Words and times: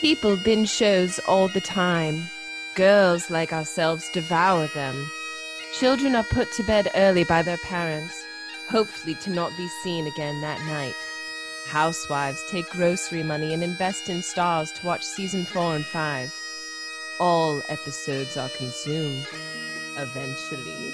People 0.00 0.36
binge 0.36 0.68
shows 0.70 1.18
all 1.20 1.48
the 1.48 1.60
time. 1.60 2.28
Girls 2.74 3.30
like 3.30 3.52
ourselves 3.52 4.08
devour 4.10 4.68
them. 4.68 5.10
Children 5.78 6.14
are 6.14 6.24
put 6.24 6.50
to 6.52 6.62
bed 6.62 6.88
early 6.94 7.24
by 7.24 7.42
their 7.42 7.56
parents, 7.58 8.24
hopefully 8.68 9.14
to 9.16 9.30
not 9.30 9.52
be 9.56 9.66
seen 9.82 10.06
again 10.06 10.40
that 10.40 10.60
night. 10.66 10.94
Housewives 11.66 12.42
take 12.48 12.70
grocery 12.70 13.22
money 13.22 13.52
and 13.52 13.62
invest 13.62 14.08
in 14.08 14.18
Starz 14.18 14.72
to 14.80 14.86
watch 14.86 15.02
season 15.04 15.44
four 15.44 15.74
and 15.74 15.84
five. 15.84 16.32
All 17.20 17.60
episodes 17.68 18.36
are 18.36 18.48
consumed. 18.50 19.26
Eventually. 19.96 20.92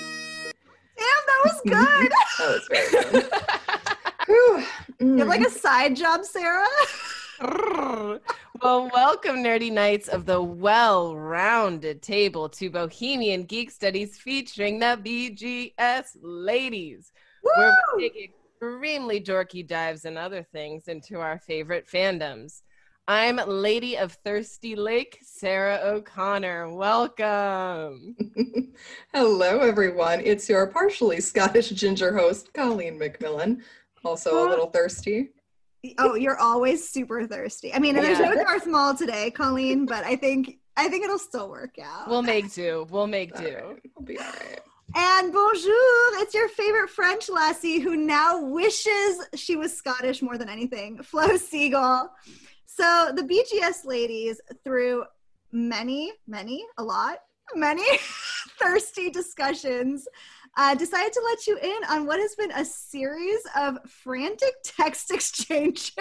Damn, 0.97 1.25
that 1.27 1.41
was 1.45 1.61
good. 1.67 2.13
That 2.39 2.49
was 2.49 2.69
very 2.69 3.13
good. 3.13 3.31
Whew. 4.27 4.59
you 4.59 5.19
have 5.19 5.27
Mm. 5.27 5.29
like 5.29 5.47
a 5.47 5.51
side 5.51 5.95
job, 5.95 6.25
Sarah? 6.25 6.67
well, 8.63 8.89
welcome, 8.95 9.37
nerdy 9.37 9.73
knights 9.73 10.09
of 10.09 10.27
the 10.27 10.41
well 10.41 11.17
rounded 11.17 12.03
table 12.03 12.49
to 12.51 12.71
Bohemian 12.71 13.45
Geek 13.45 13.71
Studies 13.71 14.17
featuring 14.19 14.79
the 14.79 14.99
BGS 15.03 16.17
ladies, 16.23 17.13
where 17.43 17.71
Woo! 17.71 17.97
we 17.97 18.11
take 18.11 18.35
extremely 18.61 19.21
dorky 19.21 19.67
dives 19.67 20.05
and 20.05 20.17
other 20.17 20.43
things 20.43 20.89
into 20.89 21.21
our 21.21 21.39
favorite 21.39 21.87
fandoms. 21.89 22.63
I'm 23.07 23.37
Lady 23.37 23.99
of 23.99 24.13
Thirsty 24.25 24.77
Lake, 24.77 25.19
Sarah 25.23 25.81
O'Connor. 25.83 26.75
Welcome. 26.75 28.17
Hello, 29.13 29.59
everyone. 29.59 30.21
It's 30.25 30.49
your 30.49 30.69
partially 30.69 31.21
Scottish 31.21 31.71
ginger 31.71 32.17
host, 32.17 32.55
Colleen 32.55 32.99
McMillan. 32.99 33.63
Also 34.05 34.47
a 34.47 34.49
little 34.49 34.71
thirsty. 34.71 35.31
Oh, 35.99 36.15
you're 36.15 36.39
always 36.39 36.89
super 36.89 37.27
thirsty. 37.27 37.73
I 37.75 37.79
mean, 37.79 37.95
there's 37.95 38.19
Yeah. 38.19 38.31
no 38.31 38.35
Darth 38.43 38.67
Maul 38.67 38.95
today, 38.95 39.31
Colleen, 39.31 39.87
but 39.87 40.05
I 40.05 40.17
think 40.17 40.59
I 40.77 40.89
think 40.89 41.05
it'll 41.05 41.19
still 41.21 41.49
work 41.49 41.77
out. 41.83 42.09
We'll 42.09 42.23
make 42.23 42.53
do. 42.53 42.87
We'll 42.91 43.07
make 43.07 43.37
do. 43.37 43.45
right, 43.45 43.81
We'll 43.97 44.05
be 44.05 44.19
all 44.19 44.25
right. 44.25 44.61
and 44.97 45.33
bonjour, 45.33 45.73
it's 46.21 46.35
your 46.35 46.49
favorite 46.49 46.91
French 46.91 47.29
lassie 47.29 47.79
who 47.79 47.95
now 47.97 48.41
wishes 48.45 49.21
she 49.37 49.55
was 49.57 49.77
Scottish 49.77 50.21
more 50.21 50.37
than 50.37 50.49
anything, 50.49 51.01
Flo 51.03 51.37
Siegel. 51.37 52.11
So 52.67 53.13
the 53.15 53.23
BGS 53.23 53.85
ladies, 53.85 54.41
through 54.65 55.05
many, 55.53 56.13
many, 56.27 56.65
a 56.79 56.83
lot, 56.83 57.19
many 57.55 57.85
thirsty 58.59 59.11
discussions, 59.11 60.09
uh, 60.57 60.75
decided 60.75 61.13
to 61.13 61.23
let 61.25 61.47
you 61.47 61.59
in 61.59 61.85
on 61.91 62.07
what 62.07 62.21
has 62.21 62.35
been 62.35 62.53
a 62.53 62.65
series 62.65 63.41
of 63.57 63.79
frantic 63.89 64.55
text 64.65 65.11
exchanges. 65.11 65.93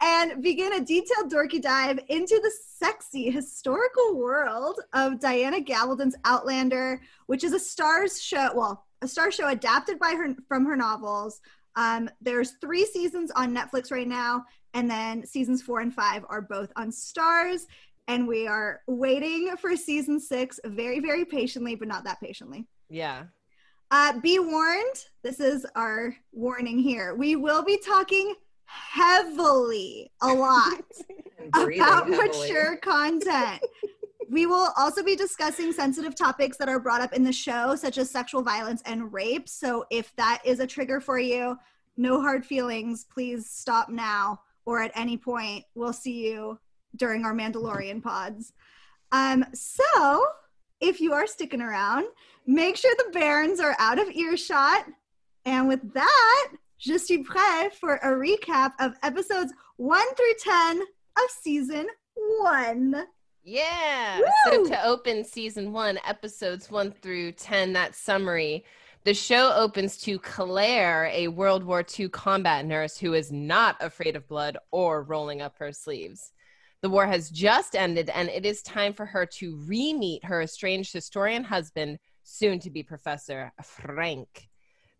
and 0.00 0.42
begin 0.42 0.72
a 0.74 0.80
detailed 0.80 1.30
dorky 1.30 1.60
dive 1.60 1.98
into 2.08 2.38
the 2.42 2.52
sexy 2.78 3.30
historical 3.30 4.16
world 4.16 4.80
of 4.92 5.20
Diana 5.20 5.60
Gabaldon's 5.60 6.16
Outlander, 6.24 7.00
which 7.26 7.44
is 7.44 7.52
a 7.52 7.58
Starz 7.58 8.22
show, 8.22 8.50
well, 8.54 8.86
a 9.02 9.08
star 9.08 9.32
show 9.32 9.48
adapted 9.48 9.98
by 9.98 10.14
her 10.14 10.34
from 10.46 10.64
her 10.64 10.76
novels. 10.76 11.40
Um, 11.74 12.08
there's 12.20 12.52
three 12.60 12.84
seasons 12.84 13.30
on 13.34 13.54
Netflix 13.54 13.90
right 13.90 14.06
now, 14.06 14.44
and 14.74 14.90
then 14.90 15.26
seasons 15.26 15.62
four 15.62 15.80
and 15.80 15.92
five 15.92 16.24
are 16.28 16.42
both 16.42 16.72
on 16.76 16.90
Starz. 16.90 17.62
And 18.08 18.26
we 18.26 18.46
are 18.46 18.80
waiting 18.86 19.54
for 19.56 19.76
season 19.76 20.20
six 20.20 20.58
very, 20.64 21.00
very 21.00 21.24
patiently, 21.24 21.74
but 21.74 21.88
not 21.88 22.04
that 22.04 22.20
patiently. 22.20 22.66
Yeah. 22.92 23.24
Uh, 23.90 24.20
be 24.20 24.38
warned, 24.38 24.96
this 25.22 25.40
is 25.40 25.66
our 25.74 26.14
warning 26.30 26.78
here. 26.78 27.14
We 27.14 27.36
will 27.36 27.64
be 27.64 27.78
talking 27.78 28.34
heavily, 28.66 30.12
a 30.20 30.32
lot, 30.32 30.84
about 31.54 32.06
heavily. 32.06 32.16
mature 32.16 32.76
content. 32.76 33.62
we 34.30 34.44
will 34.44 34.72
also 34.76 35.02
be 35.02 35.16
discussing 35.16 35.72
sensitive 35.72 36.14
topics 36.14 36.58
that 36.58 36.68
are 36.68 36.78
brought 36.78 37.00
up 37.00 37.14
in 37.14 37.24
the 37.24 37.32
show, 37.32 37.74
such 37.76 37.96
as 37.96 38.10
sexual 38.10 38.42
violence 38.42 38.82
and 38.84 39.10
rape. 39.10 39.48
So 39.48 39.86
if 39.90 40.14
that 40.16 40.42
is 40.44 40.60
a 40.60 40.66
trigger 40.66 41.00
for 41.00 41.18
you, 41.18 41.56
no 41.96 42.20
hard 42.20 42.44
feelings. 42.44 43.06
Please 43.12 43.48
stop 43.48 43.88
now 43.88 44.40
or 44.66 44.82
at 44.82 44.92
any 44.94 45.16
point. 45.16 45.64
We'll 45.74 45.94
see 45.94 46.28
you 46.28 46.58
during 46.96 47.24
our 47.24 47.34
Mandalorian 47.34 48.02
pods. 48.02 48.52
Um, 49.12 49.46
so 49.54 50.26
if 50.82 51.00
you 51.00 51.12
are 51.12 51.26
sticking 51.26 51.62
around, 51.62 52.06
make 52.46 52.76
sure 52.76 52.94
the 52.96 53.12
Barons 53.12 53.60
are 53.60 53.76
out 53.78 53.98
of 53.98 54.10
earshot. 54.10 54.86
And 55.44 55.68
with 55.68 55.92
that, 55.94 56.48
je 56.78 56.98
suis 56.98 57.18
prêt 57.18 57.72
for 57.72 57.96
a 57.96 58.08
recap 58.08 58.72
of 58.80 58.94
episodes 59.02 59.52
1 59.76 60.14
through 60.14 60.34
10 60.40 60.80
of 60.80 61.30
season 61.42 61.86
1. 62.14 63.06
Yeah. 63.44 64.18
Woo! 64.18 64.26
So 64.44 64.66
to 64.66 64.86
open 64.86 65.24
season 65.24 65.72
one, 65.72 65.98
episodes 66.06 66.70
one 66.70 66.92
through 66.92 67.32
10, 67.32 67.72
that 67.72 67.94
summary, 67.94 68.64
the 69.04 69.14
show 69.14 69.52
opens 69.52 69.98
to 69.98 70.18
Claire, 70.20 71.06
a 71.12 71.26
World 71.26 71.64
War 71.64 71.84
II 71.98 72.08
combat 72.08 72.64
nurse 72.64 72.96
who 72.96 73.14
is 73.14 73.32
not 73.32 73.76
afraid 73.80 74.14
of 74.14 74.28
blood 74.28 74.56
or 74.70 75.02
rolling 75.02 75.42
up 75.42 75.56
her 75.58 75.72
sleeves. 75.72 76.32
The 76.82 76.90
war 76.90 77.06
has 77.06 77.30
just 77.30 77.74
ended, 77.74 78.10
and 78.10 78.28
it 78.28 78.46
is 78.46 78.62
time 78.62 78.92
for 78.92 79.06
her 79.06 79.26
to 79.38 79.56
re 79.66 79.92
meet 79.92 80.24
her 80.24 80.42
estranged 80.42 80.92
historian 80.92 81.42
husband, 81.42 81.98
soon 82.22 82.58
to 82.60 82.70
be 82.70 82.82
Professor 82.82 83.52
Frank. 83.62 84.48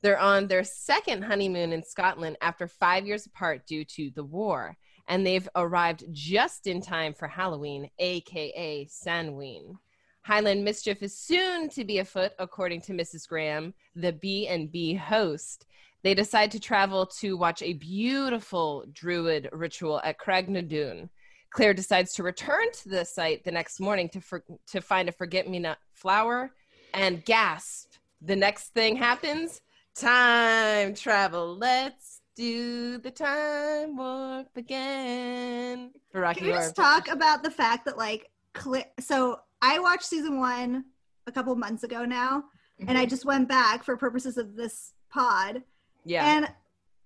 They're 0.03 0.19
on 0.19 0.49
their 0.49 0.65
second 0.65 1.23
honeymoon 1.23 1.73
in 1.73 1.85
Scotland 1.85 2.37
after 2.41 2.67
five 2.67 3.07
years 3.07 3.27
apart 3.27 3.67
due 3.67 3.85
to 3.85 4.11
the 4.15 4.25
war 4.25 4.77
and 5.09 5.27
they've 5.27 5.49
arrived 5.57 6.05
just 6.13 6.67
in 6.67 6.81
time 6.81 7.15
for 7.15 7.29
Halloween, 7.29 7.91
aka 7.99 8.87
Samhain. 8.87 9.79
Highland 10.23 10.65
mischief 10.65 11.03
is 11.03 11.19
soon 11.19 11.69
to 11.71 11.85
be 11.85 11.99
afoot, 11.99 12.33
according 12.39 12.81
to 12.83 12.93
Mrs. 12.93 13.27
Graham, 13.29 13.75
the 13.97 14.13
B 14.13 14.47
and 14.47 14.71
B 14.71 14.95
host. 14.95 15.67
They 16.05 16.15
decide 16.15 16.51
to 16.53 16.61
travel 16.61 17.07
to 17.21 17.37
watch 17.37 17.63
a 17.63 17.75
beautiful 17.75 18.85
druid 18.93 19.49
ritual 19.53 20.01
at 20.05 20.19
Craigh 20.19 20.47
na 20.49 20.61
Dun. 20.61 21.11
Claire 21.51 21.75
decides 21.75 22.15
to 22.15 22.23
return 22.23 22.73
to 22.73 22.89
the 22.89 23.05
site 23.05 23.45
the 23.45 23.51
next 23.51 23.81
morning 23.81 24.09
to 24.11 24.21
for, 24.21 24.43
to 24.69 24.81
find 24.81 25.09
a 25.09 25.13
forget-me-not 25.13 25.79
flower, 25.93 26.53
and 26.95 27.25
gasp! 27.25 27.93
The 28.21 28.37
next 28.37 28.75
thing 28.75 28.97
happens: 28.97 29.61
time 29.95 30.95
travel. 30.95 31.57
Let's 31.57 32.21
do 32.35 32.99
the 32.99 33.11
time 33.11 33.97
warp 33.97 34.57
again. 34.57 35.91
Rocky 36.15 36.41
Can 36.41 36.49
we 36.49 36.55
just 36.55 36.77
talk 36.77 37.09
about 37.09 37.43
the 37.43 37.51
fact 37.51 37.85
that, 37.85 37.99
like, 37.99 38.31
Cla- 38.55 38.85
so 39.01 39.41
I 39.61 39.79
watched 39.79 40.05
season 40.05 40.39
one 40.39 40.85
a 41.27 41.33
couple 41.33 41.55
months 41.57 41.85
ago 41.85 42.05
now, 42.05 42.45
and 42.81 42.91
I 42.97 43.03
mm-hmm. 43.03 43.11
just 43.11 43.25
went 43.25 43.49
back 43.49 43.85
for 43.85 43.97
purposes 43.97 44.37
of 44.39 44.57
this 44.57 44.93
pod, 45.11 45.63
Yeah, 46.05 46.37
and 46.37 46.49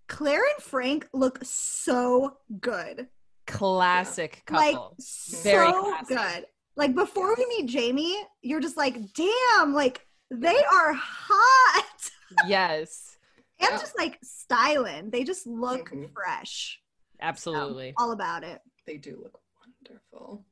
Claire 0.09 0.43
and 0.55 0.63
Frank 0.63 1.09
look 1.13 1.39
so 1.43 2.37
good. 2.61 3.09
classic 3.47 4.43
Like, 4.51 4.75
couple. 4.75 4.95
so 4.99 5.43
Very 5.43 5.73
classic. 5.73 6.09
good. 6.17 6.47
Like, 6.77 6.95
before 6.95 7.35
we 7.37 7.47
meet 7.47 7.67
Jamie, 7.67 8.17
you're 8.43 8.61
just 8.61 8.77
like, 8.77 8.97
damn, 9.15 9.73
like, 9.73 10.07
they 10.31 10.57
are 10.73 10.93
hot. 10.95 12.11
yes, 12.47 13.17
and 13.61 13.71
Yeah. 13.73 13.79
just 13.79 13.97
like 13.97 14.19
styling. 14.23 15.11
They 15.11 15.25
just 15.25 15.47
look 15.47 15.91
Mhm. 15.91 16.13
fresh. 16.13 16.81
absolutely. 17.21 17.95
All 17.97 18.13
about 18.13 18.45
it. 18.45 18.61
They 18.85 18.99
do 18.99 19.17
look 19.23 19.41
wonderful. 19.59 20.45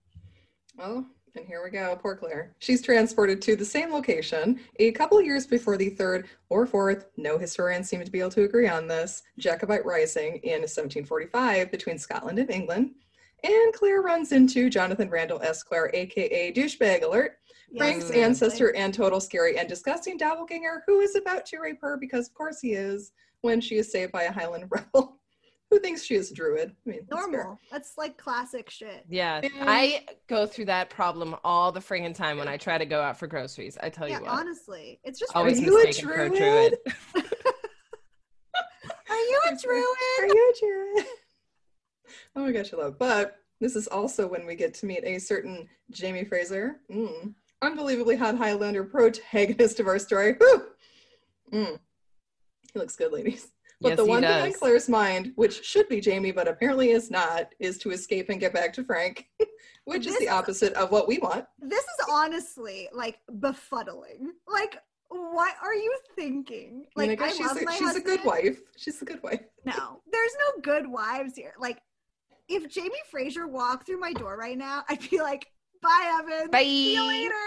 Oh, 0.78 1.04
and 1.34 1.46
here 1.46 1.62
we 1.62 1.68
go. 1.68 1.94
Poor 2.00 2.16
Claire. 2.16 2.54
She's 2.58 2.80
transported 2.80 3.42
to 3.42 3.54
the 3.54 3.64
same 3.66 3.92
location 3.92 4.58
a 4.78 4.90
couple 4.92 5.20
years 5.20 5.46
before 5.46 5.76
the 5.76 5.90
third 5.90 6.26
or 6.48 6.66
fourth, 6.66 7.10
no 7.18 7.36
historians 7.36 7.88
seem 7.90 8.02
to 8.02 8.10
be 8.10 8.20
able 8.20 8.30
to 8.30 8.44
agree 8.44 8.66
on 8.66 8.86
this, 8.88 9.22
Jacobite 9.36 9.84
Rising 9.84 10.36
in 10.38 10.62
1745 10.62 11.70
between 11.70 11.99
Scotland 11.99 12.38
and 12.38 12.50
England. 12.50 12.94
And 13.44 13.73
Claire 13.75 14.00
runs 14.00 14.32
into 14.32 14.70
Jonathan 14.70 15.11
Randall 15.11 15.41
Esquire, 15.43 15.91
aka 15.93 16.50
Douchebag 16.52 17.02
Alert, 17.02 17.38
Frank's 17.76 18.08
Yes. 18.08 18.17
ancestor 18.17 18.75
and 18.75 18.93
total 18.94 19.20
scary 19.20 19.58
and 19.58 19.69
disgusting 19.69 20.17
doppelganger 20.17 20.82
who 20.87 21.00
is 21.00 21.14
about 21.14 21.44
to 21.46 21.58
rape 21.58 21.79
her 21.82 21.96
because, 21.99 22.29
of 22.29 22.35
course, 22.35 22.61
he 22.61 22.73
is 22.73 23.12
when 23.43 23.61
she 23.61 23.76
is 23.76 23.93
saved 23.93 24.12
by 24.12 24.23
a 24.23 24.32
Highland 24.32 24.64
rebel 24.70 25.19
who 25.70 25.79
thinks 25.81 26.05
she 26.05 26.14
is 26.14 26.31
a 26.31 26.35
druid. 26.35 26.75
I 26.87 26.88
mean, 26.88 27.00
that's 27.08 27.23
fair. 27.26 27.31
Normal. 27.32 27.58
That's 27.70 27.99
like 27.99 28.17
classic 28.17 28.70
shit. 28.70 29.05
Yeah, 29.08 29.41
Yeah. 29.43 29.50
I 29.67 30.06
go 30.29 30.47
through 30.47 30.67
that 30.67 30.88
problem 30.88 31.35
all 31.44 31.70
the 31.73 31.81
friggin' 31.81 32.14
time 32.14 32.38
when 32.38 32.49
I 32.49 32.56
try 32.56 32.79
to 32.79 32.87
go 32.87 33.02
out 33.02 33.19
for 33.19 33.26
groceries. 33.26 33.76
I 33.82 33.90
tell 33.90 34.08
Yeah, 34.08 34.19
you 34.20 34.25
what, 34.25 34.32
honestly. 34.32 35.00
It's 35.05 35.19
just 35.19 35.35
always 35.35 35.58
Are 35.61 35.64
you 35.64 35.81
a 35.81 35.85
mistaken 35.85 36.08
for 36.11 36.23
a 36.23 36.29
druid? 36.29 36.79
druid. 37.14 37.25
Are 39.11 39.17
you 39.17 39.40
a 39.50 39.56
druid? 39.56 39.85
Are 40.20 40.26
you 40.26 40.52
a 40.55 40.58
druid? 40.61 41.06
Oh 42.36 42.42
my 42.42 42.52
gosh, 42.52 42.72
I 42.72 42.76
love. 42.76 42.98
But 42.98 43.36
this 43.60 43.76
is 43.76 43.88
also 43.88 44.26
when 44.26 44.46
we 44.46 44.54
get 44.54 44.74
to 44.74 44.86
meet 44.86 45.04
a 45.04 45.18
certain 45.18 45.68
Jamie 45.90 46.24
Fraser, 46.24 46.76
mm, 46.90 47.34
unbelievably 47.62 48.16
hot 48.16 48.36
Highlander 48.36 48.84
protagonist 48.84 49.80
of 49.80 49.86
our 49.86 49.98
story. 49.98 50.36
Mm. 51.52 51.78
He 52.72 52.78
looks 52.78 52.96
good, 52.96 53.12
ladies. 53.12 53.48
But 53.80 53.90
Yes, 53.90 53.96
the 53.98 54.04
he 54.04 54.10
one 54.10 54.22
thing 54.22 54.42
on. 54.46 54.52
Claire's 54.54 54.88
mind, 54.88 55.32
which 55.36 55.64
should 55.64 55.88
be 55.88 56.00
Jamie, 56.00 56.32
but 56.32 56.48
apparently 56.48 56.90
is 56.90 57.10
not, 57.10 57.54
is 57.60 57.78
to 57.78 57.90
escape 57.90 58.28
and 58.30 58.40
get 58.40 58.52
back 58.54 58.72
to 58.74 58.82
Frank, 58.84 59.28
which 59.84 60.06
is 60.06 60.18
the 60.18 60.28
opposite 60.28 60.72
of 60.72 60.90
what 60.90 61.06
we 61.06 61.18
want. 61.18 61.44
This 61.60 61.82
is 61.84 62.06
honestly 62.10 62.88
like 62.92 63.18
befuddling. 63.38 64.28
Like, 64.48 64.78
what 65.10 65.54
are 65.62 65.74
you 65.74 65.96
thinking? 66.16 66.86
I 66.96 67.00
mean, 67.00 67.10
Like, 67.10 67.20
I 67.20 67.26
I, 67.26 67.30
she's, 67.32 67.46
love 67.46 67.56
a, 67.58 67.64
my 67.64 67.74
she's 67.76 67.94
a 67.96 68.00
good 68.00 68.24
wife. 68.24 68.58
She's 68.76 69.00
a 69.02 69.04
good 69.04 69.22
wife. 69.22 69.42
No, 69.64 70.00
there's 70.10 70.36
no 70.56 70.62
good 70.62 70.88
wives 70.88 71.36
here. 71.36 71.54
Like, 71.58 71.82
if 72.49 72.69
Jamie 72.70 72.91
Fraser 73.11 73.46
walked 73.46 73.87
through 73.87 74.00
my 74.00 74.12
door 74.12 74.37
right 74.37 74.58
now, 74.58 74.85
I'd 74.88 75.08
be 75.11 75.20
like, 75.20 75.46
"Bye, 75.82 76.19
Evan. 76.20 76.50
Bye. 76.50 76.62
See 76.62 76.94
you 76.94 77.06
later." 77.06 77.35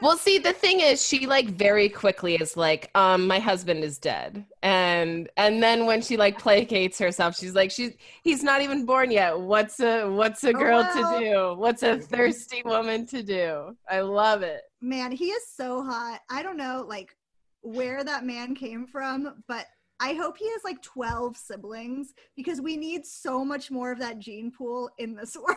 Well, 0.00 0.16
see, 0.16 0.38
the 0.38 0.54
thing 0.54 0.80
is, 0.80 1.06
she 1.06 1.26
like 1.26 1.48
very 1.50 1.90
quickly 1.90 2.34
is 2.36 2.56
like, 2.56 2.90
um, 2.94 3.26
my 3.26 3.38
husband 3.38 3.84
is 3.84 3.98
dead, 3.98 4.44
and 4.62 5.28
and 5.36 5.62
then 5.62 5.84
when 5.84 6.00
she 6.00 6.16
like 6.16 6.40
placates 6.40 6.98
herself, 6.98 7.36
she's 7.36 7.54
like, 7.54 7.70
she's 7.70 7.92
he's 8.22 8.42
not 8.42 8.62
even 8.62 8.86
born 8.86 9.10
yet. 9.10 9.38
What's 9.38 9.78
a 9.80 10.06
what's 10.08 10.42
a 10.44 10.48
Oh, 10.48 10.52
girl 10.52 10.78
well. 10.78 11.18
to 11.18 11.24
do? 11.24 11.54
What's 11.60 11.82
a 11.82 11.98
thirsty 11.98 12.62
woman 12.64 13.06
to 13.08 13.22
do? 13.22 13.76
I 13.88 14.00
love 14.00 14.40
it. 14.42 14.62
Man, 14.80 15.12
he 15.12 15.26
is 15.26 15.46
so 15.54 15.82
hot. 15.84 16.20
I 16.30 16.42
don't 16.42 16.56
know, 16.56 16.84
like, 16.88 17.14
where 17.60 18.02
that 18.02 18.24
man 18.24 18.54
came 18.54 18.86
from, 18.86 19.42
but 19.46 19.66
I 19.98 20.14
hope 20.14 20.36
he 20.36 20.48
has 20.50 20.62
like 20.64 20.82
12 20.82 21.36
siblings 21.36 22.12
because 22.36 22.60
we 22.60 22.76
need 22.76 23.06
so 23.06 23.44
much 23.44 23.70
more 23.70 23.92
of 23.92 23.98
that 24.00 24.18
gene 24.18 24.50
pool 24.50 24.90
in 24.98 25.14
this 25.14 25.36
world. 25.42 25.56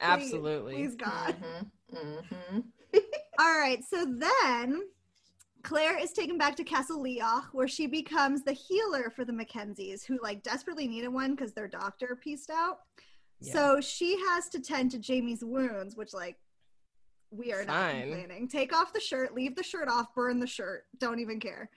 Absolutely. 0.00 0.74
Please, 0.74 0.94
God. 0.94 1.36
Mhm, 1.94 2.22
mhm. 2.32 2.64
All 3.38 3.58
right, 3.58 3.82
so 3.84 4.04
then 4.04 4.82
Claire 5.62 5.98
is 5.98 6.12
taken 6.12 6.38
back 6.38 6.56
to 6.56 6.64
Castle 6.64 7.02
Leoch, 7.02 7.44
where 7.52 7.68
she 7.68 7.86
becomes 7.86 8.42
the 8.42 8.52
healer 8.52 9.10
for 9.14 9.24
the 9.24 9.32
Mackenzies, 9.32 10.04
who 10.04 10.18
like 10.22 10.42
desperately 10.42 10.88
needed 10.88 11.08
one 11.08 11.34
because 11.34 11.52
their 11.52 11.68
doctor 11.68 12.18
pieced 12.22 12.50
out. 12.50 12.78
Yeah. 13.40 13.52
So 13.52 13.80
she 13.80 14.18
has 14.28 14.48
to 14.50 14.60
tend 14.60 14.90
to 14.92 14.98
Jamie's 14.98 15.44
wounds, 15.44 15.96
which 15.96 16.12
like 16.12 16.36
we 17.30 17.52
are 17.52 17.64
not 17.64 17.92
Fine. 17.92 18.02
complaining. 18.02 18.48
Take 18.48 18.74
off 18.76 18.92
the 18.92 19.00
shirt, 19.00 19.34
leave 19.34 19.56
the 19.56 19.62
shirt 19.62 19.88
off, 19.88 20.14
burn 20.14 20.38
the 20.38 20.46
shirt. 20.46 20.84
Don't 20.98 21.18
even 21.20 21.40
care. 21.40 21.70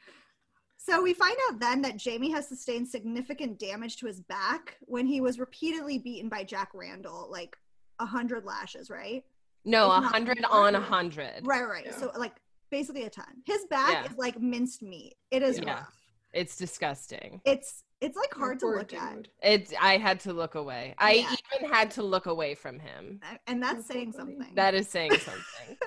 So 0.88 1.02
we 1.02 1.14
find 1.16 1.36
out 1.50 1.60
then 1.60 1.82
that 1.82 1.98
Jamie 1.98 2.30
has 2.32 2.48
sustained 2.48 2.88
significant 2.88 3.58
damage 3.58 3.98
to 3.98 4.06
his 4.06 4.22
back 4.22 4.78
when 4.82 5.08
he 5.08 5.20
was 5.20 5.40
repeatedly 5.40 5.98
beaten 5.98 6.30
by 6.30 6.44
Jack 6.44 6.70
Randall, 6.76 7.28
like 7.32 7.58
a 8.00 8.06
hundred 8.06 8.46
lashes, 8.46 8.92
right? 8.92 9.24
No, 9.64 9.90
a 9.90 10.00
hundred 10.00 10.44
on 10.52 10.76
a 10.76 10.80
hundred. 10.80 11.42
Right, 11.44 11.64
right. 11.64 11.86
Yeah. 11.88 11.98
So 11.98 12.12
like 12.16 12.34
basically 12.70 13.04
a 13.06 13.10
ton. 13.10 13.26
His 13.48 13.66
back 13.66 13.92
Yeah. 14.06 14.12
is 14.12 14.18
like 14.18 14.40
minced 14.40 14.84
meat. 14.84 15.16
It 15.32 15.42
is 15.42 15.58
Yeah. 15.58 15.74
rough. 15.74 15.96
It's 16.34 16.56
disgusting. 16.56 17.42
It's 17.46 17.82
it's 18.02 18.16
like 18.18 18.34
hard 18.34 18.60
to 18.60 18.66
Poor 18.68 18.78
look 18.78 18.94
at, 18.94 19.16
dude. 19.16 19.30
It. 19.42 19.74
I 19.82 19.98
had 19.98 20.20
to 20.22 20.34
look 20.34 20.54
away. 20.54 20.94
I 21.00 21.14
Yeah. 21.14 21.36
even 21.56 21.74
had 21.74 21.90
to 21.92 22.04
look 22.04 22.28
away 22.28 22.54
from 22.54 22.78
him. 22.78 23.22
and 23.48 23.64
that's 23.64 23.76
That's 23.78 23.88
saying 23.88 24.12
funny. 24.14 24.34
something. 24.36 24.56
That 24.56 24.76
is 24.76 24.88
saying 24.88 25.12
something. 25.18 25.78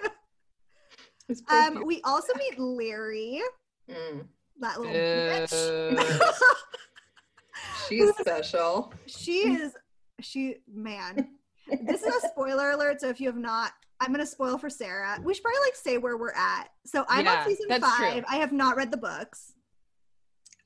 Um, 1.49 1.87
we 1.87 2.01
also 2.03 2.33
meet 2.37 2.59
Larry. 2.59 3.41
Mm. 3.89 4.27
That 4.61 4.79
little 4.81 4.95
bitch. 4.95 5.99
She's 7.89 8.15
special. 8.17 8.93
she 9.07 9.39
is 9.53 9.73
she 10.21 10.57
man. 10.73 11.29
This 11.83 12.03
is 12.03 12.25
a 12.25 12.29
spoiler 12.29 12.71
alert, 12.71 13.01
so 13.01 13.09
if 13.09 13.21
you 13.21 13.27
have 13.29 13.37
not, 13.37 13.73
I'm 14.01 14.11
gonna 14.13 14.27
spoil 14.27 14.59
for 14.59 14.71
Sarah. 14.71 15.19
We 15.23 15.35
should 15.35 15.43
probably 15.43 15.61
like 15.67 15.77
say 15.77 15.99
where 15.99 16.17
we're 16.17 16.33
at. 16.33 16.69
So 16.87 17.05
I'm 17.09 17.25
Yeah, 17.25 17.43
on 17.43 17.49
season 17.49 17.81
five. 17.81 18.13
true. 18.15 18.23
I 18.29 18.37
have 18.37 18.53
not 18.53 18.77
read 18.77 18.91
the 18.91 18.97
books. 18.97 19.53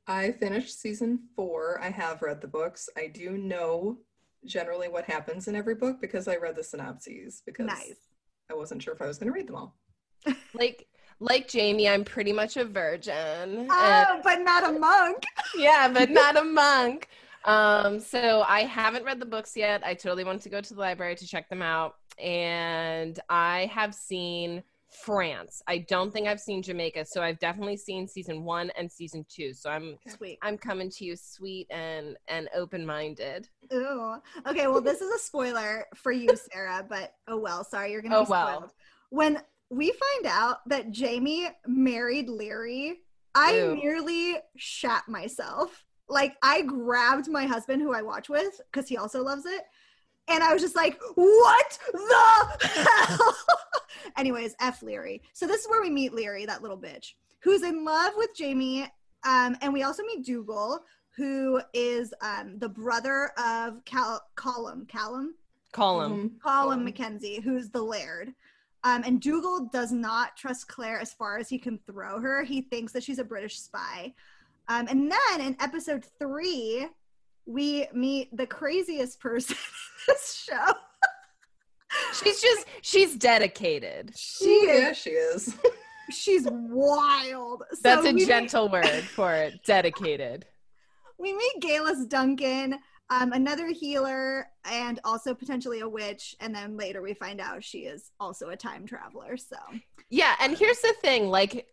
I 0.06 0.32
finished 0.32 0.80
season 0.80 1.20
four. 1.36 1.80
I 1.82 1.90
have 1.90 2.22
read 2.22 2.40
the 2.40 2.48
books. 2.48 2.88
I 2.96 3.06
do 3.08 3.36
know 3.38 3.98
generally 4.44 4.88
what 4.88 5.04
happens 5.04 5.46
in 5.48 5.54
every 5.54 5.74
book 5.76 6.00
because 6.00 6.26
I 6.28 6.36
read 6.36 6.56
the 6.56 6.64
synopses 6.64 7.42
because 7.46 7.66
Nice. 7.66 7.94
I 8.50 8.54
wasn't 8.54 8.82
sure 8.82 8.92
if 8.94 9.00
I 9.00 9.06
was 9.06 9.18
going 9.18 9.28
to 9.32 9.34
read 9.34 9.46
them 9.46 9.54
all. 9.56 9.76
like 10.54 10.88
like 11.22 11.48
Jamie, 11.48 11.88
I'm 11.88 12.04
pretty 12.04 12.32
much 12.32 12.56
a 12.56 12.64
virgin. 12.64 13.14
and- 13.14 13.68
Oh, 13.70 14.20
but 14.24 14.40
not 14.42 14.68
a 14.68 14.72
monk. 14.78 15.22
yeah, 15.56 15.88
but 15.92 16.10
not 16.22 16.36
a 16.36 16.42
monk. 16.44 17.08
Um, 17.44 17.98
so 18.00 18.44
I 18.46 18.60
haven't 18.62 19.04
read 19.04 19.18
the 19.20 19.26
books 19.26 19.56
yet. 19.56 19.82
I 19.84 19.94
totally 19.94 20.24
want 20.24 20.42
to 20.42 20.48
go 20.48 20.60
to 20.60 20.74
the 20.74 20.80
library 20.80 21.14
to 21.16 21.26
check 21.26 21.48
them 21.48 21.62
out. 21.62 21.94
And 22.18 23.18
I 23.28 23.70
have 23.72 23.94
seen 23.94 24.62
France. 25.04 25.62
I 25.66 25.78
don't 25.78 26.12
think 26.12 26.28
I've 26.28 26.38
seen 26.40 26.62
Jamaica. 26.62 27.04
So 27.06 27.22
I've 27.22 27.38
definitely 27.38 27.76
seen 27.78 28.06
season 28.06 28.44
one 28.44 28.70
and 28.76 28.90
season 28.92 29.24
two. 29.28 29.54
So 29.54 29.70
I'm 29.70 29.96
Sweet. 30.06 30.38
I'm 30.42 30.58
coming 30.58 30.90
to 30.90 31.04
you 31.04 31.16
sweet 31.16 31.66
and 31.70 32.16
and 32.28 32.48
open 32.54 32.84
minded. 32.84 33.48
Ooh. 33.72 34.16
Okay, 34.46 34.66
well, 34.66 34.82
this 34.82 35.00
is 35.00 35.10
a 35.12 35.18
spoiler 35.18 35.86
for 35.94 36.12
you, 36.12 36.28
Sarah, 36.52 36.84
but 36.88 37.14
oh 37.26 37.38
well, 37.38 37.64
sorry, 37.64 37.90
you're 37.90 38.02
gonna 38.02 38.18
Oh, 38.18 38.24
be 38.24 38.30
well. 38.30 38.56
spoiled. 38.56 38.70
When 39.10 39.38
we 39.72 39.90
find 39.90 40.26
out 40.26 40.58
that 40.68 40.90
Jamie 40.90 41.48
married 41.66 42.28
Laoghaire, 42.28 42.92
I 43.34 43.54
Ew. 43.54 43.74
nearly 43.74 44.36
shat 44.56 45.08
myself. 45.08 45.84
Like 46.08 46.36
I 46.42 46.60
grabbed 46.62 47.28
my 47.30 47.46
husband 47.46 47.80
who 47.80 47.94
I 47.94 48.02
watch 48.02 48.28
with, 48.28 48.60
because 48.70 48.86
he 48.88 48.98
also 48.98 49.22
loves 49.22 49.46
it, 49.46 49.62
and 50.28 50.42
I 50.44 50.52
was 50.52 50.60
just 50.60 50.76
like, 50.76 51.00
what 51.14 51.78
the 51.90 52.58
hell? 53.08 53.36
Anyways, 54.18 54.54
F 54.60 54.80
Laoghaire. 54.82 55.20
So 55.32 55.46
this 55.46 55.62
is 55.62 55.68
where 55.70 55.80
we 55.80 55.88
meet 55.88 56.12
Laoghaire, 56.12 56.46
that 56.46 56.60
little 56.60 56.76
bitch, 56.78 57.14
who's 57.42 57.62
in 57.62 57.82
love 57.84 58.12
with 58.16 58.30
Jamie. 58.36 58.82
Um, 59.24 59.56
and 59.62 59.72
we 59.72 59.84
also 59.84 60.02
meet 60.02 60.26
Dougal, 60.26 60.80
who 61.16 61.62
is 61.72 62.12
um, 62.20 62.58
the 62.58 62.68
brother 62.68 63.30
of 63.38 63.82
Cal- 63.86 64.22
Callum, 64.36 64.84
Callum, 64.86 65.34
Call 65.72 66.02
him. 66.02 66.10
Mhm. 66.12 66.14
Callum 66.14 66.38
Callum. 66.42 66.84
Mackenzie, 66.84 67.40
who's 67.40 67.70
the 67.70 67.80
laird. 67.82 68.34
Um, 68.84 69.02
and 69.06 69.20
Dougal 69.20 69.68
does 69.72 69.92
not 69.92 70.36
trust 70.36 70.66
Claire 70.68 70.98
as 71.00 71.12
far 71.12 71.38
as 71.38 71.48
he 71.48 71.58
can 71.58 71.78
throw 71.86 72.20
her. 72.20 72.42
He 72.42 72.62
thinks 72.62 72.92
that 72.92 73.02
she's 73.04 73.18
a 73.20 73.24
British 73.24 73.58
spy. 73.60 74.12
Um, 74.68 74.86
and 74.88 75.10
then 75.10 75.40
in 75.40 75.56
episode 75.60 76.04
three, 76.18 76.88
we 77.46 77.86
meet 77.94 78.36
the 78.36 78.46
craziest 78.46 79.20
person 79.20 79.56
in 80.08 80.14
this 80.14 80.46
show. 80.48 80.72
She's 82.22 82.40
just 82.40 82.66
she's 82.80 83.16
dedicated. 83.16 84.12
She 84.16 84.46
Ooh, 84.46 84.68
is, 84.70 84.80
yeah, 84.80 84.92
she 84.92 85.10
is. 85.10 85.56
she's 86.10 86.46
wild. 86.50 87.64
So 87.72 87.80
That's 87.82 88.02
a 88.04 88.08
we 88.08 88.12
meet- 88.14 88.28
gentle 88.28 88.68
word 88.68 88.86
for 88.86 89.34
it. 89.34 89.60
Dedicated. 89.66 90.46
we 91.18 91.34
meet 91.34 91.52
Geillis 91.60 92.08
Duncan, 92.08 92.78
um, 93.12 93.32
another 93.32 93.68
healer, 93.68 94.48
and 94.64 94.98
also 95.04 95.34
potentially 95.34 95.80
a 95.80 95.88
witch. 95.88 96.34
And 96.40 96.54
then 96.54 96.76
later 96.76 97.02
we 97.02 97.14
find 97.14 97.40
out 97.40 97.62
she 97.62 97.80
is 97.80 98.10
also 98.18 98.48
a 98.48 98.56
time 98.56 98.86
traveler. 98.86 99.36
So 99.36 99.56
Yeah, 100.08 100.34
and 100.40 100.56
here's 100.56 100.80
the 100.80 100.94
thing, 101.00 101.28
like 101.28 101.66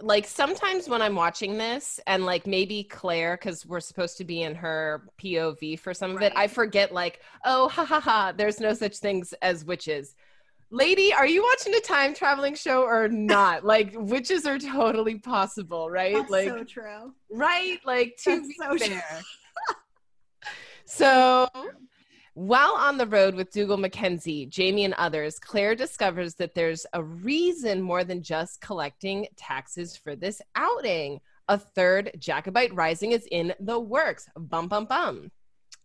like 0.00 0.26
sometimes 0.26 0.88
when 0.88 1.00
I'm 1.00 1.14
watching 1.14 1.56
this 1.56 2.00
and 2.06 2.26
like 2.26 2.46
maybe 2.46 2.84
Claire 2.84 3.36
cuz 3.36 3.64
we're 3.64 3.80
supposed 3.80 4.18
to 4.18 4.24
be 4.24 4.42
in 4.42 4.54
her 4.54 5.08
POV 5.18 5.78
for 5.78 5.94
some 5.94 6.16
of 6.16 6.22
it, 6.22 6.32
I 6.36 6.46
forget 6.48 6.92
like, 6.92 7.20
"Oh, 7.44 7.68
ha 7.68 7.84
ha 7.84 8.00
ha, 8.00 8.32
there's 8.36 8.60
no 8.60 8.74
such 8.74 8.98
things 8.98 9.32
as 9.40 9.64
witches." 9.64 10.14
Lady, 10.70 11.12
are 11.12 11.26
you 11.26 11.42
watching 11.42 11.74
a 11.74 11.80
time 11.80 12.14
traveling 12.14 12.56
show 12.56 12.82
or 12.82 13.08
not? 13.08 13.64
like 13.74 13.92
witches 13.94 14.44
are 14.46 14.58
totally 14.58 15.18
possible, 15.18 15.88
right? 15.88 16.14
that's 16.14 16.30
like 16.30 16.48
so 16.48 16.64
true. 16.64 17.14
right? 17.30 17.78
Like 17.84 18.16
to 18.24 18.30
That's 18.30 18.48
be 18.48 18.54
so 18.60 18.78
fair. 18.78 19.22
So, 20.86 21.48
while 22.34 22.72
on 22.72 22.98
the 22.98 23.06
road 23.06 23.34
with 23.34 23.52
Dougal 23.52 23.76
Mackenzie, 23.76 24.46
Jamie, 24.46 24.84
and 24.84 24.94
others, 24.94 25.38
Claire 25.38 25.74
discovers 25.74 26.34
that 26.34 26.54
there's 26.54 26.84
a 26.92 27.02
reason 27.02 27.80
more 27.80 28.02
than 28.02 28.22
just 28.22 28.60
collecting 28.60 29.28
taxes 29.36 29.96
for 29.96 30.16
this 30.16 30.42
outing. 30.56 31.20
A 31.48 31.58
third 31.58 32.10
Jacobite 32.18 32.74
rising 32.74 33.12
is 33.12 33.28
in 33.30 33.54
the 33.60 33.78
works. 33.78 34.28
Bum, 34.36 34.66
bum, 34.66 34.86
bum. 34.86 35.30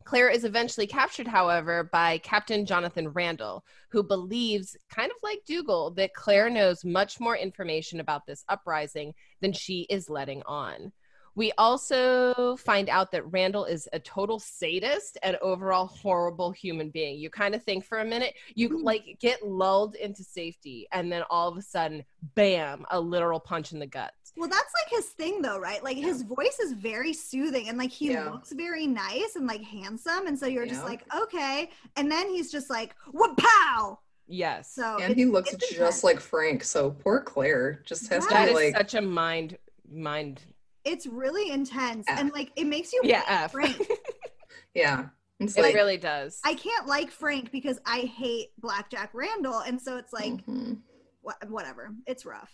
Claire 0.05 0.29
is 0.29 0.43
eventually 0.43 0.87
captured, 0.87 1.27
however, 1.27 1.87
by 1.91 2.17
Captain 2.19 2.65
Jonathan 2.65 3.09
Randall, 3.09 3.63
who 3.91 4.01
believes, 4.01 4.75
kind 4.89 5.11
of 5.11 5.17
like 5.21 5.45
Dougal, 5.45 5.91
that 5.91 6.15
Claire 6.15 6.49
knows 6.49 6.83
much 6.83 7.19
more 7.19 7.37
information 7.37 7.99
about 7.99 8.25
this 8.25 8.43
uprising 8.49 9.13
than 9.41 9.53
she 9.53 9.81
is 9.81 10.09
letting 10.09 10.41
on. 10.47 10.91
We 11.35 11.51
also 11.57 12.55
find 12.57 12.89
out 12.89 13.11
that 13.11 13.29
Randall 13.31 13.65
is 13.65 13.87
a 13.93 13.99
total 13.99 14.39
sadist 14.39 15.17
and 15.23 15.37
overall 15.37 15.87
horrible 15.87 16.51
human 16.51 16.89
being. 16.89 17.17
You 17.19 17.29
kind 17.29 17.55
of 17.55 17.63
think 17.63 17.85
for 17.85 17.99
a 17.99 18.05
minute, 18.05 18.33
you 18.55 18.69
Mm. 18.69 18.83
like 18.83 19.17
get 19.19 19.41
lulled 19.45 19.95
into 19.95 20.23
safety, 20.23 20.87
and 20.91 21.11
then 21.11 21.23
all 21.29 21.47
of 21.49 21.57
a 21.57 21.61
sudden, 21.61 22.03
bam, 22.35 22.85
a 22.91 22.99
literal 22.99 23.39
punch 23.39 23.71
in 23.71 23.79
the 23.79 23.87
gut. 23.87 24.13
Well, 24.37 24.49
that's 24.49 24.71
like 24.83 24.91
his 24.91 25.07
thing, 25.07 25.41
though, 25.41 25.59
right? 25.59 25.83
Like 25.83 25.97
his 25.97 26.21
voice 26.21 26.59
is 26.59 26.73
very 26.73 27.13
soothing, 27.13 27.67
and 27.69 27.77
like 27.77 27.91
he 27.91 28.11
Yeah. 28.11 28.29
looks 28.31 28.51
very 28.51 28.87
nice 28.87 29.35
and 29.35 29.47
like 29.47 29.61
handsome, 29.61 30.27
and 30.27 30.37
so 30.37 30.45
you're 30.45 30.65
just 30.67 30.83
like, 30.85 31.03
okay. 31.15 31.69
And 31.95 32.11
then 32.11 32.29
he's 32.29 32.51
just 32.51 32.69
like, 32.69 32.95
what 33.11 33.37
pow? 33.37 33.99
Yes. 34.27 34.73
So 34.73 34.97
and 34.99 35.15
he 35.15 35.25
looks 35.25 35.51
just 35.55 35.71
intense. 35.71 36.03
like 36.03 36.19
Frank. 36.19 36.63
So 36.63 36.91
poor 36.91 37.19
Claire 37.21 37.81
just 37.85 38.07
has 38.09 38.27
that 38.27 38.45
to 38.45 38.51
is 38.51 38.57
be 38.59 38.65
like, 38.65 38.77
such 38.77 38.93
a 38.93 39.01
mind 39.01 39.57
mind 39.91 40.41
it's 40.89 41.05
really 41.07 41.51
intense 41.51 42.05
F. 42.07 42.19
and 42.19 42.31
like 42.31 42.51
it 42.55 42.65
makes 42.65 42.91
you 42.93 43.01
Yeah, 43.03 43.23
hate 43.27 43.51
Frank. 43.51 43.77
Yeah. 44.73 45.05
It's 45.39 45.57
It 45.57 45.61
like 45.61 45.73
really 45.73 45.97
does. 45.97 46.39
I 46.43 46.53
can't 46.53 46.85
like 46.85 47.11
Frank 47.11 47.51
because 47.51 47.79
I 47.85 47.99
hate 48.01 48.49
Blackjack 48.59 49.11
Randall, 49.13 49.59
and 49.59 49.81
so 49.81 49.97
it's 49.97 50.11
like 50.11 50.45
mhm. 50.45 50.79
wha- 51.23 51.33
whatever. 51.47 51.91
It's 52.05 52.25
rough. 52.25 52.51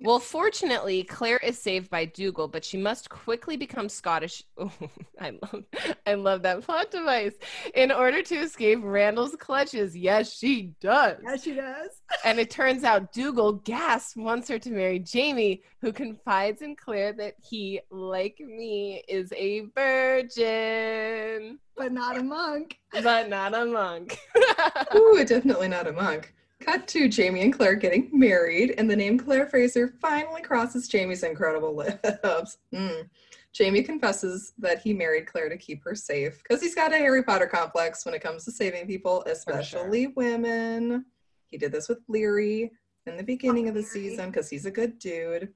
Well, 0.00 0.18
fortunately, 0.18 1.02
Claire 1.04 1.38
is 1.38 1.58
saved 1.58 1.88
by 1.90 2.04
Dougal, 2.04 2.48
but 2.48 2.64
she 2.64 2.76
must 2.76 3.08
quickly 3.10 3.56
become 3.56 3.88
Scottish. 3.88 4.42
Oh, 4.58 4.72
I 5.20 5.30
love, 5.30 5.64
I 6.06 6.14
love 6.14 6.42
that 6.42 6.62
plot 6.62 6.90
device. 6.90 7.32
In 7.74 7.90
order 7.90 8.22
to 8.22 8.34
escape 8.36 8.80
Randall's 8.82 9.34
clutches, 9.36 9.96
yes, 9.96 10.36
she 10.36 10.72
does. 10.80 11.18
Yes, 11.22 11.42
she 11.42 11.54
does. 11.54 11.90
And 12.24 12.38
it 12.38 12.50
turns 12.50 12.84
out 12.84 13.12
Dougal 13.12 13.52
Gas 13.52 14.14
wants 14.16 14.48
her 14.48 14.58
to 14.58 14.70
marry 14.70 14.98
Jamie, 14.98 15.62
who 15.80 15.92
confides 15.92 16.62
in 16.62 16.76
Claire 16.76 17.12
that 17.14 17.34
he, 17.42 17.80
like 17.90 18.38
me, 18.40 19.02
is 19.08 19.32
a 19.36 19.66
virgin, 19.74 21.58
But 21.76 21.92
not 21.92 22.18
a 22.18 22.22
monk. 22.22 22.78
but 22.92 23.28
not 23.28 23.54
a 23.54 23.64
monk. 23.66 24.18
Ooh, 24.94 25.24
definitely 25.24 25.68
not 25.68 25.86
a 25.86 25.92
monk. 25.92 26.34
Cut 26.66 26.88
to 26.88 27.08
Jamie 27.08 27.42
and 27.42 27.52
Claire 27.52 27.76
getting 27.76 28.10
married, 28.12 28.74
and 28.76 28.90
the 28.90 28.96
name 28.96 29.18
Claire 29.18 29.46
Fraser 29.46 29.94
finally 30.00 30.42
crosses 30.42 30.88
Jamie's 30.88 31.22
incredible 31.22 31.74
lips. 31.74 32.58
Mm. 32.74 33.08
Jamie 33.52 33.82
confesses 33.82 34.52
that 34.58 34.80
he 34.80 34.92
married 34.92 35.26
Claire 35.26 35.48
to 35.48 35.56
keep 35.56 35.82
her 35.84 35.94
safe 35.94 36.42
because 36.42 36.60
he's 36.60 36.74
got 36.74 36.92
a 36.92 36.96
Harry 36.98 37.22
Potter 37.22 37.46
complex 37.46 38.04
when 38.04 38.14
it 38.14 38.20
comes 38.20 38.44
to 38.44 38.50
saving 38.50 38.86
people, 38.86 39.22
especially 39.26 40.08
women. 40.08 41.06
He 41.46 41.56
did 41.56 41.70
this 41.72 41.88
with 41.88 42.06
Laoghaire 42.08 42.68
in 43.06 43.16
the 43.16 43.22
beginning 43.22 43.68
of 43.68 43.74
the 43.74 43.80
Laoghaire. 43.80 43.92
season 43.92 44.30
because 44.30 44.50
he's 44.50 44.66
a 44.66 44.70
good 44.70 44.98
dude. 44.98 45.54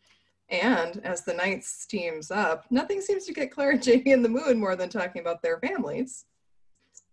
And 0.49 1.01
as 1.05 1.25
the 1.25 1.35
night 1.35 1.65
steams 1.65 2.31
up, 2.31 2.65
nothing 2.71 3.01
seems 3.01 3.27
to 3.27 3.35
get 3.35 3.51
Claire 3.51 3.73
and 3.73 3.83
Jamie 3.83 4.13
in 4.13 4.23
the 4.23 4.29
mood 4.29 4.57
more 4.57 4.77
than 4.77 4.89
talking 4.89 5.21
about 5.21 5.43
their 5.43 5.59
families. 5.59 6.25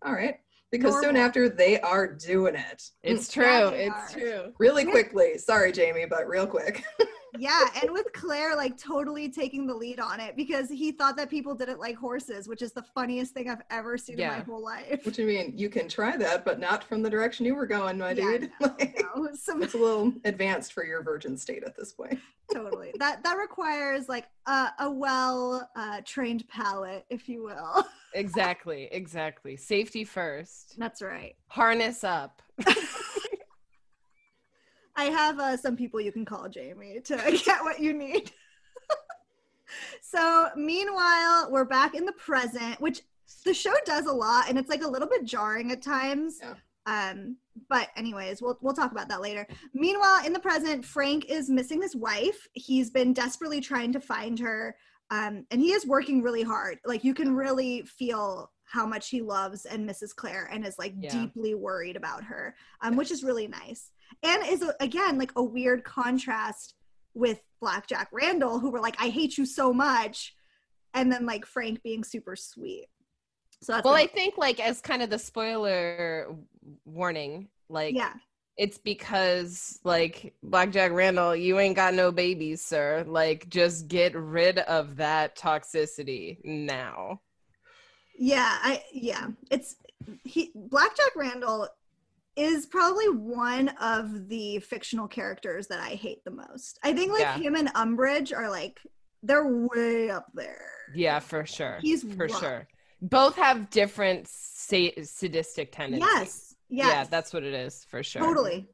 All 0.06 0.13
right. 0.13 0.39
Because 0.71 1.00
soon 1.01 1.15
after 1.15 1.47
they 1.50 1.79
are 1.79 2.07
doing 2.07 2.55
it. 2.55 2.83
it's 3.03 3.29
Mm, 3.29 3.33
true. 3.33 3.43
Yeah, 3.45 3.69
It's 3.71 4.15
are. 4.15 4.19
true. 4.19 4.53
really 4.59 4.83
Yeah. 4.83 4.91
quickly. 4.91 5.38
Sorry, 5.38 5.71
Jamie, 5.71 6.05
but 6.09 6.27
real 6.27 6.47
quick. 6.47 6.83
Yeah, 7.39 7.65
and 7.83 7.91
with 7.91 8.12
Claire 8.13 8.55
like 8.55 8.77
totally 8.77 9.29
taking 9.29 9.67
the 9.67 9.74
lead 9.74 10.00
on 10.00 10.19
it 10.19 10.36
because 10.36 10.69
he 10.69 10.91
thought 10.91 11.15
that 11.17 11.29
people 11.29 11.53
didn't 11.53 11.77
like 11.77 11.95
horses, 11.95 12.47
which 12.47 12.63
is 12.63 12.71
the 12.71 12.81
funniest 12.95 13.33
thing 13.33 13.47
I've 13.47 13.62
ever 13.69 13.95
seen 13.95 14.19
in 14.19 14.27
my 14.27 14.39
whole 14.39 14.63
life. 14.63 15.01
What 15.05 15.13
do 15.13 15.21
you 15.21 15.27
mean? 15.27 15.53
You 15.55 15.69
can 15.69 15.88
try 15.88 16.17
that, 16.17 16.45
but 16.45 16.59
not 16.59 16.83
from 16.86 17.03
the 17.03 17.09
direction 17.12 17.45
you 17.45 17.53
were 17.53 17.67
going, 17.67 18.00
my 18.00 18.12
Yeah, 18.12 18.24
dude. 18.38 18.51
no, 18.59 18.67
Like, 18.79 19.03
no, 19.15 19.27
some- 19.33 19.62
it's 19.62 19.75
a 19.75 19.77
little 19.77 20.13
advanced 20.25 20.74
for 20.74 20.83
your 20.83 21.03
virgin 21.03 21.38
state 21.38 21.63
at 21.63 21.75
this 21.75 21.91
point. 21.93 22.17
totally. 22.51 22.93
That 22.97 23.24
that 23.24 23.38
requires 23.38 24.09
like 24.09 24.25
a, 24.47 24.69
a 24.79 24.89
well 24.89 25.69
uh, 25.75 26.01
trained 26.05 26.47
palate, 26.47 27.05
if 27.12 27.29
you 27.29 27.43
will. 27.43 27.86
Exactly. 28.17 28.89
Exactly. 28.91 29.55
Safety 29.57 30.03
first. 30.03 30.75
That's 30.77 31.01
right. 31.01 31.36
Harness 31.47 32.03
up. 32.03 32.41
I 34.95 35.05
have 35.05 35.39
uh, 35.39 35.55
some 35.57 35.77
people 35.77 36.01
you 36.01 36.12
can 36.12 36.25
call 36.25 36.50
Jamie 36.50 37.00
to 37.05 37.39
get 37.45 37.63
what 37.63 37.79
you 37.79 37.93
need. 37.93 38.31
so, 40.01 40.50
meanwhile, 40.55 41.51
we're 41.51 41.65
back 41.65 41.93
in 41.93 42.05
the 42.05 42.13
present, 42.13 42.81
which 42.81 43.01
the 43.45 43.53
show 43.53 43.74
does 43.86 44.07
a 44.07 44.12
lot, 44.12 44.50
and 44.50 44.57
it's 44.57 44.69
like 44.69 44.81
a 44.81 44.88
little 44.88 45.07
bit 45.07 45.24
jarring 45.24 45.71
at 45.71 45.83
times. 45.83 46.39
Yeah. 46.41 46.55
Um, 46.88 47.38
but 47.69 47.89
anyways, 47.95 48.41
we'll 48.41 48.57
we'll 48.62 48.74
talk 48.74 48.91
about 48.91 49.09
that 49.09 49.21
later. 49.21 49.45
Meanwhile, 49.74 50.25
in 50.25 50.33
the 50.33 50.39
present, 50.39 50.83
Frank 50.83 51.25
is 51.25 51.50
missing 51.50 51.81
his 51.81 51.95
wife. 51.95 52.47
He's 52.53 52.89
been 52.89 53.13
desperately 53.13 53.62
trying 53.62 53.93
to 53.93 54.00
find 54.00 54.39
her, 54.39 54.75
um, 55.10 55.46
and 55.52 55.62
he 55.62 55.72
is 55.72 55.86
working 55.86 56.22
really 56.22 56.44
hard. 56.44 56.80
Like 56.86 57.04
you 57.04 57.14
can 57.14 57.36
really 57.36 57.84
feel 57.84 58.52
how 58.66 58.86
much 58.86 59.10
he 59.10 59.22
loves 59.22 59.66
and 59.66 59.86
misses 59.86 60.12
Claire, 60.14 60.50
and 60.52 60.66
is 60.68 60.78
like 60.78 60.94
Yeah. 61.00 61.10
deeply 61.12 61.56
worried 61.56 61.96
about 61.96 62.24
her, 62.26 62.56
um, 62.82 62.96
which 62.98 63.12
is 63.12 63.24
really 63.24 63.48
nice 63.48 63.92
and 64.24 64.46
is 64.48 64.62
a- 64.62 64.76
again 64.80 65.18
like 65.18 65.32
a 65.36 65.44
weird 65.44 65.84
contrast 65.84 66.76
with 67.14 67.42
blackjack 67.60 68.08
randall 68.14 68.58
who 68.60 68.70
were 68.72 68.80
like 68.80 68.96
i 69.02 69.10
hate 69.10 69.38
you 69.38 69.46
so 69.46 69.74
much 69.74 70.34
and 70.94 71.12
then 71.12 71.26
like 71.26 71.46
frank 71.46 71.82
being 71.84 72.04
super 72.06 72.36
sweet 72.36 72.88
so 73.62 73.74
that's 73.74 73.84
Well, 73.84 73.96
I 73.96 74.06
think 74.08 74.38
like 74.38 74.60
as 74.60 74.82
kind 74.82 75.02
of 75.02 75.10
the 75.10 75.18
spoiler 75.18 76.28
warning, 76.86 77.50
like 77.70 77.96
yeah 77.96 78.14
it's 78.58 78.78
because 78.78 79.80
like 79.84 80.34
Blackjack 80.44 80.92
Randall, 80.92 81.36
you 81.36 81.60
ain't 81.60 81.76
got 81.76 81.94
no 81.94 82.12
babies, 82.12 82.62
sir. 82.62 83.04
Like 83.08 83.48
just 83.50 83.88
get 83.88 84.16
rid 84.16 84.60
of 84.60 84.96
that 84.98 85.38
toxicity 85.38 86.38
now. 86.44 87.22
yeah 88.20 88.58
i 88.64 88.84
yeah 88.92 89.28
it's 89.52 89.76
he 90.24 90.52
blackjack 90.56 91.16
randall 91.16 91.68
is 92.36 92.66
probably 92.66 93.10
one 93.10 93.70
of 93.82 94.28
the 94.30 94.58
fictional 94.60 95.08
characters 95.08 95.68
that 95.68 95.80
i 95.80 95.90
hate 95.90 96.24
the 96.24 96.32
most 96.32 96.80
i 96.84 96.94
think 96.94 97.12
like 97.12 97.22
Yeah. 97.22 97.38
him 97.38 97.56
and 97.56 97.68
umbridge 97.76 98.36
are 98.36 98.50
like 98.50 98.80
they're 99.24 99.48
way 99.72 100.10
up 100.10 100.28
there 100.34 100.70
Yeah, 100.96 101.20
for 101.20 101.46
sure. 101.46 101.80
He's 101.82 102.04
for 102.04 102.26
rough. 102.28 102.40
sure. 102.40 102.68
Both 103.02 103.36
have 103.36 103.70
different 103.70 104.28
sa- 104.28 104.96
sadistic 105.04 105.72
tendencies. 105.72 106.10
yes 106.16 106.47
yes 106.69 106.88
Yeah, 106.88 107.03
that's 107.05 107.33
what 107.33 107.43
it 107.43 107.53
is 107.53 107.86
for 107.89 108.03
sure. 108.03 108.21
Totally. 108.21 108.67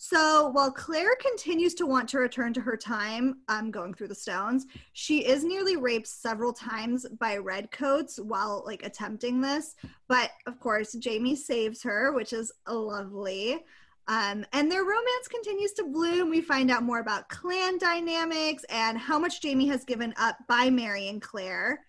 So 0.00 0.50
while 0.50 0.70
Claire 0.70 1.16
continues 1.16 1.74
to 1.74 1.86
want 1.86 2.08
to 2.10 2.18
return 2.18 2.52
to 2.54 2.60
her 2.60 2.76
time 2.76 3.40
um, 3.48 3.72
going 3.72 3.92
through 3.92 4.08
the 4.08 4.14
stones, 4.14 4.64
she 4.92 5.26
is 5.26 5.42
nearly 5.42 5.76
raped 5.76 6.06
several 6.06 6.52
times 6.52 7.04
by 7.18 7.36
redcoats 7.36 8.20
while 8.20 8.62
like 8.64 8.84
attempting 8.84 9.40
this. 9.40 9.74
But 10.06 10.30
of 10.46 10.60
course, 10.60 10.92
Jamie 10.92 11.34
saves 11.34 11.82
her, 11.82 12.12
which 12.12 12.32
is 12.32 12.52
lovely. 12.68 13.64
Um, 14.06 14.46
and 14.52 14.70
their 14.70 14.84
romance 14.84 15.28
continues 15.28 15.72
to 15.72 15.84
bloom. 15.84 16.30
We 16.30 16.42
find 16.42 16.70
out 16.70 16.84
more 16.84 17.00
about 17.00 17.28
clan 17.28 17.76
dynamics 17.76 18.64
and 18.70 18.96
how 18.96 19.18
much 19.18 19.42
Jamie 19.42 19.66
has 19.66 19.84
given 19.84 20.14
up 20.16 20.38
by 20.46 20.70
marrying 20.70 21.18
Claire. 21.18 21.84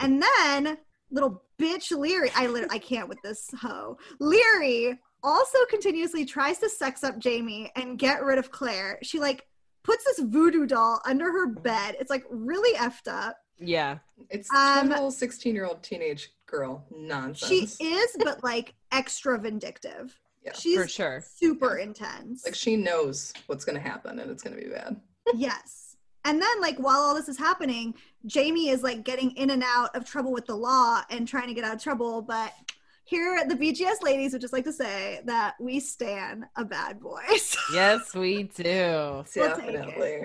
And 0.00 0.20
then 0.22 0.78
little 1.10 1.43
bitch 1.58 1.92
Laoghaire, 1.92 2.30
I 2.34 2.46
lit- 2.46 2.68
I 2.70 2.78
can't 2.78 3.08
with 3.08 3.18
this 3.22 3.48
hoe. 3.60 3.96
Laoghaire 4.20 4.98
also 5.22 5.58
continuously 5.70 6.24
tries 6.24 6.58
to 6.58 6.68
sex 6.68 7.02
up 7.04 7.18
Jamie 7.18 7.70
and 7.76 7.98
get 7.98 8.22
rid 8.22 8.38
of 8.38 8.50
Claire. 8.50 8.98
She 9.02 9.18
like 9.18 9.46
puts 9.82 10.04
this 10.04 10.20
voodoo 10.20 10.66
doll 10.66 11.00
under 11.06 11.30
her 11.32 11.46
bed. 11.46 11.96
It's 12.00 12.10
like 12.10 12.24
really 12.30 12.76
effed 12.78 13.08
up. 13.08 13.36
Yeah. 13.58 13.98
It's 14.30 14.50
Um, 14.52 14.88
total 14.90 15.10
16 15.10 15.54
year 15.54 15.66
old 15.66 15.82
teenage 15.82 16.32
girl 16.46 16.84
nonsense. 16.94 17.76
She 17.78 17.84
is, 17.84 18.16
but 18.18 18.42
like 18.42 18.74
extra 18.92 19.38
vindictive. 19.38 20.18
Yeah, 20.44 20.52
She's 20.52 20.78
for 20.78 20.88
sure. 20.88 21.24
super 21.36 21.76
intense. 21.78 22.44
like 22.44 22.54
she 22.54 22.76
knows 22.76 23.32
what's 23.46 23.64
going 23.64 23.76
to 23.76 23.88
happen 23.88 24.18
and 24.18 24.30
it's 24.30 24.42
going 24.42 24.56
to 24.56 24.62
be 24.62 24.68
bad. 24.70 25.00
yes. 25.34 25.83
And 26.24 26.40
then 26.40 26.60
like 26.60 26.78
while 26.78 27.00
all 27.00 27.14
this 27.14 27.28
is 27.28 27.38
happening, 27.38 27.94
Jamie 28.26 28.68
is 28.70 28.82
like 28.82 29.04
getting 29.04 29.30
in 29.32 29.50
and 29.50 29.62
out 29.64 29.94
of 29.94 30.04
trouble 30.04 30.32
with 30.32 30.46
the 30.46 30.56
law 30.56 31.02
and 31.10 31.28
trying 31.28 31.48
to 31.48 31.54
get 31.54 31.64
out 31.64 31.74
of 31.74 31.82
trouble, 31.82 32.22
but 32.22 32.52
here 33.04 33.36
at 33.38 33.50
the 33.50 33.54
BGS 33.54 34.02
ladies 34.02 34.32
would 34.32 34.40
just 34.40 34.54
like 34.54 34.64
to 34.64 34.72
say 34.72 35.20
that 35.26 35.54
we 35.60 35.78
stand 35.78 36.44
a 36.56 36.64
bad 36.64 37.00
boys. 37.00 37.56
Yes, 37.72 38.14
we 38.14 38.44
do. 38.44 38.62
We'll. 38.64 39.24
Definitely. 39.34 40.22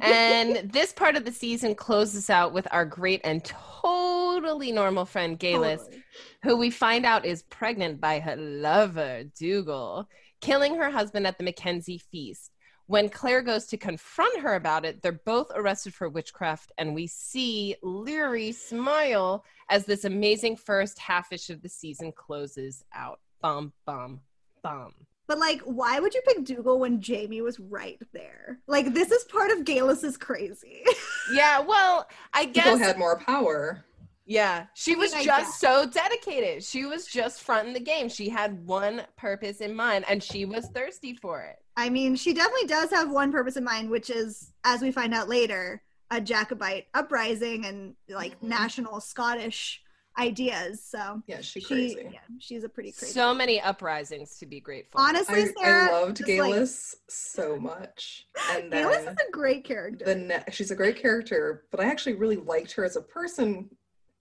And 0.00 0.70
this 0.72 0.92
part 0.92 1.16
of 1.16 1.24
the 1.24 1.32
season 1.32 1.74
closes 1.74 2.30
out 2.30 2.52
with 2.52 2.66
our 2.70 2.84
great 2.84 3.20
and 3.24 3.44
totally 3.44 4.70
normal 4.70 5.04
friend 5.04 5.38
Geillis, 5.38 5.78
Totally. 5.78 6.04
who 6.44 6.56
we 6.56 6.70
find 6.70 7.04
out 7.04 7.24
is 7.24 7.42
pregnant 7.42 8.00
by 8.00 8.20
her 8.20 8.36
lover, 8.36 9.24
Dougal, 9.36 10.08
killing 10.40 10.76
her 10.76 10.90
husband 10.90 11.26
at 11.26 11.38
the 11.38 11.44
Mackenzie 11.44 11.98
feast. 11.98 12.52
When 12.90 13.08
Claire 13.08 13.42
goes 13.42 13.66
to 13.66 13.76
confront 13.76 14.40
her 14.40 14.56
about 14.56 14.84
it, 14.84 15.00
they're 15.00 15.12
both 15.12 15.52
arrested 15.54 15.94
for 15.94 16.08
witchcraft, 16.08 16.72
and 16.76 16.92
we 16.92 17.06
see 17.06 17.76
Laoghaire 17.84 18.52
smile 18.52 19.44
as 19.68 19.84
this 19.86 20.04
amazing 20.04 20.56
first 20.56 20.98
half-ish 20.98 21.50
of 21.50 21.62
the 21.62 21.68
season 21.68 22.10
closes 22.10 22.82
out. 22.92 23.20
Bum, 23.42 23.72
bum, 23.86 24.18
bum. 24.64 24.92
But 25.28 25.38
like, 25.38 25.60
why 25.60 26.00
would 26.00 26.12
you 26.14 26.20
pick 26.26 26.42
Dougal 26.42 26.80
when 26.80 27.00
Jamie 27.00 27.42
was 27.42 27.60
right 27.60 28.00
there? 28.12 28.58
Like, 28.66 28.92
this 28.92 29.12
is 29.12 29.22
part 29.22 29.52
of 29.52 29.64
Geillis's 29.64 30.16
crazy. 30.16 30.82
Yeah, 31.32 31.60
well, 31.60 32.08
I 32.34 32.46
People 32.46 32.76
guess 32.76 32.80
had 32.80 32.98
more 32.98 33.20
power. 33.20 33.84
Yeah, 34.26 34.66
she 34.74 34.90
I 34.90 34.94
mean, 34.94 35.00
was 35.00 35.12
I 35.14 35.24
just 35.24 35.60
guess. 35.60 35.60
so 35.60 35.86
dedicated. 35.88 36.64
She 36.64 36.86
was 36.86 37.06
just 37.06 37.42
fronting 37.42 37.72
the 37.72 37.78
game. 37.78 38.08
She 38.08 38.28
had 38.28 38.66
one 38.66 39.02
purpose 39.16 39.60
in 39.60 39.72
mind 39.72 40.06
and 40.08 40.20
she 40.20 40.44
was 40.44 40.66
thirsty 40.74 41.14
for 41.14 41.42
it. 41.42 41.59
I 41.76 41.88
mean, 41.88 42.16
she 42.16 42.32
definitely 42.34 42.66
does 42.66 42.90
have 42.90 43.10
one 43.10 43.32
purpose 43.32 43.56
in 43.56 43.64
mind, 43.64 43.90
which 43.90 44.10
is, 44.10 44.52
as 44.64 44.82
we 44.82 44.90
find 44.92 45.14
out 45.14 45.28
later, 45.28 45.82
a 46.10 46.20
Jacobite 46.20 46.86
uprising 46.94 47.64
and 47.66 47.94
like 48.08 48.38
Mhm. 48.40 48.48
national 48.48 49.00
Scottish 49.00 49.82
ideas. 50.18 50.82
So 50.84 51.22
Yeah, 51.26 51.40
she 51.40 51.60
she, 51.60 51.66
crazy. 51.66 52.10
yeah, 52.12 52.18
she's 52.40 52.64
a 52.64 52.68
pretty 52.68 52.90
crazy. 52.92 53.12
So 53.14 53.32
many 53.32 53.60
uprisings 53.60 54.36
to 54.38 54.46
be 54.46 54.60
grateful. 54.60 55.00
Honestly, 55.00 55.42
I, 55.42 55.52
Sarah, 55.62 55.88
I 55.88 55.92
loved 56.00 56.16
just, 56.16 56.28
like- 56.38 56.66
so 57.08 57.56
much. 57.56 58.26
And 58.50 58.72
then 58.72 58.86
Geillis 58.86 59.02
is 59.12 59.16
a 59.28 59.30
great 59.30 59.64
character. 59.64 60.04
the 60.04 60.16
ne- 60.16 60.44
she's 60.50 60.72
a 60.72 60.76
great 60.76 60.96
character, 61.00 61.64
but 61.70 61.78
I 61.80 61.84
actually 61.84 62.14
really 62.16 62.36
liked 62.36 62.72
her 62.72 62.84
as 62.84 62.96
a 62.96 63.02
person. 63.02 63.70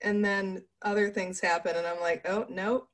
And 0.01 0.23
then 0.23 0.63
other 0.83 1.09
things 1.09 1.41
happen, 1.41 1.75
and 1.75 1.85
I'm 1.85 1.99
like, 1.99 2.25
oh 2.29 2.45
no, 2.49 2.87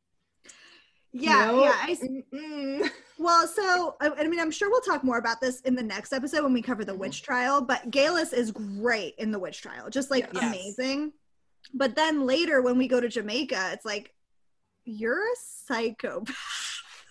yeah, 1.11 1.51
no, 1.51 1.63
yeah. 1.63 1.73
I. 1.75 2.89
well, 3.17 3.47
so 3.47 3.95
I, 4.01 4.09
I 4.09 4.27
mean, 4.27 4.39
I'm 4.39 4.51
sure 4.51 4.69
we'll 4.69 4.81
talk 4.81 5.03
more 5.03 5.17
about 5.17 5.39
this 5.41 5.61
in 5.61 5.75
the 5.75 5.83
next 5.83 6.11
episode 6.13 6.43
when 6.43 6.53
we 6.53 6.61
cover 6.61 6.83
the 6.85 6.93
Mhm. 6.93 6.97
witch 6.99 7.23
trial. 7.23 7.61
But 7.61 7.89
Geillis 7.91 8.33
is 8.33 8.51
great 8.51 9.15
in 9.17 9.31
the 9.31 9.39
witch 9.39 9.61
trial, 9.61 9.89
just 9.89 10.11
like 10.11 10.27
Yes. 10.33 10.43
amazing. 10.43 11.13
But 11.73 11.95
then 11.95 12.25
later, 12.25 12.61
when 12.61 12.77
we 12.77 12.87
go 12.87 12.99
to 12.99 13.07
Jamaica, 13.07 13.71
it's 13.73 13.85
like 13.85 14.13
you're 14.83 15.21
a 15.23 15.35
psychopath. 15.43 16.35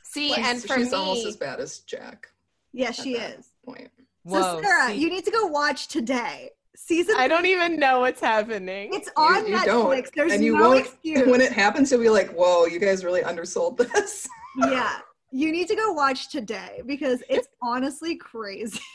See, 0.04 0.30
Like, 0.30 0.44
and 0.44 0.62
for 0.62 0.76
she's 0.78 0.92
me, 0.92 0.96
almost 0.96 1.26
as 1.26 1.36
bad 1.36 1.58
as 1.58 1.78
Jack. 1.80 2.28
yeah, 2.72 2.92
she 2.92 3.16
is. 3.16 3.48
Point. 3.64 3.90
So 4.28 4.60
Sarah, 4.62 4.88
see, 4.90 4.94
you 4.98 5.10
need 5.10 5.24
to 5.24 5.30
go 5.30 5.46
watch 5.46 5.88
today. 5.88 6.50
Season. 6.76 7.14
I 7.18 7.28
don't 7.28 7.46
even 7.46 7.78
know 7.78 8.00
what's 8.00 8.20
happening. 8.20 8.92
It's 8.94 9.08
on 9.16 9.46
you 9.46 9.56
Netflix. 9.56 9.64
don't, 9.64 10.14
There's 10.14 10.32
and 10.32 10.44
you 10.44 10.56
no 10.56 10.70
won't- 10.70 10.86
excuse. 10.86 11.26
When 11.26 11.40
it 11.40 11.52
happens, 11.52 11.90
you'll 11.90 12.00
be 12.00 12.08
like, 12.10 12.30
whoa, 12.32 12.66
you 12.66 12.78
guys 12.78 13.04
really 13.04 13.22
undersold 13.22 13.76
this. 13.78 14.28
yeah, 14.58 14.98
you 15.34 15.50
need 15.50 15.66
to 15.66 15.74
go 15.74 15.92
watch 15.92 16.30
today 16.30 16.80
because 16.86 17.22
it's 17.28 17.48
honestly 17.60 18.16
crazy. 18.16 18.80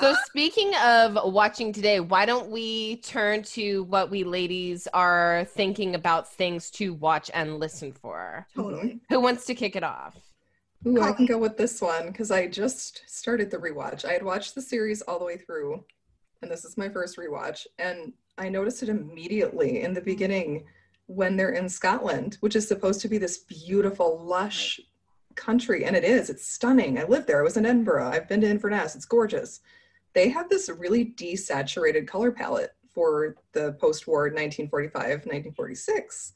So 0.00 0.12
speaking 0.24 0.74
of 0.84 1.32
watching 1.32 1.72
today, 1.72 2.00
why 2.00 2.26
don't 2.26 2.50
we 2.50 2.96
turn 2.96 3.44
to 3.44 3.84
what 3.84 4.10
we 4.10 4.24
ladies 4.24 4.88
are 4.92 5.46
thinking 5.50 5.94
about 5.94 6.32
things 6.32 6.68
to 6.72 6.94
watch 6.94 7.30
and 7.32 7.60
listen 7.60 7.92
for? 7.92 8.44
Totally. 8.56 8.82
Mm-hmm. 8.82 9.14
Who 9.14 9.20
wants 9.20 9.46
to 9.46 9.54
kick 9.54 9.76
it 9.76 9.84
off? 9.84 10.16
Ooh, 10.84 11.00
I 11.00 11.12
can 11.12 11.26
go 11.26 11.38
with 11.38 11.56
this 11.56 11.80
one 11.80 12.08
because 12.08 12.32
I 12.32 12.48
just 12.48 13.04
started 13.06 13.52
the 13.52 13.56
rewatch. 13.56 14.04
I 14.04 14.12
had 14.14 14.24
watched 14.24 14.56
the 14.56 14.62
series 14.62 15.00
all 15.02 15.20
the 15.20 15.24
way 15.24 15.36
through, 15.36 15.84
and 16.42 16.50
this 16.50 16.64
is 16.64 16.76
my 16.76 16.88
first 16.88 17.16
rewatch. 17.16 17.64
And 17.78 18.12
I 18.36 18.48
noticed 18.48 18.82
it 18.82 18.88
immediately 18.88 19.82
in 19.82 19.94
the 19.94 20.00
beginning 20.00 20.64
when 21.06 21.36
they're 21.36 21.50
in 21.52 21.68
Scotland, 21.68 22.36
which 22.40 22.56
is 22.56 22.66
supposed 22.66 23.00
to 23.02 23.08
be 23.08 23.18
this 23.18 23.38
beautiful, 23.38 24.18
lush 24.24 24.80
country. 25.34 25.84
And 25.84 25.94
it 25.96 26.04
is, 26.04 26.30
it's 26.30 26.46
stunning. 26.46 26.98
I 26.98 27.04
lived 27.04 27.26
there. 27.26 27.40
I 27.40 27.42
was 27.42 27.56
in 27.56 27.66
Edinburgh. 27.66 28.08
I've 28.08 28.28
been 28.28 28.40
to 28.40 28.48
Inverness. 28.48 28.94
It's 28.94 29.04
gorgeous. 29.04 29.60
They 30.14 30.28
have 30.28 30.48
this 30.48 30.68
really 30.68 31.06
desaturated 31.16 32.06
color 32.06 32.30
palette 32.30 32.74
for 32.92 33.36
the 33.52 33.72
post 33.80 34.06
war 34.06 34.22
1945, 34.24 34.94
1946 35.02 36.32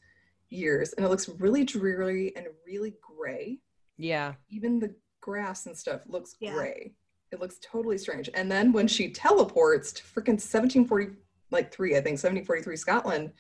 years. 0.50 0.92
And 0.94 1.06
it 1.06 1.08
looks 1.08 1.28
really 1.28 1.64
dreary 1.64 2.34
and 2.36 2.46
really 2.66 2.94
gray 3.00 3.58
Yeah. 3.96 4.34
even 4.50 4.80
the 4.80 4.94
grass 5.20 5.66
and 5.66 5.76
stuff 5.76 6.02
looks 6.06 6.34
Yeah. 6.40 6.54
gray. 6.54 6.94
It 7.30 7.40
looks 7.40 7.58
totally 7.62 7.98
strange. 7.98 8.28
And 8.34 8.50
then 8.50 8.72
when 8.72 8.88
she 8.88 9.10
teleports 9.12 9.92
to 9.92 10.02
freaking 10.02 10.40
1740, 10.40 11.14
like 11.50 11.70
three, 11.72 11.92
I 11.96 12.00
think 12.00 12.18
1743 12.18 12.76
Scotland, 12.76 13.32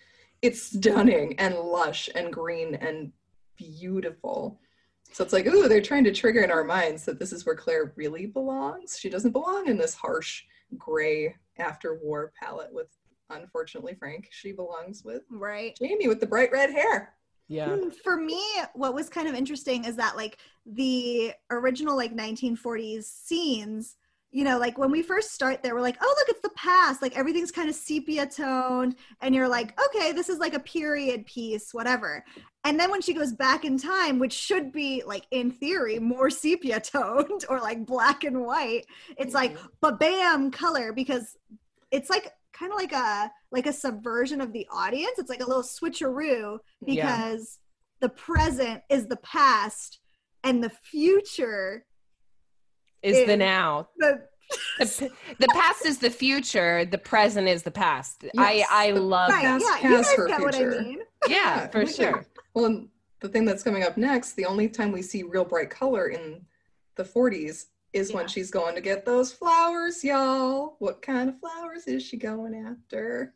it's 0.42 0.62
stunning 0.62 1.34
and 1.38 1.54
lush 1.56 2.08
and 2.14 2.32
green 2.32 2.74
and 2.76 3.12
beautiful. 3.56 4.60
So 5.12 5.24
it's 5.24 5.32
like, 5.32 5.46
ooh, 5.46 5.68
they're 5.68 5.80
trying 5.82 6.04
to 6.04 6.12
trigger 6.12 6.40
in 6.42 6.50
our 6.50 6.64
minds 6.64 7.04
that 7.06 7.18
this 7.18 7.32
is 7.32 7.44
where 7.46 7.56
Claire 7.56 7.92
really 7.96 8.26
belongs. 8.26 8.98
She 8.98 9.08
doesn't 9.08 9.32
belong 9.32 9.66
in 9.68 9.78
this 9.78 9.94
harsh 9.94 10.44
gray 10.76 11.34
after 11.58 11.94
war 12.02 12.32
palette 12.40 12.72
with, 12.72 12.88
unfortunately, 13.30 13.94
Frank. 13.98 14.28
She 14.30 14.52
belongs 14.52 15.04
with 15.04 15.22
Right. 15.30 15.76
Jamie 15.80 16.08
with 16.08 16.20
the 16.20 16.26
bright 16.26 16.52
red 16.52 16.70
hair. 16.70 17.14
Yeah. 17.48 17.68
Mm, 17.70 17.94
For 17.94 18.16
me, 18.18 18.42
what 18.74 18.94
was 18.94 19.08
kind 19.08 19.26
of 19.26 19.34
interesting 19.34 19.86
is 19.86 19.96
that 19.96 20.16
like 20.16 20.36
the 20.66 21.32
original 21.50 21.96
like 21.96 22.14
1940s 22.14 23.04
scenes, 23.04 23.96
you 24.30 24.44
know, 24.44 24.58
like 24.58 24.76
when 24.76 24.90
we 24.90 25.02
first 25.02 25.32
start 25.32 25.62
there, 25.62 25.74
we're 25.74 25.80
like, 25.80 25.96
oh 26.02 26.14
look, 26.18 26.28
it's 26.28 26.42
the 26.42 26.50
past. 26.54 27.00
Like 27.00 27.16
everything's 27.16 27.50
kind 27.50 27.68
of 27.68 27.74
sepia 27.74 28.26
toned, 28.26 28.96
and 29.22 29.34
you're 29.34 29.48
like, 29.48 29.78
okay, 29.86 30.12
this 30.12 30.28
is 30.28 30.38
like 30.38 30.54
a 30.54 30.60
period 30.60 31.24
piece, 31.26 31.72
whatever. 31.72 32.24
And 32.64 32.78
then 32.78 32.90
when 32.90 33.00
she 33.00 33.14
goes 33.14 33.32
back 33.32 33.64
in 33.64 33.78
time, 33.78 34.18
which 34.18 34.34
should 34.34 34.70
be 34.72 35.02
like 35.06 35.26
in 35.30 35.50
theory 35.50 35.98
more 35.98 36.28
sepia 36.28 36.80
toned 36.94 37.44
or 37.48 37.60
like 37.60 37.86
black 37.86 38.24
and 38.24 38.42
white, 38.44 38.84
it's 39.16 39.32
like, 39.34 39.56
Mhm. 39.56 39.68
but 39.80 39.98
bam, 39.98 40.50
color 40.50 40.92
because 40.92 41.36
it's 41.90 42.10
like 42.10 42.30
kind 42.52 42.70
of 42.72 42.76
like 42.78 42.92
a 42.92 43.30
like 43.50 43.66
a 43.66 43.72
subversion 43.72 44.42
of 44.42 44.52
the 44.52 44.66
audience. 44.70 45.18
It's 45.18 45.30
like 45.30 45.42
a 45.42 45.46
little 45.46 45.62
switcheroo 45.62 46.58
Yeah. 46.86 46.94
because 47.26 47.58
the 48.00 48.10
present 48.10 48.82
is 48.90 49.06
the 49.06 49.16
past 49.16 50.00
and 50.44 50.62
the 50.62 50.70
future 50.70 51.84
Is 53.02 53.26
the 53.26 53.36
now. 53.36 53.88
the 53.98 54.22
The, 54.78 55.10
the 55.40 55.48
past 55.48 55.84
is 55.84 55.98
the 55.98 56.10
future. 56.10 56.84
The 56.84 56.98
present 56.98 57.48
is 57.48 57.62
the 57.62 57.70
past. 57.70 58.24
I 58.38 58.52
Yes, 58.54 58.68
I 58.70 58.92
the 58.92 59.00
love 59.00 59.30
right 59.30 59.42
that. 59.42 59.60
past 59.60 59.82
yeah 59.82 59.90
you 59.90 59.96
guys 59.96 60.12
her 60.14 60.26
get 60.28 60.40
what 60.40 60.54
i 60.54 60.58
future. 60.58 60.82
mean 60.82 60.98
Yeah, 61.28 61.66
for 61.68 61.80
we 61.80 61.92
sure. 61.92 62.24
Well, 62.54 62.64
and 62.66 62.88
the 63.20 63.28
thing 63.28 63.44
that's 63.44 63.62
coming 63.62 63.82
up 63.82 63.96
next, 63.98 64.32
the 64.34 64.46
only 64.46 64.68
time 64.68 64.90
we 64.92 65.02
see 65.02 65.22
real 65.22 65.44
bright 65.44 65.68
color 65.70 66.08
in 66.08 66.44
the 66.96 67.04
40s 67.04 67.66
is 67.92 68.10
Yeah. 68.10 68.16
when 68.16 68.26
she's 68.28 68.50
going 68.50 68.74
to 68.74 68.80
get 68.80 69.04
those 69.04 69.32
flowers, 69.32 70.02
y'all. 70.02 70.76
What 70.78 71.02
kind 71.02 71.28
of 71.28 71.38
flowers 71.40 71.86
is 71.86 72.02
she 72.02 72.16
going 72.16 72.54
after? 72.54 73.34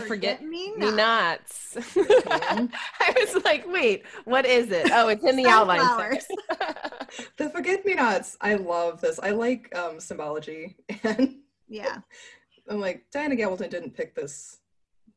The 0.00 0.06
forget 0.06 0.42
me 0.42 0.74
me 0.74 0.90
nots. 0.90 1.76
I 1.96 3.14
was 3.16 3.44
like, 3.44 3.64
wait, 3.66 4.04
what 4.24 4.46
is 4.46 4.70
it? 4.70 4.90
Oh, 4.92 5.08
it's 5.08 5.24
in 5.24 5.36
the 5.36 5.46
outline. 5.46 5.80
Sunflowers. 5.80 6.26
the 7.36 7.50
forget 7.50 7.84
me 7.84 7.94
nots. 7.94 8.36
I 8.40 8.54
love 8.54 9.00
this. 9.00 9.20
I 9.22 9.30
like 9.30 9.74
um, 9.76 10.00
symbology. 10.00 10.76
And 11.04 11.36
yeah 11.68 11.98
I'm 12.68 12.80
like, 12.80 13.04
Diana 13.12 13.36
Gabaldon 13.36 13.70
didn't 13.70 13.94
pick 13.94 14.14
this 14.14 14.58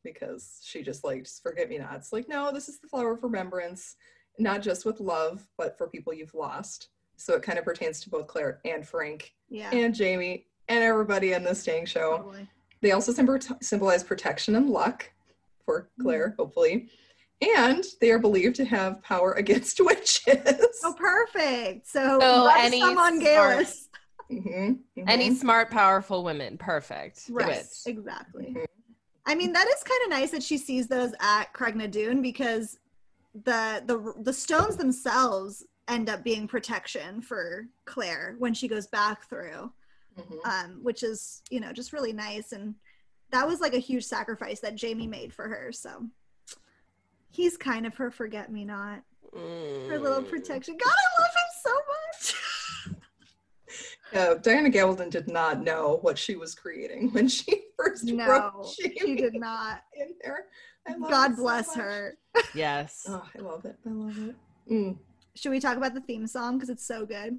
because 0.02 0.60
she 0.64 0.82
just 0.82 1.04
liked 1.04 1.30
forget 1.42 1.68
me 1.68 1.78
nots. 1.78 2.12
Like, 2.12 2.28
no, 2.28 2.52
this 2.52 2.68
is 2.68 2.78
the 2.78 2.88
flower 2.88 3.12
of 3.12 3.22
remembrance, 3.22 3.96
not 4.38 4.62
just 4.62 4.84
with 4.84 5.00
love, 5.00 5.46
but 5.56 5.76
for 5.76 5.88
people 5.88 6.12
you've 6.12 6.34
lost. 6.34 6.88
So 7.16 7.34
it 7.34 7.42
kind 7.42 7.58
of 7.58 7.64
pertains 7.64 8.00
to 8.00 8.10
both 8.10 8.26
Claire 8.26 8.60
and 8.64 8.86
Frank 8.86 9.34
yeah 9.48 9.70
and 9.72 9.94
Jamie 9.94 10.46
and 10.68 10.84
everybody 10.84 11.32
in 11.32 11.42
this 11.42 11.64
dang 11.64 11.86
show. 11.86 12.18
totally. 12.18 12.48
They 12.80 12.92
also 12.92 13.12
symbolize 13.60 14.04
protection 14.04 14.54
and 14.54 14.70
luck 14.70 15.10
for 15.64 15.90
Claire, 16.00 16.34
hopefully. 16.38 16.88
And 17.56 17.84
they 18.00 18.10
are 18.10 18.18
believed 18.18 18.56
to 18.56 18.64
have 18.64 19.02
power 19.02 19.32
against 19.42 19.80
witches. 19.80 20.80
oh 20.84 20.94
perfect 20.96 21.86
so, 21.86 22.18
So 22.20 22.46
rub 22.46 22.56
any 22.58 22.80
some 22.80 22.98
on 22.98 23.20
smart- 23.20 23.58
Geillis. 23.66 23.84
Mhm, 24.30 24.80
mhm. 24.98 25.04
Any 25.06 25.34
smart, 25.34 25.70
powerful 25.70 26.22
women. 26.22 26.58
Perfect. 26.58 27.22
Right 27.30 27.56
it. 27.60 27.66
exactly 27.86 28.54
Mhm. 28.54 28.64
i 29.24 29.34
mean 29.34 29.54
that 29.54 29.66
is 29.68 29.82
kind 29.82 30.00
of 30.04 30.10
nice 30.10 30.30
that 30.32 30.42
she 30.42 30.58
sees 30.58 30.86
those 30.86 31.12
at 31.20 31.50
Craigh 31.54 31.72
na 31.72 31.86
Dun 31.86 32.20
because 32.20 32.76
the 33.32 33.82
the 33.86 34.12
the 34.22 34.32
stones 34.34 34.76
themselves 34.76 35.64
end 35.88 36.10
up 36.10 36.22
being 36.24 36.46
protection 36.46 37.22
for 37.22 37.68
claire 37.86 38.36
when 38.38 38.52
she 38.52 38.68
goes 38.68 38.86
back 38.88 39.26
through 39.30 39.72
Mhm. 40.18 40.46
um, 40.46 40.78
which 40.82 41.02
is 41.02 41.42
you 41.50 41.60
know 41.60 41.72
just 41.72 41.92
really 41.92 42.12
nice 42.12 42.52
and 42.52 42.74
that 43.30 43.46
was 43.46 43.60
like 43.60 43.74
a 43.74 43.78
huge 43.78 44.04
sacrifice 44.04 44.60
that 44.60 44.74
jamie 44.74 45.06
made 45.06 45.32
for 45.32 45.48
her 45.48 45.70
so 45.72 46.06
he's 47.30 47.56
kind 47.56 47.86
of 47.86 47.94
her 47.96 48.10
forget 48.10 48.50
me 48.50 48.64
not 48.64 49.02
her 49.34 49.98
little 49.98 50.22
Mm. 50.22 50.28
protection 50.28 50.76
god 50.76 50.90
i 50.92 51.22
love 51.22 51.30
him 51.30 51.50
so 51.62 51.72
much 51.94 52.34
Yeah, 54.14 54.34
Diana 54.40 54.70
Gabaldon 54.70 55.10
did 55.10 55.28
not 55.28 55.62
know 55.62 55.98
what 56.00 56.16
she 56.18 56.34
was 56.34 56.54
creating 56.54 57.10
when 57.12 57.28
she 57.28 57.64
first 57.76 58.04
no 58.04 58.26
wrote 58.26 58.74
she 58.74 58.88
did 59.16 59.34
not 59.34 59.82
in 59.94 60.14
there. 60.24 60.46
God 61.10 61.32
it 61.32 61.36
so 61.36 61.42
bless 61.42 61.74
her 61.74 62.16
Yes. 62.54 63.04
Oh, 63.06 63.22
I 63.36 63.42
love 63.42 63.66
it. 63.66 63.76
I 63.86 63.90
love 63.90 64.18
it. 64.18 64.34
Mm. 64.72 64.96
should 65.34 65.50
we 65.50 65.60
talk 65.60 65.76
about 65.76 65.92
the 65.92 66.00
theme 66.00 66.26
song 66.26 66.56
because 66.56 66.70
it's 66.70 66.86
so 66.86 67.04
good 67.04 67.38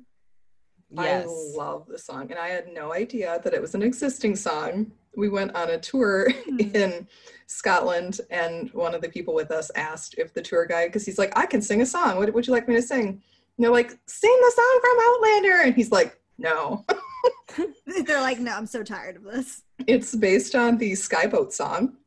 Yes. 0.92 1.26
I 1.28 1.58
love 1.58 1.86
the 1.88 1.98
song, 2.00 2.32
and 2.32 2.40
I 2.40 2.48
had 2.50 2.74
no 2.74 2.94
idea 2.94 3.40
that 3.44 3.54
it 3.54 3.62
was 3.62 3.76
an 3.76 3.84
existing 3.84 4.36
song. 4.36 4.92
We 5.16 5.30
went 5.30 5.56
on 5.56 5.70
a 5.70 5.78
tour 5.80 6.30
Hmm. 6.32 6.60
in 6.60 7.08
Scotland, 7.48 8.22
and 8.30 8.70
one 8.74 8.94
of 8.96 9.02
the 9.02 9.10
people 9.10 9.34
with 9.34 9.52
us 9.52 9.70
asked 9.76 10.16
if 10.18 10.34
the 10.34 10.42
tour 10.42 10.66
guide, 10.66 10.88
because 10.88 11.06
he's 11.06 11.18
like, 11.20 11.32
I 11.38 11.46
can 11.46 11.62
sing 11.62 11.82
a 11.82 11.86
song. 11.86 12.18
What 12.18 12.34
would 12.34 12.48
you 12.48 12.54
like 12.54 12.68
me 12.68 12.76
to 12.76 12.82
sing? 12.82 13.08
And 13.08 13.22
they're 13.58 13.72
like, 13.72 13.98
sing 14.08 14.38
the 14.42 14.52
song 14.56 14.80
from 14.82 14.98
Outlander. 15.10 15.62
And 15.66 15.76
he's 15.76 15.92
like, 15.92 16.20
no. 16.38 16.86
they're 18.06 18.22
like 18.22 18.40
no 18.40 18.54
i'm 18.54 18.66
so 18.66 18.82
tired 18.84 19.18
of 19.18 19.24
this 19.24 19.64
It's 19.88 20.16
based 20.16 20.56
on 20.56 20.78
the 20.78 20.96
Skye 20.96 21.28
Boat 21.28 21.52
song. 21.54 21.98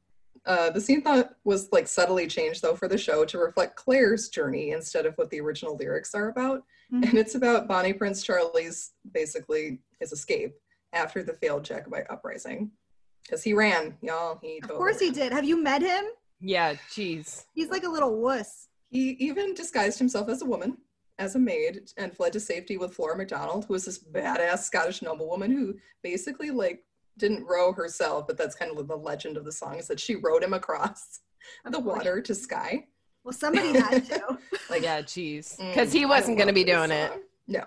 Uh, 0.47 0.71
the 0.71 0.81
scene 0.81 1.03
thought 1.03 1.35
was 1.45 1.69
like 1.71 1.87
subtly 1.87 2.27
changed 2.27 2.63
though 2.63 2.75
for 2.75 2.89
the 2.89 2.97
show 2.97 3.25
to 3.27 3.39
reflect 3.39 3.77
Claire's 3.77 4.29
journey 4.29 4.71
instead 4.71 5.05
of 5.05 5.15
what 5.17 5.29
the 5.31 5.41
original 5.41 5.77
lyrics 5.77 6.15
are 6.15 6.31
about. 6.31 6.63
Mhm. 6.93 7.09
And 7.09 7.19
it's 7.19 7.35
about 7.35 7.69
Bonnie 7.69 7.93
Prince 7.95 8.23
Charlie's 8.23 8.93
basically 9.13 9.81
his 10.01 10.13
escape 10.13 10.55
after 10.93 11.23
the 11.23 11.33
failed 11.33 11.65
Jacobite 11.65 12.11
uprising. 12.11 12.71
Because 13.25 13.43
he 13.43 13.55
ran, 13.55 13.97
y'all. 14.03 14.39
He 14.43 14.57
of 14.59 14.63
totally 14.63 14.79
course 14.79 15.01
he 15.01 15.11
did 15.11 15.33
have 15.33 15.45
you 15.45 15.63
met 15.63 15.81
him 15.83 16.05
Yeah, 16.41 16.75
jeez. 16.91 17.45
He's 17.55 17.71
like 17.71 17.85
a 17.85 17.89
little 17.89 18.21
wuss. 18.21 18.69
He 18.91 19.11
even 19.21 19.55
disguised 19.55 19.99
himself 19.99 20.29
as 20.29 20.43
a 20.43 20.45
woman, 20.45 20.77
as 21.19 21.35
a 21.35 21.39
maid, 21.39 21.91
and 21.97 22.15
fled 22.15 22.33
to 22.35 22.41
safety 22.41 22.77
with 22.77 22.95
Flora 22.95 23.17
MacDonald, 23.17 23.65
who 23.65 23.73
was 23.75 23.85
this 23.87 23.99
badass 24.03 24.65
Scottish 24.65 25.01
noblewoman 25.03 25.51
who 25.53 25.79
basically 26.03 26.51
like 26.51 26.85
didn't 27.17 27.45
row 27.47 27.73
herself, 27.73 28.27
but 28.27 28.37
that's 28.37 28.55
kind 28.57 28.77
of 28.77 28.89
the 28.89 28.97
legend 28.97 29.37
of 29.37 29.45
the 29.45 29.53
song 29.53 29.79
is 29.79 29.87
that 29.87 30.01
she 30.01 30.17
rowed 30.17 30.43
him 30.43 30.53
across 30.53 31.21
Of 31.65 31.73
the 31.73 31.81
course. 31.81 31.97
water 31.99 32.21
to 32.21 32.35
Skye. 32.35 32.89
Well, 33.25 33.33
somebody 33.33 33.79
had 33.79 34.05
to. 34.07 34.39
Like 34.71 34.83
yeah, 34.83 35.03
jeez. 35.03 35.59
mm, 35.59 35.69
Because 35.69 35.93
he 35.93 36.07
wasn't 36.07 36.39
going 36.39 36.47
to 36.49 36.55
be 36.55 36.65
this 36.65 36.75
doing 36.75 36.91
it. 36.91 37.13
No, 37.47 37.65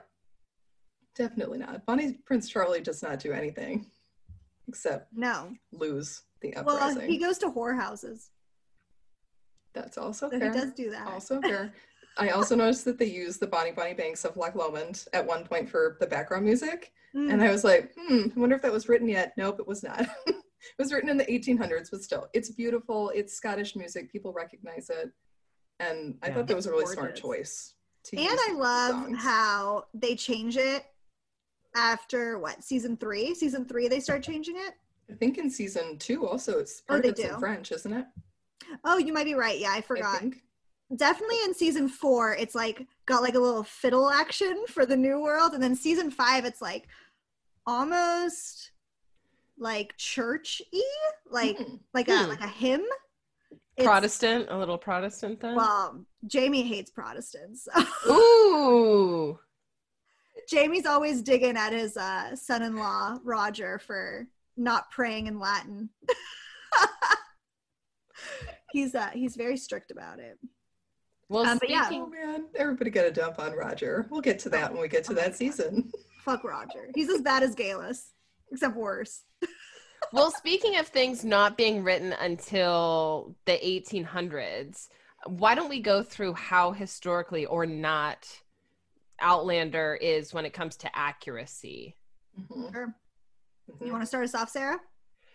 definitely 1.16 1.60
not. 1.60 1.86
Bonnie 1.86 2.14
Prince 2.26 2.50
Charlie 2.50 2.82
does 2.82 3.04
not 3.04 3.20
do 3.20 3.32
anything 3.32 3.86
except 4.68 5.14
No. 5.14 5.52
lose 5.72 6.24
the 6.42 6.56
uprising. 6.56 6.66
Well, 6.66 6.76
uprising. 6.92 7.10
he 7.12 7.18
goes 7.20 7.38
to 7.40 7.48
whorehouses. 7.52 8.30
That's 9.74 9.98
also 9.98 10.30
So 10.30 10.40
fair. 10.40 10.52
he 10.52 10.58
does 10.60 10.72
do 10.74 10.90
that. 10.92 11.08
Also 11.08 11.40
fair. 11.44 11.74
I 12.18 12.30
also 12.30 12.56
noticed 12.56 12.86
that 12.86 12.98
they 12.98 13.06
used 13.06 13.40
the 13.42 13.48
Bonnie 13.48 13.72
Bonnie 13.74 13.94
Banks 13.94 14.24
of 14.26 14.38
Loch 14.38 14.56
Lomond 14.56 15.06
at 15.14 15.26
one 15.26 15.44
point 15.46 15.70
for 15.70 15.98
the 16.00 16.08
background 16.08 16.46
music. 16.46 16.92
Mm. 17.16 17.34
And 17.34 17.44
I 17.44 17.52
was 17.52 17.64
like, 17.64 17.94
hmm, 18.00 18.28
I 18.36 18.40
wonder 18.40 18.56
if 18.56 18.62
that 18.62 18.72
was 18.72 18.88
written 18.90 19.08
yet. 19.10 19.34
Nope, 19.38 19.60
it 19.60 19.68
was 19.68 19.84
not. 19.84 20.02
it 20.28 20.36
was 20.80 20.92
written 20.94 21.10
in 21.10 21.18
the 21.18 21.26
1800s, 21.26 21.90
but 21.92 22.02
still, 22.02 22.30
it's 22.34 22.52
beautiful. 22.52 23.10
It's 23.14 23.34
Scottish 23.36 23.76
music. 23.76 24.12
People 24.12 24.34
recognize 24.34 24.90
it. 24.90 25.12
And 25.80 26.18
I 26.22 26.28
Yeah. 26.28 26.36
thought 26.36 26.48
that 26.48 26.56
was 26.56 26.68
a 26.68 26.72
really 26.72 26.86
smart 26.86 27.16
choice. 27.16 27.74
to 28.06 28.18
and 28.18 28.26
use 28.30 28.40
I 28.50 28.54
love 28.54 28.96
songs. 28.96 29.18
how 29.24 29.86
they 29.96 30.16
change 30.16 30.58
it 30.58 30.86
after 31.76 32.38
what 32.38 32.64
season 32.64 32.96
three? 32.98 33.34
Season 33.34 33.66
three, 33.66 33.88
they 33.88 34.00
start 34.00 34.22
changing 34.24 34.56
it. 34.58 34.76
I 35.10 35.14
think 35.16 35.38
in 35.38 35.50
season 35.50 35.98
two 35.98 36.26
also 36.28 36.60
it's 36.60 36.82
Oh, 36.88 36.94
part 36.94 37.02
they 37.04 37.10
of 37.10 37.14
it's 37.14 37.24
do? 37.24 37.30
in 37.34 37.40
French, 37.40 37.72
isn't 37.72 37.92
it? 37.94 38.06
Oh, 38.84 38.98
you 38.98 39.12
might 39.12 39.26
be 39.26 39.34
right. 39.34 39.60
Yeah, 39.60 39.72
I 39.72 39.78
I 39.78 39.82
forgot. 39.82 40.20
think. 40.20 40.44
Definitely 40.96 41.38
in 41.46 41.54
season 41.56 41.90
four, 41.90 42.34
it's 42.36 42.54
like 42.56 42.86
got 43.08 43.22
like 43.24 43.34
a 43.36 43.40
little 43.40 43.64
fiddle 43.64 44.10
action 44.10 44.66
for 44.68 44.86
the 44.86 44.96
new 44.96 45.20
world, 45.20 45.54
and 45.54 45.62
then 45.64 45.76
season 45.76 46.12
five, 46.12 46.46
it's 46.46 46.62
like 46.62 46.88
almost 47.66 48.72
like 49.58 49.96
church-y, 49.98 50.82
like 51.30 51.58
Hmm. 51.58 51.76
like 51.94 52.08
a 52.08 52.16
Hmm. 52.24 52.30
like 52.30 52.42
a 52.42 52.48
hymn. 52.48 52.86
It's- 53.78 53.86
Protestant, 53.88 54.48
a 54.50 54.58
little 54.58 54.78
Protestant 54.78 55.40
then. 55.42 55.56
Well, 55.56 56.06
Jamie 56.28 56.64
hates 56.64 56.92
Protestants. 56.92 57.68
Ooh. 58.08 59.38
Jamie's 60.50 60.86
always 60.86 61.22
digging 61.22 61.58
at 61.58 61.74
his 61.74 61.98
uh, 61.98 62.36
son-in-law 62.36 63.18
Roger 63.24 63.80
for 63.80 64.28
not 64.56 64.92
praying 64.92 65.28
in 65.28 65.40
Latin. 65.40 65.90
he's 68.72 68.96
uh, 68.96 69.10
he's 69.14 69.36
very 69.36 69.58
strict 69.58 69.92
about 69.92 70.20
it. 70.20 70.38
Well, 71.30 71.46
Um, 71.46 71.58
but 71.58 71.70
yeah. 71.70 71.90
Oh 71.92 72.08
man, 72.08 72.46
everybody 72.56 72.92
got 72.92 73.06
a 73.08 73.12
dump 73.12 73.40
on 73.40 73.54
Roger. 73.54 74.06
We'll 74.10 74.22
get 74.22 74.40
to 74.40 74.50
that 74.50 74.72
when 74.72 74.82
we 74.82 74.88
get 74.88 75.04
to 75.06 75.12
Oh 75.12 75.16
that 75.16 75.36
season. 75.36 75.92
Fuck 76.24 76.44
Roger. 76.44 76.90
He's 76.94 77.10
as 77.10 77.22
bad 77.22 77.44
as 77.44 77.56
Geillis, 77.56 78.12
except 78.52 78.76
worse. 78.76 79.24
well, 80.14 80.32
speaking 80.32 80.78
of 80.78 80.88
things 80.88 81.24
not 81.26 81.58
being 81.58 81.84
written 81.84 82.14
until 82.14 83.36
the 83.46 83.54
1800s, 83.54 84.90
why 85.28 85.56
don't 85.56 85.70
we 85.70 85.82
go 85.82 86.04
through 86.04 86.34
how 86.34 86.72
historically 86.72 87.46
or 87.46 87.66
not 87.66 88.28
Outlander 89.20 89.98
is 90.00 90.34
when 90.34 90.46
it 90.46 90.54
comes 90.54 90.76
to 90.78 90.98
accuracy? 90.98 91.96
Mhm, 92.40 92.72
Sure. 92.72 92.96
mhm. 93.72 93.86
You 93.86 93.92
want 93.92 94.04
to 94.04 94.08
start 94.08 94.26
us 94.26 94.36
off, 94.36 94.50
Sarah? 94.50 94.80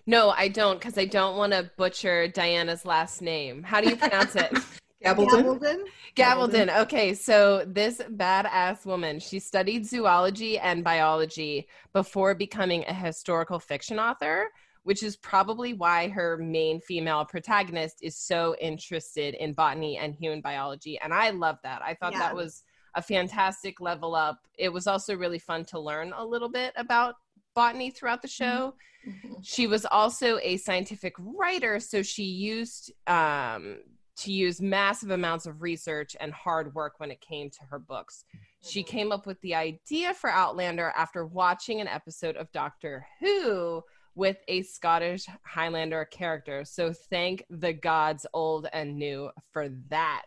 No, 0.06 0.30
I 0.30 0.48
don't, 0.48 0.78
because 0.78 0.98
I 0.98 1.04
don't 1.04 1.36
want 1.36 1.52
to 1.52 1.70
butcher 1.76 2.28
Diana's 2.28 2.84
last 2.84 3.22
name. 3.22 3.62
How 3.62 3.80
do 3.80 3.88
you 3.88 3.96
pronounce 3.96 4.34
it? 4.36 4.52
Gabaldon? 5.04 5.58
Gabaldon? 5.58 5.78
Gabaldon. 6.16 6.80
Okay, 6.82 7.14
so 7.14 7.64
this 7.66 7.98
badass 7.98 8.84
woman, 8.84 9.18
she 9.18 9.38
studied 9.38 9.86
zoology 9.86 10.58
and 10.58 10.84
biology 10.84 11.68
before 11.92 12.34
becoming 12.34 12.84
a 12.86 12.92
historical 12.94 13.58
fiction 13.58 13.98
author, 13.98 14.48
which 14.82 15.02
is 15.02 15.16
probably 15.16 15.72
why 15.72 16.08
her 16.08 16.36
main 16.36 16.80
female 16.80 17.24
protagonist 17.24 17.96
is 18.02 18.16
so 18.16 18.54
interested 18.60 19.34
in 19.34 19.52
botany 19.54 19.96
and 19.96 20.14
human 20.14 20.40
biology. 20.40 20.98
And 21.00 21.14
I 21.14 21.30
love 21.30 21.56
that. 21.62 21.80
I 21.82 21.94
thought 21.94 22.12
Yeah. 22.12 22.18
that 22.20 22.34
was 22.34 22.62
a 22.94 23.02
fantastic 23.02 23.80
level 23.80 24.14
up. 24.14 24.40
It 24.58 24.68
was 24.70 24.86
also 24.86 25.16
really 25.16 25.38
fun 25.38 25.64
to 25.66 25.78
learn 25.78 26.12
a 26.14 26.24
little 26.24 26.48
bit 26.50 26.72
about 26.76 27.14
botany 27.54 27.90
throughout 27.90 28.22
the 28.22 28.28
show 28.28 28.74
Mhm. 29.06 29.38
she 29.42 29.66
was 29.66 29.84
also 29.86 30.38
a 30.42 30.56
scientific 30.58 31.14
writer 31.18 31.80
so 31.80 32.00
she 32.02 32.22
used 32.22 32.92
um, 33.08 33.80
to 34.20 34.32
use 34.32 34.60
massive 34.60 35.10
amounts 35.10 35.46
of 35.46 35.62
research 35.62 36.16
and 36.20 36.32
hard 36.32 36.74
work 36.74 36.94
when 36.98 37.10
it 37.10 37.20
came 37.20 37.50
to 37.50 37.64
her 37.70 37.78
books 37.78 38.24
she 38.62 38.82
Mhm. 38.82 38.86
came 38.86 39.12
up 39.12 39.26
with 39.26 39.40
the 39.40 39.54
idea 39.54 40.12
for 40.14 40.28
outlander 40.30 40.92
after 40.94 41.24
watching 41.24 41.80
an 41.80 41.88
episode 41.88 42.36
of 42.36 42.52
doctor 42.52 43.06
who 43.20 43.82
with 44.14 44.36
a 44.48 44.60
scottish 44.62 45.24
highlander 45.44 46.04
character 46.04 46.64
so 46.64 46.92
thank 46.92 47.44
the 47.48 47.72
gods 47.72 48.26
old 48.34 48.66
and 48.72 48.98
new 48.98 49.30
for 49.52 49.68
that 49.88 50.26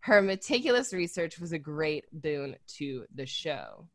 her 0.00 0.22
meticulous 0.22 0.94
research 0.94 1.38
was 1.38 1.52
a 1.52 1.58
great 1.58 2.04
boon 2.12 2.56
to 2.66 3.04
the 3.14 3.26
show 3.26 3.86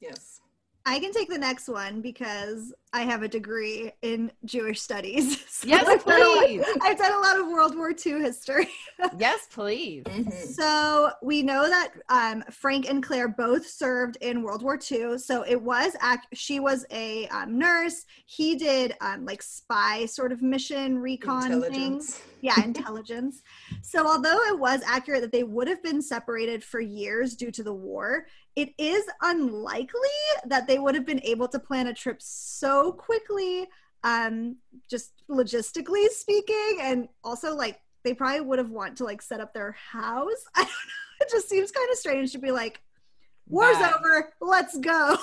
Yes. 0.00 0.41
I 0.84 0.98
can 0.98 1.12
take 1.12 1.28
the 1.28 1.38
next 1.38 1.68
one 1.68 2.00
because 2.00 2.74
I 2.92 3.02
have 3.02 3.22
a 3.22 3.28
degree 3.28 3.92
in 4.02 4.32
Jewish 4.44 4.80
studies. 4.80 5.38
So 5.62 5.68
yes 5.68 5.86
I've 5.86 6.04
done 6.04 6.20
a 6.20 6.24
lot- 6.24 6.38
please 6.46 6.64
I've 6.82 6.98
done 6.98 7.12
a 7.12 7.18
lot 7.20 7.38
of 7.38 7.46
World 7.46 7.76
War 7.76 7.90
II 7.92 8.20
history. 8.20 8.68
yes 9.18 9.46
please 9.52 10.02
Mhm. 10.04 10.32
So 10.54 11.10
we 11.22 11.42
know 11.42 11.68
that 11.68 11.92
um, 12.08 12.42
Frank 12.50 12.88
and 12.90 13.00
Claire 13.00 13.28
both 13.28 13.64
served 13.64 14.16
in 14.20 14.42
World 14.42 14.62
War 14.64 14.76
II. 14.90 15.18
So 15.18 15.42
it 15.42 15.60
was 15.62 15.94
ac- 16.02 16.26
she 16.34 16.58
was 16.58 16.84
a 16.90 17.28
um, 17.28 17.58
nurse. 17.58 18.04
He 18.26 18.56
did 18.56 18.96
um, 19.00 19.24
like 19.24 19.40
spy 19.40 20.04
sort 20.06 20.32
of 20.32 20.42
mission 20.42 20.98
recon 20.98 21.62
things. 21.70 22.20
Yeah, 22.40 22.60
intelligence. 22.64 23.42
so 23.82 24.04
although 24.04 24.42
it 24.48 24.58
was 24.58 24.80
accurate 24.84 25.20
that 25.22 25.30
they 25.30 25.44
would 25.44 25.68
have 25.68 25.80
been 25.80 26.02
separated 26.02 26.64
for 26.64 26.80
years 26.80 27.36
due 27.36 27.52
to 27.52 27.62
the 27.62 27.72
war, 27.72 28.26
it 28.56 28.70
is 28.78 29.04
unlikely 29.22 30.00
that 30.46 30.66
they 30.66 30.78
would 30.78 30.94
have 30.94 31.06
been 31.06 31.22
able 31.24 31.48
to 31.48 31.58
plan 31.58 31.86
a 31.86 31.94
trip 31.94 32.18
so 32.20 32.92
quickly. 32.92 33.68
Um, 34.04 34.56
just 34.90 35.12
logistically 35.30 36.08
speaking, 36.08 36.78
and 36.80 37.08
also 37.22 37.54
like 37.54 37.80
they 38.04 38.14
probably 38.14 38.40
would 38.40 38.58
have 38.58 38.70
want 38.70 38.96
to 38.98 39.04
like 39.04 39.22
set 39.22 39.40
up 39.40 39.54
their 39.54 39.72
house. 39.72 40.44
I 40.54 40.60
don't 40.60 40.68
know. 40.68 41.20
It 41.20 41.30
just 41.30 41.48
seems 41.48 41.70
kind 41.70 41.88
of 41.90 41.96
strange 41.96 42.32
to 42.32 42.38
be 42.38 42.50
like, 42.50 42.80
war's 43.48 43.78
Bye. 43.78 43.92
over, 43.96 44.32
let's 44.40 44.76
go. 44.78 45.16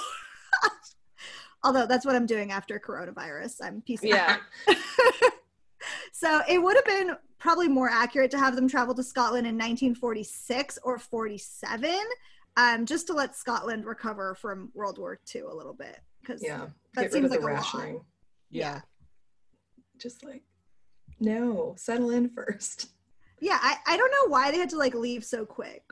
Although 1.63 1.85
that's 1.87 2.05
what 2.05 2.15
I'm 2.15 2.25
doing 2.25 2.53
after 2.53 2.79
coronavirus. 2.79 3.55
I'm 3.61 3.81
peacing 3.81 4.11
yeah 4.11 4.37
so 6.13 6.41
it 6.47 6.61
would 6.61 6.75
have 6.77 6.85
been 6.85 7.17
probably 7.37 7.67
more 7.67 7.89
accurate 7.89 8.31
to 8.31 8.37
have 8.37 8.55
them 8.55 8.67
travel 8.67 8.93
to 8.95 9.03
Scotland 9.03 9.47
in 9.47 9.55
1946 9.55 10.79
or 10.83 10.97
47, 10.97 11.95
um, 12.57 12.85
just 12.85 13.07
to 13.07 13.13
let 13.13 13.35
Scotland 13.35 13.85
recover 13.85 14.35
from 14.35 14.71
World 14.73 14.97
War 14.97 15.19
II 15.33 15.41
a 15.41 15.53
little 15.53 15.73
bit. 15.73 15.99
Because 16.21 16.43
Yeah. 16.43 16.67
That 16.95 17.03
Get 17.03 17.13
seems 17.13 17.29
like 17.31 17.39
a 17.39 17.43
lot. 17.43 17.51
rationing. 17.51 18.01
yeah 18.49 18.81
Just 19.99 20.23
like, 20.23 20.43
no, 21.19 21.75
settle 21.77 22.11
in 22.11 22.29
first. 22.35 22.89
yeah, 23.41 23.57
I, 23.61 23.75
I 23.87 23.97
don't 23.97 24.11
know 24.11 24.31
why 24.31 24.51
they 24.51 24.57
had 24.57 24.69
to 24.69 24.77
like 24.77 24.93
leave 24.95 25.23
so 25.23 25.45
quick. 25.45 25.83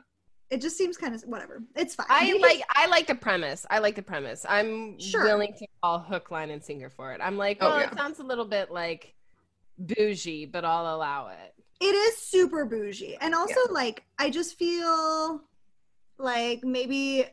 It 0.50 0.62
just 0.62 0.78
seems 0.78 0.96
kind 0.96 1.14
of 1.14 1.20
whatever. 1.22 1.62
It's 1.76 1.94
fine. 1.94 2.06
I 2.08 2.24
Maybe- 2.24 2.38
like 2.42 2.62
I 2.70 2.86
like 2.86 3.06
the 3.06 3.14
premise. 3.14 3.66
I 3.70 3.78
like 3.80 3.94
the 3.96 4.02
premise. 4.02 4.46
I'm 4.48 4.98
Sure. 4.98 5.24
willing 5.24 5.52
to 5.58 5.66
fall 5.82 5.98
hook, 5.98 6.30
line, 6.30 6.50
and 6.50 6.64
singer 6.64 6.88
for 6.90 7.12
it. 7.12 7.20
I'm 7.22 7.36
like, 7.36 7.58
Oh, 7.60 7.68
well, 7.68 7.80
yeah. 7.80 7.90
it 7.90 7.96
sounds 7.96 8.18
a 8.18 8.22
little 8.24 8.46
bit 8.46 8.70
like 8.70 9.14
bougie, 9.78 10.46
but 10.46 10.64
I'll 10.64 10.94
allow 10.96 11.28
it. 11.28 11.54
it 11.80 11.94
is 11.94 12.16
super 12.18 12.64
bougie 12.64 13.16
and 13.20 13.32
also 13.36 13.60
like 13.70 14.02
i 14.18 14.28
just 14.28 14.58
feel 14.58 15.40
like 16.18 16.64
maybe 16.64 17.26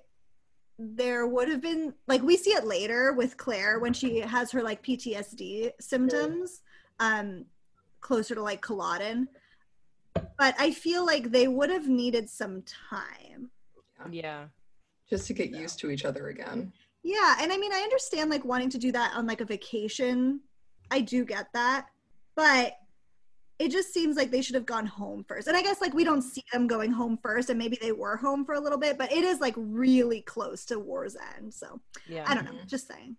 there 0.78 1.26
would 1.26 1.48
have 1.50 1.62
been 1.62 1.94
like 2.08 2.22
we 2.22 2.36
see 2.38 2.52
it 2.52 2.66
later 2.66 3.14
with 3.14 3.38
claire 3.38 3.80
when 3.80 3.94
she 3.94 4.20
has 4.20 4.52
her 4.52 4.62
like 4.62 4.84
ptsd 4.84 5.72
symptoms 5.80 6.62
um 7.00 7.46
closer 8.02 8.36
to 8.36 8.42
like 8.42 8.62
culloden. 8.62 9.28
But 10.38 10.56
i 10.60 10.72
feel 10.72 11.06
like 11.06 11.32
they 11.32 11.48
would 11.48 11.70
have 11.70 11.88
needed 11.88 12.30
some 12.30 12.64
time. 12.64 13.50
Yeah. 14.12 14.46
Just 15.10 15.28
to 15.28 15.34
get 15.34 15.50
used 15.50 15.80
to 15.80 15.90
each 15.90 16.06
other 16.06 16.28
again. 16.28 16.72
yeah 17.04 17.36
and 17.40 17.52
i 17.52 17.58
mean 17.58 17.74
i 17.74 17.80
understand 17.80 18.30
like 18.30 18.46
wanting 18.46 18.70
to 18.70 18.78
do 18.78 18.92
that 18.92 19.14
on 19.16 19.26
like 19.26 19.42
a 19.42 19.46
vacation. 19.46 20.40
I 20.92 21.02
do 21.02 21.26
get 21.26 21.48
that. 21.54 21.88
But 22.36 22.78
it 23.58 23.72
just 23.72 23.94
seems 23.94 24.18
like 24.18 24.32
they 24.32 24.42
should 24.42 24.56
have 24.56 24.66
gone 24.66 24.86
home 24.86 25.24
first 25.28 25.48
and 25.48 25.56
i 25.56 25.62
guess 25.62 25.80
like 25.82 25.94
we 25.94 26.04
don't 26.04 26.22
see 26.22 26.44
them 26.52 26.68
going 26.68 26.92
home 26.92 27.18
first 27.22 27.50
and 27.50 27.58
maybe 27.58 27.78
they 27.82 27.92
were 27.92 28.18
home 28.18 28.44
for 28.46 28.56
a 28.56 28.60
little 28.60 28.78
bit 28.78 28.98
but 28.98 29.12
it 29.12 29.24
is 29.24 29.40
like 29.40 29.54
really 29.58 30.22
close 30.22 30.66
to 30.66 30.78
war's 30.80 31.16
end 31.38 31.54
so 31.54 31.80
Yeah. 32.08 32.26
i 32.28 32.34
don't 32.36 32.46
know 32.46 32.52
just 32.68 32.88
saying 32.88 33.16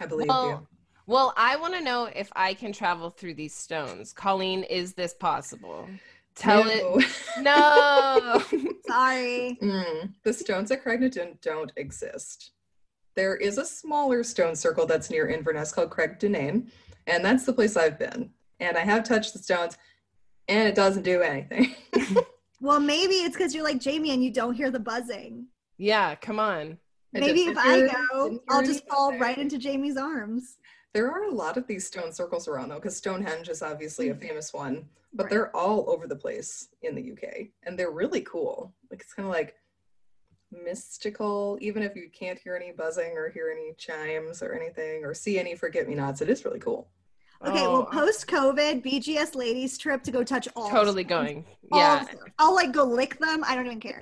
I 0.00 0.06
believe 0.06 0.28
Well, 0.28 0.48
you. 0.48 0.66
Well, 1.06 1.34
I 1.36 1.56
want 1.56 1.74
to 1.74 1.80
know 1.80 2.04
if 2.14 2.30
I 2.36 2.54
can 2.54 2.72
travel 2.72 3.10
through 3.10 3.34
these 3.34 3.54
stones. 3.54 4.12
Colleen, 4.12 4.62
is 4.64 4.94
this 4.94 5.14
possible? 5.14 5.88
Tell 6.34 6.68
it. 6.68 6.82
No. 7.40 8.20
No. 8.20 8.42
Sorry. 8.86 9.58
Mm, 9.60 10.12
the 10.22 10.32
stones 10.32 10.70
at 10.70 10.82
Craigh 10.82 10.98
na 10.98 11.08
Dun 11.08 11.38
don't 11.42 11.72
exist. 11.76 12.52
There 13.16 13.36
is 13.36 13.58
a 13.58 13.64
smaller 13.64 14.22
stone 14.22 14.54
circle 14.54 14.86
that's 14.86 15.10
near 15.10 15.26
Inverness 15.28 15.72
called 15.72 15.90
Craig 15.90 16.18
Dunane, 16.20 16.70
and 17.08 17.24
that's 17.24 17.44
the 17.44 17.52
place 17.52 17.76
I've 17.76 17.98
been. 17.98 18.30
And 18.60 18.76
I 18.76 18.80
have 18.80 19.04
touched 19.04 19.32
the 19.32 19.38
stones, 19.38 19.76
and 20.48 20.68
it 20.68 20.74
doesn't 20.74 21.02
do 21.02 21.22
anything. 21.22 21.74
Well, 22.60 22.80
maybe 22.80 23.14
it's 23.14 23.36
because 23.36 23.54
you're 23.54 23.62
like 23.62 23.78
Jamie 23.80 24.10
and 24.10 24.22
you 24.24 24.32
don't 24.32 24.54
hear 24.54 24.70
the 24.70 24.80
buzzing. 24.80 25.46
yeah, 25.76 26.16
come 26.16 26.40
on. 26.40 26.76
I 27.14 27.20
Maybe 27.20 27.44
didn't 27.44 27.52
if 27.52 27.58
I 27.58 27.80
go, 28.12 28.40
I'll 28.48 28.64
just 28.64 28.86
fall 28.88 29.10
buzzing. 29.10 29.20
right 29.20 29.38
into 29.38 29.58
Jamie's 29.58 29.96
arms. 29.96 30.56
There 30.92 31.08
are 31.08 31.22
a 31.24 31.30
lot 31.30 31.56
of 31.56 31.66
these 31.68 31.86
stone 31.86 32.12
circles 32.12 32.48
around 32.48 32.70
though, 32.70 32.74
because 32.74 32.96
Stonehenge 32.96 33.48
is 33.48 33.62
obviously 33.62 34.08
a 34.08 34.14
mm. 34.14 34.20
famous 34.20 34.52
one, 34.52 34.88
but 35.14 35.24
Right. 35.24 35.30
they're 35.30 35.56
all 35.56 35.88
over 35.88 36.06
the 36.08 36.16
place 36.16 36.68
in 36.82 36.96
the 36.96 37.12
UK, 37.12 37.50
and 37.62 37.78
they're 37.78 37.92
really 37.92 38.22
cool. 38.22 38.74
Like 38.90 39.00
it's 39.02 39.14
kind 39.14 39.28
of 39.28 39.32
like 39.32 39.54
mystical, 40.50 41.58
even 41.60 41.82
if 41.82 41.94
you 41.94 42.08
can't 42.12 42.38
hear 42.38 42.56
any 42.56 42.72
buzzing 42.72 43.12
or 43.16 43.28
hear 43.28 43.50
any 43.50 43.72
chimes 43.74 44.42
or 44.42 44.52
anything 44.52 45.04
or 45.04 45.14
see 45.14 45.38
any 45.38 45.54
forget 45.54 45.86
me 45.88 45.94
nots. 45.94 46.20
It 46.22 46.28
is 46.30 46.44
really 46.44 46.58
cool. 46.60 46.88
Okay, 47.46 47.64
Oh, 47.64 47.72
well, 47.72 47.84
post 47.86 48.26
COVID, 48.26 48.82
BGS 48.84 49.34
ladies 49.36 49.78
trip 49.78 50.02
to 50.02 50.10
go 50.10 50.24
touch 50.24 50.48
all. 50.56 50.68
totally 50.70 51.04
stones. 51.04 51.28
going. 51.28 51.44
Yeah. 51.72 52.04
the. 52.10 52.18
I'll 52.38 52.54
like 52.54 52.72
go 52.72 52.82
lick 52.84 53.18
them. 53.20 53.44
I 53.46 53.54
don't 53.54 53.66
even 53.66 53.78
care. 53.80 54.00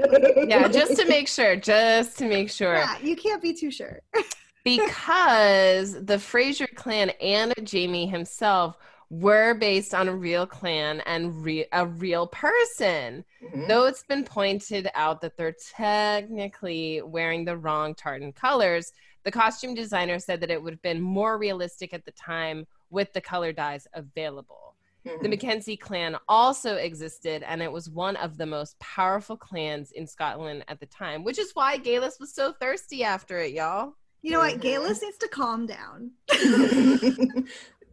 Yeah, 0.49 0.68
just 0.81 0.96
to 0.96 1.07
make 1.07 1.29
sure, 1.29 1.55
just 1.57 2.16
to 2.18 2.27
make 2.29 2.51
sure. 2.51 2.75
Yeah, 2.77 2.96
you 3.03 3.14
can't 3.16 3.42
be 3.42 3.53
too 3.53 3.70
sure. 3.70 4.01
because 4.64 6.05
the 6.05 6.18
Fraser 6.18 6.66
clan 6.75 7.11
and 7.20 7.53
Jamie 7.62 8.07
himself 8.07 8.77
were 9.11 9.55
based 9.55 9.94
on 9.94 10.09
a 10.09 10.14
real 10.14 10.46
clan 10.46 11.01
and 11.07 11.44
re- 11.44 11.66
a 11.72 11.87
real 11.87 12.27
person. 12.29 13.25
Mhm. 13.44 13.68
Though 13.68 13.85
it's 13.87 14.03
been 14.03 14.25
pointed 14.25 14.88
out 14.94 15.20
that 15.20 15.37
they're 15.37 15.55
technically 15.77 17.03
wearing 17.03 17.44
the 17.44 17.57
wrong 17.57 17.94
tartan 17.94 18.33
colors, 18.33 18.92
the 19.25 19.31
costume 19.31 19.75
designer 19.75 20.18
said 20.18 20.40
that 20.40 20.51
it 20.51 20.61
would 20.62 20.72
have 20.72 20.83
been 20.83 21.01
more 21.01 21.38
realistic 21.38 21.92
at 21.94 22.05
the 22.05 22.12
time 22.12 22.66
with 22.90 23.12
the 23.12 23.20
color 23.20 23.53
dyes 23.53 23.87
available. 23.94 24.75
The 25.05 25.11
Mhm. 25.12 25.31
Mackenzie 25.31 25.77
clan 25.77 26.16
also 26.29 26.75
existed, 26.75 27.44
and 27.44 27.62
it 27.62 27.70
was 27.70 27.88
one 27.88 28.16
of 28.16 28.37
the 28.38 28.46
most 28.46 28.77
powerful 28.81 29.37
clans 29.37 29.92
in 29.92 30.05
Scotland 30.07 30.64
at 30.66 30.81
the 30.81 30.87
time, 30.87 31.22
which 31.22 31.38
is 31.38 31.53
why 31.55 31.79
Geillis 31.79 32.18
was 32.18 32.35
so 32.35 32.53
thirsty 32.53 33.05
after 33.05 33.38
it, 33.38 33.53
y'all. 33.53 33.94
You 34.22 34.33
know 34.33 34.40
what? 34.40 34.55
Mhm. 34.55 34.62
Geillis 34.62 35.03
needs 35.03 35.18
to 35.18 35.29
calm 35.29 35.66
down. 35.66 36.11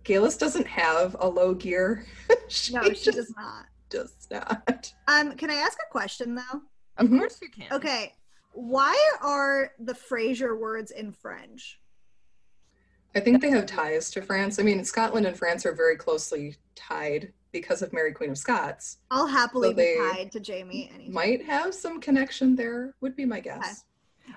Geillis 0.04 0.38
doesn't 0.40 0.68
have 0.68 1.16
a 1.20 1.28
low 1.28 1.54
gear. 1.54 2.06
she 2.48 2.74
No, 2.74 2.84
she 2.90 3.06
just 3.06 3.18
does 3.18 3.34
not. 3.36 3.66
does 3.90 4.28
not. 4.32 4.92
Um, 5.08 5.36
can 5.36 5.50
I 5.50 5.56
ask 5.56 5.78
a 5.88 5.92
question 5.92 6.36
though? 6.36 6.62
Of 6.98 7.08
Mhm. 7.08 7.20
course 7.20 7.40
you 7.42 7.50
can. 7.50 7.72
Okay, 7.72 8.14
why 8.54 8.96
are 9.22 9.72
the 9.80 9.96
Fraser 9.96 10.56
words 10.56 10.92
in 10.92 11.12
French? 11.12 11.80
I 13.16 13.20
think 13.20 13.42
they 13.42 13.50
have 13.52 13.66
ties 13.66 14.10
to 14.12 14.22
France. 14.22 14.60
I 14.60 14.64
mean, 14.64 14.84
Scotland 14.84 15.26
and 15.28 15.38
France 15.38 15.66
are 15.66 15.74
very 15.74 15.96
closely 15.96 16.56
tied 16.76 17.32
because 17.52 17.82
of 17.84 17.94
Mary 17.94 18.12
Queen 18.12 18.32
of 18.32 18.38
Scots. 18.38 18.98
I'll 19.12 19.28
happily 19.28 19.70
So 19.70 19.74
they 19.74 19.96
be 19.96 20.10
tied 20.14 20.32
to 20.32 20.40
Jamie 20.40 20.90
anytime. 20.94 21.14
Might 21.14 21.46
have 21.46 21.76
some 21.76 22.02
connection 22.02 22.56
there, 22.56 22.96
would 23.02 23.16
be 23.16 23.26
my 23.26 23.40
guess. 23.40 23.86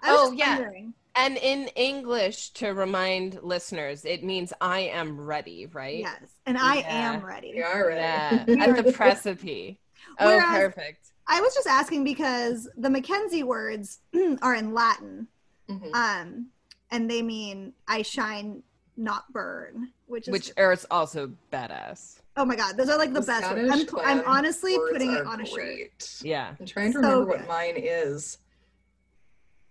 I 0.02 0.12
was 0.12 0.30
Oh, 0.30 0.32
yeah. 0.32 0.58
wondering. 0.58 0.94
And 1.18 1.38
in 1.38 1.68
English, 1.68 2.50
to 2.50 2.74
remind 2.74 3.38
listeners, 3.42 4.04
it 4.04 4.22
means 4.22 4.52
I 4.60 4.80
am 4.80 5.18
ready, 5.18 5.64
right? 5.72 6.00
Yes, 6.00 6.20
and 6.44 6.58
I 6.58 6.76
Yeah. 6.80 7.12
am 7.14 7.24
ready. 7.24 7.52
Yeah, 7.54 7.72
all 7.74 7.86
right. 7.86 7.96
Yeah, 7.96 8.44
at 8.76 8.84
the 8.84 8.92
precipice. 8.92 9.76
Oh, 10.18 10.26
Whereas- 10.26 10.74
perfect. 10.74 11.06
I 11.26 11.40
was 11.40 11.54
just 11.54 11.66
asking 11.66 12.04
because 12.04 12.68
the 12.76 12.90
Mackenzie 12.90 13.42
words 13.42 14.00
are 14.42 14.54
in 14.54 14.74
Latin, 14.74 15.28
Mhm. 15.70 15.94
um, 15.94 16.46
and 16.90 17.10
they 17.10 17.22
mean 17.22 17.72
"I 17.88 18.02
shine, 18.02 18.62
not 18.96 19.32
burn," 19.32 19.92
which 20.06 20.28
is 20.28 20.32
Which 20.32 20.52
is 20.56 20.86
also 20.90 21.32
badass. 21.52 22.20
oh 22.36 22.44
my 22.44 22.56
god, 22.56 22.76
those 22.76 22.88
are 22.88 22.98
like 22.98 23.12
the, 23.12 23.20
best. 23.20 23.50
Words. 23.54 23.92
I'm, 24.02 24.20
I'm 24.20 24.26
honestly 24.26 24.76
words 24.78 24.92
putting 24.92 25.12
it 25.12 25.26
on 25.26 25.40
a 25.40 25.46
shirt. 25.46 26.20
Yeah. 26.22 26.54
I'm 26.58 26.66
trying 26.66 26.92
to 26.92 27.00
So 27.00 27.00
remember 27.00 27.32
good. 27.32 27.40
what 27.40 27.48
mine 27.48 27.74
is. 27.76 28.38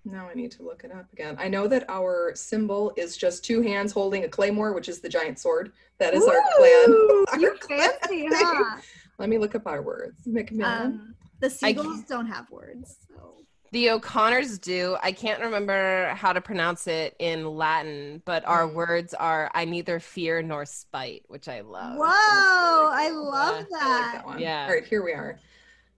Now 0.08 0.30
I 0.30 0.36
need 0.36 0.52
to 0.52 0.64
look 0.64 0.84
it 0.84 0.92
up 0.92 1.12
again. 1.14 1.36
I 1.40 1.48
know 1.48 1.68
that 1.68 1.86
our 1.90 2.34
symbol 2.36 2.94
is 2.96 3.18
just 3.18 3.44
two 3.44 3.62
hands 3.62 3.92
holding 3.92 4.24
a 4.24 4.30
claymore, 4.30 4.74
which 4.74 4.88
is 4.88 5.00
the 5.00 5.10
giant 5.10 5.40
sword. 5.40 5.72
That 5.98 6.14
is 6.14 6.24
our 6.28 6.40
clan. 6.58 7.26
Our 7.32 7.40
You're 7.40 7.56
clan 7.58 7.90
fancy, 8.02 8.28
huh? 8.30 8.78
Let 9.18 9.30
me 9.30 9.38
look 9.40 9.56
up 9.56 9.66
our 9.66 9.82
words. 9.82 10.20
Macmillan. 10.28 10.82
Um, 10.86 11.16
the 11.40 11.50
seagulls 11.50 12.02
don't 12.04 12.28
have 12.28 12.50
words. 12.52 12.98
So. 13.08 13.45
The 13.76 13.90
O'Connors 13.90 14.58
do. 14.58 14.96
I 15.04 15.12
can't 15.12 15.42
remember 15.42 16.08
how 16.16 16.32
to 16.32 16.40
pronounce 16.40 16.88
it 16.88 17.14
in 17.20 17.46
Latin, 17.46 18.22
but 18.24 18.46
our 18.46 18.70
Mm. 18.70 18.74
words 18.74 19.14
are 19.14 19.52
I 19.54 19.66
neither 19.66 20.00
fear 20.00 20.42
nor 20.42 20.64
spite, 20.64 21.24
which 21.28 21.50
I 21.50 21.60
love. 21.60 21.98
Whoa, 21.98 22.06
I 22.08 23.10
cool. 23.12 23.26
love 23.30 23.66
Yeah, 23.70 23.78
I 23.82 23.90
like 23.90 24.02
that. 24.04 24.12
that 24.14 24.26
one. 24.28 24.40
Yeah. 24.40 24.64
All 24.66 24.72
right, 24.72 24.86
here 24.86 25.04
we 25.04 25.12
are. 25.12 25.38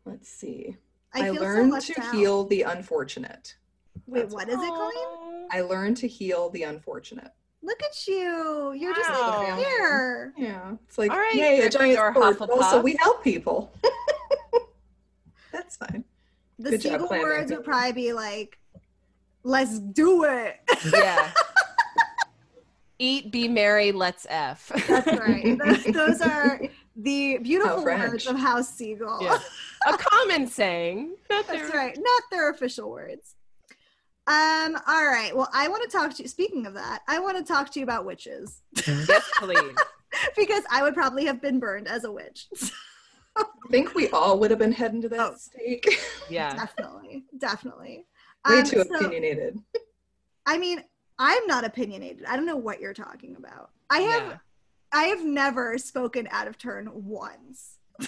Let's 0.06 0.28
see. 0.28 0.76
I, 1.14 1.20
I, 1.20 1.24
feel 1.26 1.36
so 1.36 1.42
learned 1.42 1.82
to 1.82 2.02
out. 2.02 2.16
heal 2.16 2.46
the 2.46 2.64
unfortunate. 2.64 3.56
Wait, 4.08 4.22
That's 4.22 4.34
what 4.34 4.50
is 4.50 4.56
it, 4.56 4.70
Colleen? 4.70 5.48
I 5.52 5.62
learned 5.62 5.98
to 5.98 6.08
heal 6.08 6.50
the 6.50 6.64
unfortunate. 6.64 7.32
Look 7.62 7.84
at 7.84 8.08
you. 8.08 8.74
You're 8.76 8.96
just 8.96 9.08
Wow. 9.08 9.44
like 9.56 9.64
here. 9.68 10.34
Yeah, 10.36 10.78
it's 10.88 10.98
like 10.98 11.12
All 11.12 11.20
right, 11.20 11.36
yay, 11.36 11.60
a 11.60 11.70
giant 11.70 12.00
Gryffindor, 12.00 12.38
sword. 12.38 12.50
Also, 12.50 12.82
we 12.82 12.96
help 12.96 13.24
people. 13.24 13.72
That's 15.52 15.78
fine. 15.78 16.06
The 16.60 16.72
Good 16.72 16.82
job, 16.82 17.02
seagull 17.02 17.10
words 17.10 17.52
would 17.52 17.64
probably 17.64 17.92
be 17.94 18.14
like, 18.14 18.58
let's 19.44 19.80
do 19.80 20.24
it. 20.24 20.56
Yeah. 20.92 21.32
Eat, 23.00 23.32
be 23.32 23.48
merry, 23.48 23.92
let's 23.92 24.26
F. 24.28 24.72
That's 24.88 25.06
right. 25.20 25.56
those, 25.64 25.84
those 25.86 26.22
are 26.22 26.60
the 26.96 27.38
beautiful 27.38 27.84
French. 27.84 28.10
words 28.12 28.26
of 28.28 28.38
House 28.40 28.70
Seagull. 28.74 29.20
Yeah. 29.22 29.38
A 29.88 29.96
common 29.98 30.48
saying. 30.48 31.16
Not 31.30 31.46
That's 31.48 31.70
their- 31.70 31.80
right. 31.80 31.96
Not 31.96 32.24
their 32.32 32.50
official 32.50 32.90
words. 32.90 33.36
Um, 34.26 34.76
all 34.88 35.06
right. 35.06 35.32
Well, 35.34 35.48
I 35.54 35.68
want 35.70 35.90
to 35.90 35.96
talk 35.96 36.14
to 36.16 36.24
you. 36.24 36.28
Speaking 36.28 36.66
of 36.66 36.74
that, 36.74 37.02
I 37.08 37.20
want 37.20 37.38
to 37.38 37.44
talk 37.44 37.72
to 37.74 37.80
you 37.80 37.84
about 37.84 38.04
witches 38.04 38.62
Yes, 38.76 39.24
please. 39.38 39.76
because 40.36 40.64
I 40.72 40.82
would 40.82 40.96
probably 40.96 41.26
have 41.26 41.40
been 41.42 41.60
burned 41.60 41.88
as 41.88 42.04
a 42.04 42.12
witch. 42.12 42.48
I 43.38 43.44
think 43.70 43.94
we 43.96 44.10
all 44.10 44.40
would 44.40 44.50
have 44.52 44.60
been 44.60 44.72
heading 44.72 45.02
to 45.02 45.10
that 45.10 45.20
Oh. 45.20 45.36
stake. 45.38 46.00
Yeah. 46.30 46.54
definitely. 46.56 47.24
Definitely. 47.38 48.06
Way 48.48 48.60
Um, 48.60 48.64
too 48.66 48.84
so- 48.84 48.96
opinionated. 48.96 49.60
I 50.46 50.58
mean, 50.58 50.84
I'm 51.20 51.46
not 51.48 51.66
opinionated. 51.66 52.26
I 52.26 52.36
don't 52.36 52.46
know 52.46 52.56
what 52.58 52.80
you're 52.80 52.94
talking 52.94 53.36
about. 53.38 53.72
I 53.90 54.00
have 54.02 54.24
Yeah. 54.24 54.38
I 54.94 55.04
have 55.06 55.24
never 55.26 55.78
spoken 55.78 56.28
out 56.32 56.48
of 56.48 56.58
turn 56.58 56.90
once. 56.94 57.78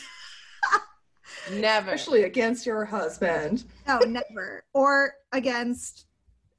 Never. 1.52 1.92
Especially 1.92 2.24
against 2.24 2.66
your 2.66 2.86
husband. 2.86 3.66
No, 3.88 4.00
never. 4.00 4.64
Or 4.74 5.14
against 5.34 6.06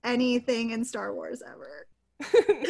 anything 0.04 0.70
in 0.70 0.85
Star 0.85 1.14
Wars 1.14 1.42
ever. 1.46 1.87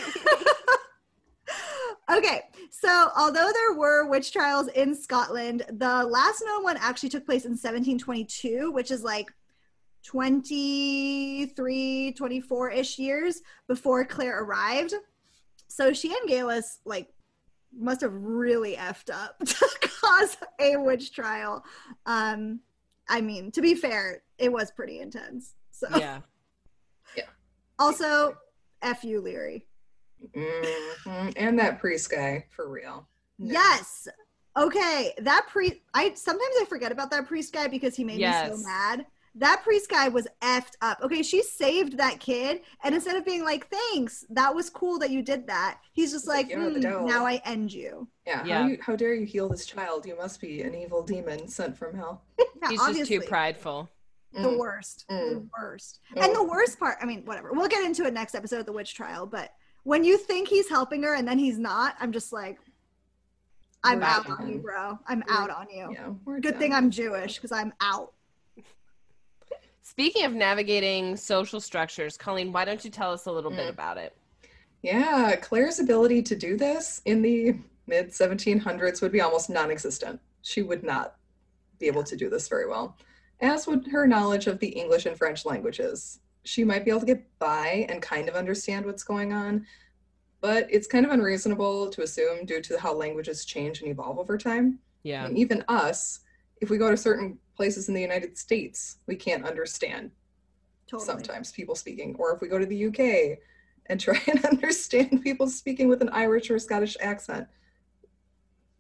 okay, 2.11 2.43
so 2.71 3.11
although 3.17 3.51
there 3.53 3.75
were 3.75 4.07
witch 4.07 4.33
trials 4.33 4.69
in 4.69 4.95
Scotland, 4.95 5.65
the 5.69 6.05
last 6.05 6.43
known 6.45 6.63
one 6.63 6.77
actually 6.79 7.09
took 7.09 7.27
place 7.27 7.45
in 7.45 7.53
1722, 7.53 8.71
which 8.73 8.91
is 8.91 9.03
like 9.03 9.33
23, 10.05 12.13
24 12.13 12.71
ish 12.71 12.99
years 12.99 13.43
before 13.69 14.05
Claire 14.05 14.43
arrived. 14.43 14.95
So 15.69 15.93
she 15.93 16.09
and 16.09 16.29
Geillis, 16.29 16.79
like, 16.85 17.13
must 17.77 18.01
have 18.01 18.13
really 18.13 18.77
effed 18.77 19.13
up 19.13 19.39
to 19.45 19.69
cause 19.81 20.37
a 20.59 20.77
witch 20.77 21.13
trial. 21.13 21.65
Um, 22.07 22.61
I 23.09 23.21
mean, 23.21 23.51
to 23.53 23.61
be 23.61 23.75
fair, 23.75 24.23
it 24.39 24.53
was 24.53 24.71
pretty 24.71 25.01
intense. 25.01 25.55
So 25.71 25.87
yeah. 25.97 26.21
also, 27.79 28.37
F 28.83 29.05
you, 29.05 29.21
Laoghaire. 29.21 29.63
Mhm. 30.37 31.33
And 31.37 31.59
that 31.59 31.79
priest 31.79 32.11
guy, 32.11 32.47
for 32.51 32.69
real. 32.69 33.09
No. 33.39 33.53
Yes. 33.53 34.09
Okay, 34.57 35.13
that 35.19 35.47
priest. 35.49 35.77
I 35.95 36.13
sometimes 36.15 36.55
I 36.61 36.65
forget 36.69 36.93
about 36.93 37.11
that 37.13 37.27
priest 37.27 37.53
guy 37.53 37.69
because 37.69 37.95
he 37.97 38.05
made 38.05 38.19
me 38.19 38.33
so 38.33 38.57
mad. 38.65 39.07
That 39.37 39.63
priest 39.63 39.89
guy 39.89 40.09
was 40.09 40.27
effed 40.43 40.73
up. 40.83 40.99
Okay, 41.03 41.23
she 41.23 41.41
saved 41.45 41.97
that 41.99 42.19
kid, 42.19 42.63
and 42.83 42.95
instead 42.97 43.15
of 43.15 43.25
being 43.25 43.45
like, 43.45 43.69
"Thanks, 43.69 44.25
that 44.31 44.53
was 44.53 44.69
cool 44.69 44.99
that 44.99 45.11
you 45.11 45.23
did 45.23 45.47
that," 45.47 45.79
he's 45.93 46.11
just 46.11 46.27
like, 46.27 46.47
like, 46.47 46.51
"You're 46.57 46.65
the 46.71 46.75
"Hmm, 46.75 46.81
devil." 46.81 47.07
"Now 47.07 47.25
I 47.25 47.41
end 47.45 47.73
you." 47.73 48.09
Yeah. 48.27 48.45
Yeah. 48.45 48.63
How, 48.63 48.69
you, 48.69 48.79
how 48.83 48.97
dare 48.97 49.15
you 49.15 49.25
heal 49.27 49.49
this 49.49 49.67
child? 49.67 50.05
You 50.05 50.17
must 50.17 50.41
be 50.41 50.63
an 50.63 50.75
evil 50.75 51.03
demon 51.03 51.47
sent 51.47 51.77
from 51.79 51.95
hell. 51.97 52.25
Yeah, 52.63 52.69
He's 52.69 52.99
just 52.99 53.09
too 53.09 53.21
prideful. 53.23 53.89
the 54.33 54.41
Mm. 54.41 54.59
worst, 54.59 55.07
the 55.09 55.15
Mm. 55.15 55.49
worst. 55.59 56.01
Oh. 56.17 56.21
And 56.23 56.35
the 56.37 56.45
worst 56.45 56.79
part. 56.79 56.99
I 57.01 57.07
mean, 57.07 57.25
whatever. 57.25 57.53
We'll 57.53 57.69
get 57.69 57.85
into 57.85 58.05
it 58.05 58.13
next 58.13 58.35
episode 58.35 58.59
of 58.61 58.67
the 58.67 58.73
witch 58.73 58.95
trial, 58.95 59.27
but 59.27 59.51
when 59.85 60.05
you 60.05 60.17
think 60.19 60.49
he's 60.49 60.69
helping 60.69 61.03
her 61.03 61.15
and 61.15 61.27
then 61.27 61.39
he's 61.39 61.59
not, 61.59 61.97
I'm 62.01 62.13
just 62.13 62.33
like, 62.33 62.59
I'm 63.83 64.01
We're 64.01 64.05
out 64.07 64.29
on 64.31 64.49
you, 64.51 64.59
bro. 64.59 64.99
I'm 65.07 65.23
We're- 65.27 65.39
out 65.39 65.51
on 65.51 65.67
you. 65.71 65.91
Yeah, 65.93 66.11
we're 66.25 66.41
Good 66.41 66.53
done. 66.53 66.61
thing 66.61 66.75
I'm 66.75 66.91
Jewish 66.91 67.37
because 67.37 67.53
I'm 67.53 67.73
out. 67.81 68.13
Speaking 69.83 70.25
of 70.25 70.33
navigating 70.33 71.17
social 71.17 71.61
structures, 71.61 72.17
Colleen, 72.17 72.53
why 72.53 72.65
don't 72.65 72.85
you 72.85 72.91
tell 72.91 73.13
us 73.13 73.27
a 73.27 73.33
little 73.33 73.51
bit 73.51 73.67
Mm. 73.67 73.71
about 73.71 73.97
it? 73.97 74.17
Yeah, 74.83 75.35
Claire's 75.37 75.79
ability 75.81 76.23
to 76.23 76.37
do 76.37 76.57
this 76.57 77.03
in 77.05 77.23
the 77.23 77.57
mid 77.87 78.13
1700s 78.13 79.03
would 79.03 79.13
be 79.13 79.21
almost 79.21 79.51
non 79.51 79.71
existent. 79.71 80.21
She 80.43 80.63
would 80.63 80.85
not 80.85 81.17
be 81.79 81.87
able 81.87 82.05
to 82.05 82.17
do 82.17 82.31
this 82.31 82.49
very 82.49 82.67
well, 82.69 82.97
as 83.41 83.67
would 83.67 83.87
her 83.89 84.07
knowledge 84.07 84.47
of 84.47 84.59
the 84.59 84.69
English 84.69 85.07
and 85.07 85.17
French 85.19 85.45
languages. 85.45 86.21
She 86.45 86.65
might 86.65 86.85
be 86.85 86.91
able 86.91 87.01
to 87.01 87.07
get 87.07 87.39
by 87.39 87.87
and 87.89 88.01
kind 88.01 88.29
of 88.29 88.35
understand 88.35 88.87
what's 88.87 89.03
going 89.03 89.33
on, 89.33 89.67
but 90.41 90.67
it's 90.71 90.87
kind 90.87 91.05
of 91.05 91.13
unreasonable 91.13 91.91
to 91.91 92.03
assume 92.03 92.47
due 92.47 92.63
to 92.63 92.79
how 92.79 92.95
languages 92.95 93.45
change 93.45 93.81
and 93.81 93.91
evolve 93.91 94.19
over 94.19 94.39
time. 94.39 94.79
Yeah. 95.03 95.27
And 95.27 95.37
even 95.37 95.65
us, 95.69 96.21
if 96.61 96.71
we 96.71 96.79
go 96.79 96.91
to 96.91 96.97
certain 96.97 97.39
places 97.57 97.89
in 97.89 97.95
the 97.95 98.01
United 98.01 98.39
States, 98.39 98.99
we 99.07 99.17
can't 99.17 99.45
understand 99.45 100.11
Totally. 100.87 101.07
sometimes 101.07 101.53
people 101.53 101.75
speaking. 101.75 102.17
Or 102.19 102.35
if 102.35 102.41
we 102.41 102.49
go 102.49 102.59
to 102.59 102.67
the 102.67 102.87
UK 102.87 103.39
and 103.87 104.01
try 104.01 104.21
and 104.27 104.45
understand 104.45 105.23
people 105.23 105.49
speaking 105.49 105.89
with 105.89 106.03
an 106.03 106.09
Irish 106.11 106.51
or 106.51 106.59
Scottish 106.59 106.97
accent, 107.01 107.47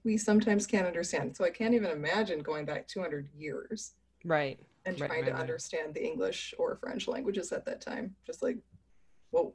we 0.03 0.16
sometimes 0.16 0.66
can't 0.66 0.87
understand. 0.87 1.37
So 1.37 1.44
I 1.44 1.51
can't 1.51 1.75
even 1.75 1.90
imagine 1.90 2.40
going 2.40 2.64
back 2.64 2.88
200 2.88 3.29
years 3.37 3.92
Right. 4.25 4.59
And 4.87 4.99
Right, 5.01 5.09
trying 5.09 5.21
right, 5.23 5.27
to 5.29 5.33
right. 5.35 5.40
understand 5.40 5.95
the 5.95 6.05
English 6.05 6.55
or 6.59 6.77
French 6.77 7.07
languages 7.09 7.53
at 7.53 7.64
that 7.66 7.81
time. 7.81 8.14
Just 8.27 8.43
like, 8.43 8.59
whoa. 9.31 9.53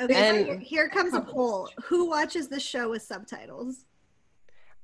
Okay, 0.00 0.14
so 0.14 0.18
And- 0.20 0.46
here- 0.46 0.58
here 0.58 0.88
comes 0.88 1.12
a 1.14 1.20
poll. 1.20 1.68
Who 1.84 2.06
watches 2.08 2.48
the 2.48 2.60
show 2.60 2.90
with 2.90 3.02
subtitles? 3.02 3.84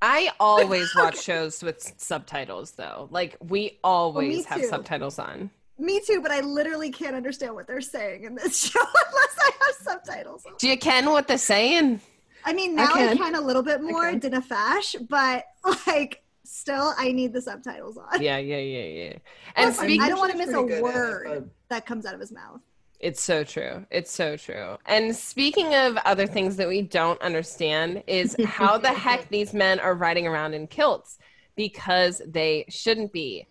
I 0.03 0.31
always 0.41 0.93
watch 0.97 1.23
shows 1.23 1.63
with 1.63 1.81
subtitles 1.99 2.73
though. 2.73 3.09
Like 3.11 3.37
we 3.41 3.79
always 3.85 4.45
have 4.47 4.61
too. 4.61 4.67
subtitles 4.69 5.19
on. 5.19 5.51
Me 5.79 6.01
too, 6.01 6.21
but 6.21 6.31
I 6.31 6.41
literally 6.41 6.91
can't 6.91 7.17
understand 7.17 7.55
what 7.55 7.67
they're 7.67 7.81
saying 7.81 8.25
in 8.25 8.35
this 8.35 8.59
show 8.71 8.81
unless 8.81 9.37
I 9.39 9.51
have 9.61 9.75
subtitles. 10.05 10.45
Do 10.59 10.69
you 10.69 10.77
ken 10.77 11.07
what 11.11 11.27
they're 11.29 11.39
saying? 11.39 12.01
I 12.45 12.53
mean, 12.53 12.75
now 12.75 12.85
I 12.85 12.93
can. 12.93 13.17
can, 13.17 13.35
a 13.37 13.41
little 13.41 13.63
bit 13.63 13.83
more, 13.83 14.11
can. 14.11 14.19
did 14.19 14.35
a 14.35 14.43
fash, 14.43 14.95
but 15.09 15.45
like 15.87 16.23
still, 16.45 16.93
I 16.99 17.13
need 17.13 17.33
the 17.33 17.41
subtitles 17.43 17.97
on. 17.97 18.23
Yeah, 18.23 18.39
yeah, 18.39 18.59
yeah, 18.59 18.85
yeah. 18.85 19.13
And 19.57 19.75
Plus, 19.75 19.79
speak 19.79 20.01
I 20.01 20.09
don't 20.09 20.19
wanna 20.19 20.37
miss 20.37 20.51
a 20.51 20.53
pretty 20.53 20.69
good 20.69 20.73
at 20.75 20.79
it, 20.79 20.83
word. 20.83 21.27
but- 21.27 21.49
That 21.71 21.87
comes 21.87 22.07
out 22.07 22.15
of 22.15 22.21
his 22.21 22.33
mouth. 22.33 22.61
It's 23.01 23.21
so 23.23 23.45
true. 23.45 23.85
It's 23.91 24.11
so 24.11 24.37
true. 24.37 24.79
And 24.87 25.15
speaking 25.15 25.75
of 25.75 25.97
other 26.07 26.27
things 26.27 26.57
that 26.57 26.69
we 26.69 26.81
don't 26.81 27.21
understand 27.21 28.03
is 28.07 28.35
how 28.47 28.79
the 28.79 28.89
heck 28.89 29.29
these 29.29 29.53
men 29.53 29.79
are 29.81 29.95
riding 29.95 30.27
around 30.27 30.55
in 30.55 30.67
kilts 30.67 31.19
because 31.55 32.23
they 32.27 32.65
shouldn't 32.71 33.13
be. 33.13 33.47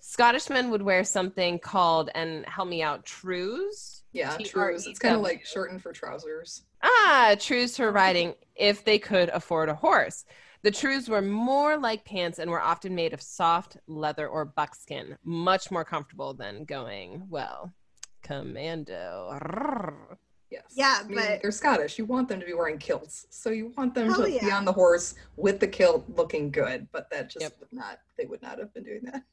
Scottish 0.00 0.50
men 0.50 0.68
would 0.70 0.82
wear 0.82 1.04
something 1.04 1.58
called, 1.60 2.10
and 2.14 2.44
help 2.46 2.68
me 2.68 2.82
out, 2.82 3.06
trews. 3.06 4.02
yeah, 4.12 4.36
T 4.36 4.44
R 4.54 4.70
trews. 4.72 4.86
It's 4.86 4.98
kind 4.98 5.14
of 5.14 5.22
like 5.22 5.46
shortened 5.46 5.80
for 5.80 5.92
trousers. 5.92 6.62
Ah, 6.82 7.34
trews 7.38 7.76
for 7.76 7.92
riding 7.92 8.34
if 8.56 8.84
they 8.84 8.98
could 8.98 9.28
afford 9.30 9.68
a 9.68 9.74
horse. 9.74 10.24
The 10.62 10.70
trews 10.70 11.08
were 11.08 11.22
more 11.22 11.76
like 11.76 12.04
pants 12.04 12.38
and 12.38 12.48
were 12.50 12.60
often 12.60 12.94
made 12.94 13.12
of 13.12 13.20
soft 13.20 13.76
leather 13.88 14.28
or 14.28 14.44
buckskin, 14.44 15.18
much 15.24 15.70
more 15.72 15.84
comfortable 15.84 16.34
than 16.34 16.64
going, 16.64 17.26
well, 17.28 17.72
commando. 18.22 19.36
Yes. 20.50 20.62
Yeah, 20.74 20.98
I 21.00 21.04
mean, 21.04 21.16
but- 21.16 21.42
they're 21.42 21.50
Scottish. 21.50 21.98
You 21.98 22.04
want 22.04 22.28
them 22.28 22.38
to 22.38 22.46
be 22.46 22.52
wearing 22.52 22.78
kilts. 22.78 23.26
So 23.30 23.50
you 23.50 23.72
want 23.76 23.94
them 23.94 24.08
Hell 24.08 24.24
to 24.24 24.38
be 24.38 24.50
on 24.52 24.64
the 24.64 24.72
horse 24.72 25.14
with 25.36 25.58
the 25.58 25.66
kilt 25.66 26.04
looking 26.10 26.50
good, 26.50 26.86
but 26.92 27.10
that 27.10 27.28
just 27.30 27.42
Yep. 27.42 27.56
would 27.60 27.72
not 27.72 27.98
they 28.18 28.26
would 28.26 28.42
not 28.42 28.58
have 28.58 28.72
been 28.74 28.84
doing 28.84 29.00
that. 29.04 29.24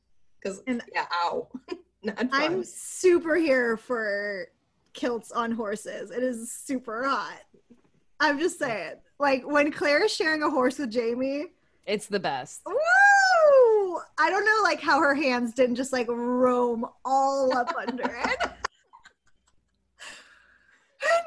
Cuz 0.43 0.61
And- 0.65 0.81
yeah, 0.93 1.05
ow. 1.13 1.49
not 2.03 2.17
fun. 2.17 2.29
I'm 2.31 2.63
super 2.63 3.35
here 3.35 3.75
for 3.77 4.47
kilts 4.93 5.31
on 5.31 5.51
horses. 5.51 6.09
It 6.09 6.23
is 6.23 6.51
super 6.51 7.03
hot. 7.03 7.41
I'm 8.19 8.39
just 8.39 8.59
saying. 8.59 8.95
Like 9.19 9.43
when 9.45 9.71
Claire 9.71 10.03
is 10.05 10.13
sharing 10.13 10.43
a 10.43 10.49
horse 10.49 10.77
with 10.79 10.91
Jamie, 10.91 11.47
It's 11.85 12.07
the 12.07 12.19
best. 12.19 12.61
woo! 12.65 12.75
I 14.17 14.29
don't 14.29 14.45
know 14.45 14.59
like 14.63 14.81
how 14.81 14.99
her 14.99 15.15
hands 15.15 15.53
didn't 15.53 15.75
just 15.75 15.91
like 15.93 16.07
roam 16.09 16.85
all 17.05 17.55
up 17.57 17.73
under 17.77 18.03
it. 18.03 18.39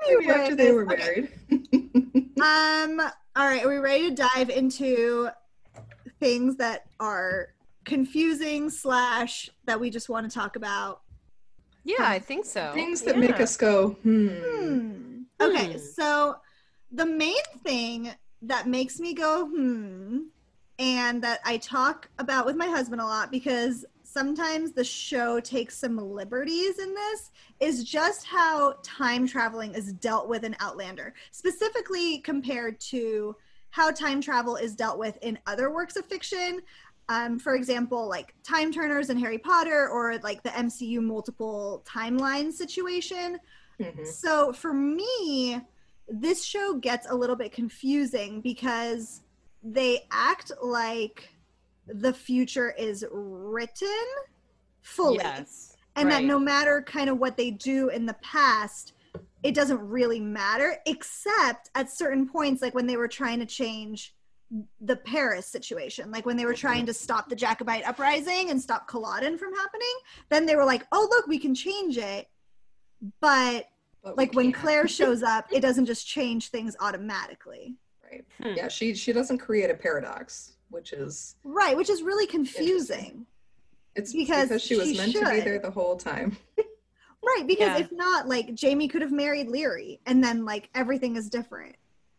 Maybe 0.09 0.29
after 0.29 0.55
they 0.55 0.73
were 0.73 0.85
married. 0.87 1.29
Um, 2.43 2.99
all 3.37 3.47
right, 3.47 3.63
are 3.65 3.69
we 3.69 3.77
ready 3.77 4.09
to 4.11 4.17
dive 4.17 4.51
into 4.51 5.29
things 6.19 6.57
that 6.57 6.87
are 6.99 7.51
confusing 7.85 8.69
slash 8.69 9.49
that 9.67 9.79
we 9.79 9.91
just 9.91 10.09
want 10.09 10.29
to 10.29 10.35
talk 10.35 10.57
about? 10.57 11.03
Yeah, 11.85 11.99
I 12.01 12.19
think 12.19 12.45
so. 12.45 12.73
Things 12.75 13.03
that 13.03 13.17
make 13.19 13.39
us 13.39 13.57
go, 13.57 13.91
hmm. 14.03 14.27
Hmm. 14.29 15.21
Okay, 15.41 15.73
Hmm. 15.75 15.79
so 15.79 16.37
the 16.93 17.07
main 17.07 17.35
thing 17.65 18.13
that 18.43 18.69
makes 18.69 19.01
me 19.01 19.15
go 19.15 19.47
hmm 19.47 20.19
and 20.79 21.23
that 21.23 21.41
I 21.45 21.59
talk 21.59 22.09
about 22.19 22.45
with 22.45 22.57
my 22.57 22.67
husband 22.67 23.01
a 23.01 23.05
lot 23.05 23.31
because 23.31 23.85
sometimes 24.03 24.73
the 24.73 24.85
show 24.85 25.39
takes 25.39 25.77
some 25.79 25.97
liberties 25.97 26.79
in 26.79 26.95
this 26.95 27.31
is 27.61 27.85
just 27.85 28.27
how 28.27 28.75
time 28.83 29.27
traveling 29.27 29.75
is 29.75 29.93
dealt 29.95 30.29
with 30.29 30.45
in 30.45 30.57
Outlander, 30.61 31.15
specifically 31.31 32.19
compared 32.19 32.81
to 32.81 33.37
how 33.71 33.91
time 33.91 34.21
travel 34.21 34.57
is 34.57 34.75
dealt 34.75 34.99
with 34.99 35.17
in 35.23 35.39
other 35.47 35.73
works 35.73 35.97
of 35.97 36.05
fiction. 36.05 36.61
Um, 37.09 37.39
for 37.39 37.55
example, 37.55 38.09
like 38.09 38.35
Time 38.43 38.73
Turners 38.73 39.09
in 39.09 39.19
Harry 39.19 39.39
Potter 39.39 39.89
or 39.89 40.19
like 40.19 40.43
the 40.43 40.51
MCU 40.51 41.01
multiple 41.01 41.85
timeline 41.87 42.53
situation. 42.53 43.39
Mhm. 43.81 44.07
So 44.07 44.53
for 44.53 44.73
me, 44.73 45.61
this 46.09 46.45
show 46.45 46.75
gets 46.75 47.09
a 47.09 47.15
little 47.15 47.37
bit 47.37 47.53
confusing 47.53 48.41
because 48.41 49.23
they 49.63 50.07
act 50.11 50.51
like 50.63 51.29
the 51.87 52.13
future 52.13 52.71
is 52.71 53.05
written 53.11 53.89
fully 54.83 55.19
Yes. 55.19 55.77
and 55.97 56.11
that 56.11 56.25
no 56.25 56.39
matter 56.39 56.83
kind 56.83 57.09
of 57.09 57.19
what 57.19 57.37
they 57.37 57.51
do 57.51 57.89
in 57.89 58.07
the 58.07 58.15
past 58.23 58.95
it 59.43 59.55
doesn't 59.55 59.81
really 59.81 60.21
matter 60.21 60.77
except 60.87 61.71
at 61.75 61.91
certain 61.91 62.29
points 62.29 62.63
like 62.63 62.75
when 62.75 62.87
they 62.87 62.97
were 62.97 63.09
trying 63.09 63.39
to 63.41 63.47
change 63.47 64.15
the 64.81 64.97
paris 64.97 65.47
situation 65.47 66.11
like 66.11 66.27
when 66.27 66.37
they 66.37 66.45
were 66.45 66.55
trying 66.55 66.85
to 66.87 66.93
stop 66.93 67.29
the 67.29 67.37
jacobite 67.37 67.87
uprising 67.87 68.51
and 68.51 68.61
stop 68.61 68.87
culloden 68.87 69.39
from 69.39 69.55
happening 69.55 69.95
then 70.29 70.45
they 70.47 70.57
were 70.57 70.65
like 70.65 70.85
oh 70.93 71.07
look 71.11 71.27
we 71.27 71.39
can 71.39 71.55
change 71.55 71.97
it 71.99 72.29
but 73.21 73.67
But 74.03 74.17
like 74.19 74.35
when 74.35 74.53
claire 74.53 74.89
shows 74.99 75.23
up 75.23 75.47
it 75.53 75.61
doesn't 75.61 75.87
just 75.87 76.07
change 76.07 76.49
things 76.49 76.77
automatically 76.81 77.77
right. 78.11 78.25
Hmm. 78.43 78.55
Yeah, 78.57 78.69
she 78.69 78.95
she 78.95 79.13
doesn't 79.13 79.39
create 79.39 79.71
a 79.71 79.75
paradox, 79.75 80.53
which 80.71 80.93
is 80.93 81.37
right 81.45 81.77
which 81.77 81.91
is 81.91 82.03
really 82.03 82.27
confusing 82.27 83.27
it's 83.95 84.13
Because 84.13 84.49
because, 84.49 84.63
she 84.63 84.75
was 84.77 84.89
she 84.91 84.97
meant 84.97 85.13
to 85.13 85.31
be 85.31 85.41
there 85.41 85.59
the 85.59 85.71
whole 85.71 85.97
time. 85.97 86.37
right 87.25 87.47
because 87.47 87.79
Yeah. 87.79 87.85
if 87.85 87.93
not 87.93 88.27
like 88.27 88.55
jamie 88.55 88.89
could 88.89 89.03
have 89.03 89.13
married 89.13 89.49
Laoghaire 89.49 89.99
and 90.07 90.25
then 90.25 90.45
like 90.45 90.69
everything 90.75 91.17
is 91.17 91.29
different 91.31 91.77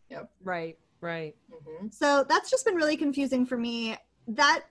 Yep. 0.10 0.30
Right, 0.44 0.78
right. 1.02 1.36
hmm 1.52 1.88
So 1.90 2.24
that's 2.30 2.52
just 2.52 2.66
been 2.66 2.76
really 2.76 2.98
confusing 2.98 3.46
for 3.48 3.58
me. 3.58 3.98
That 4.28 4.64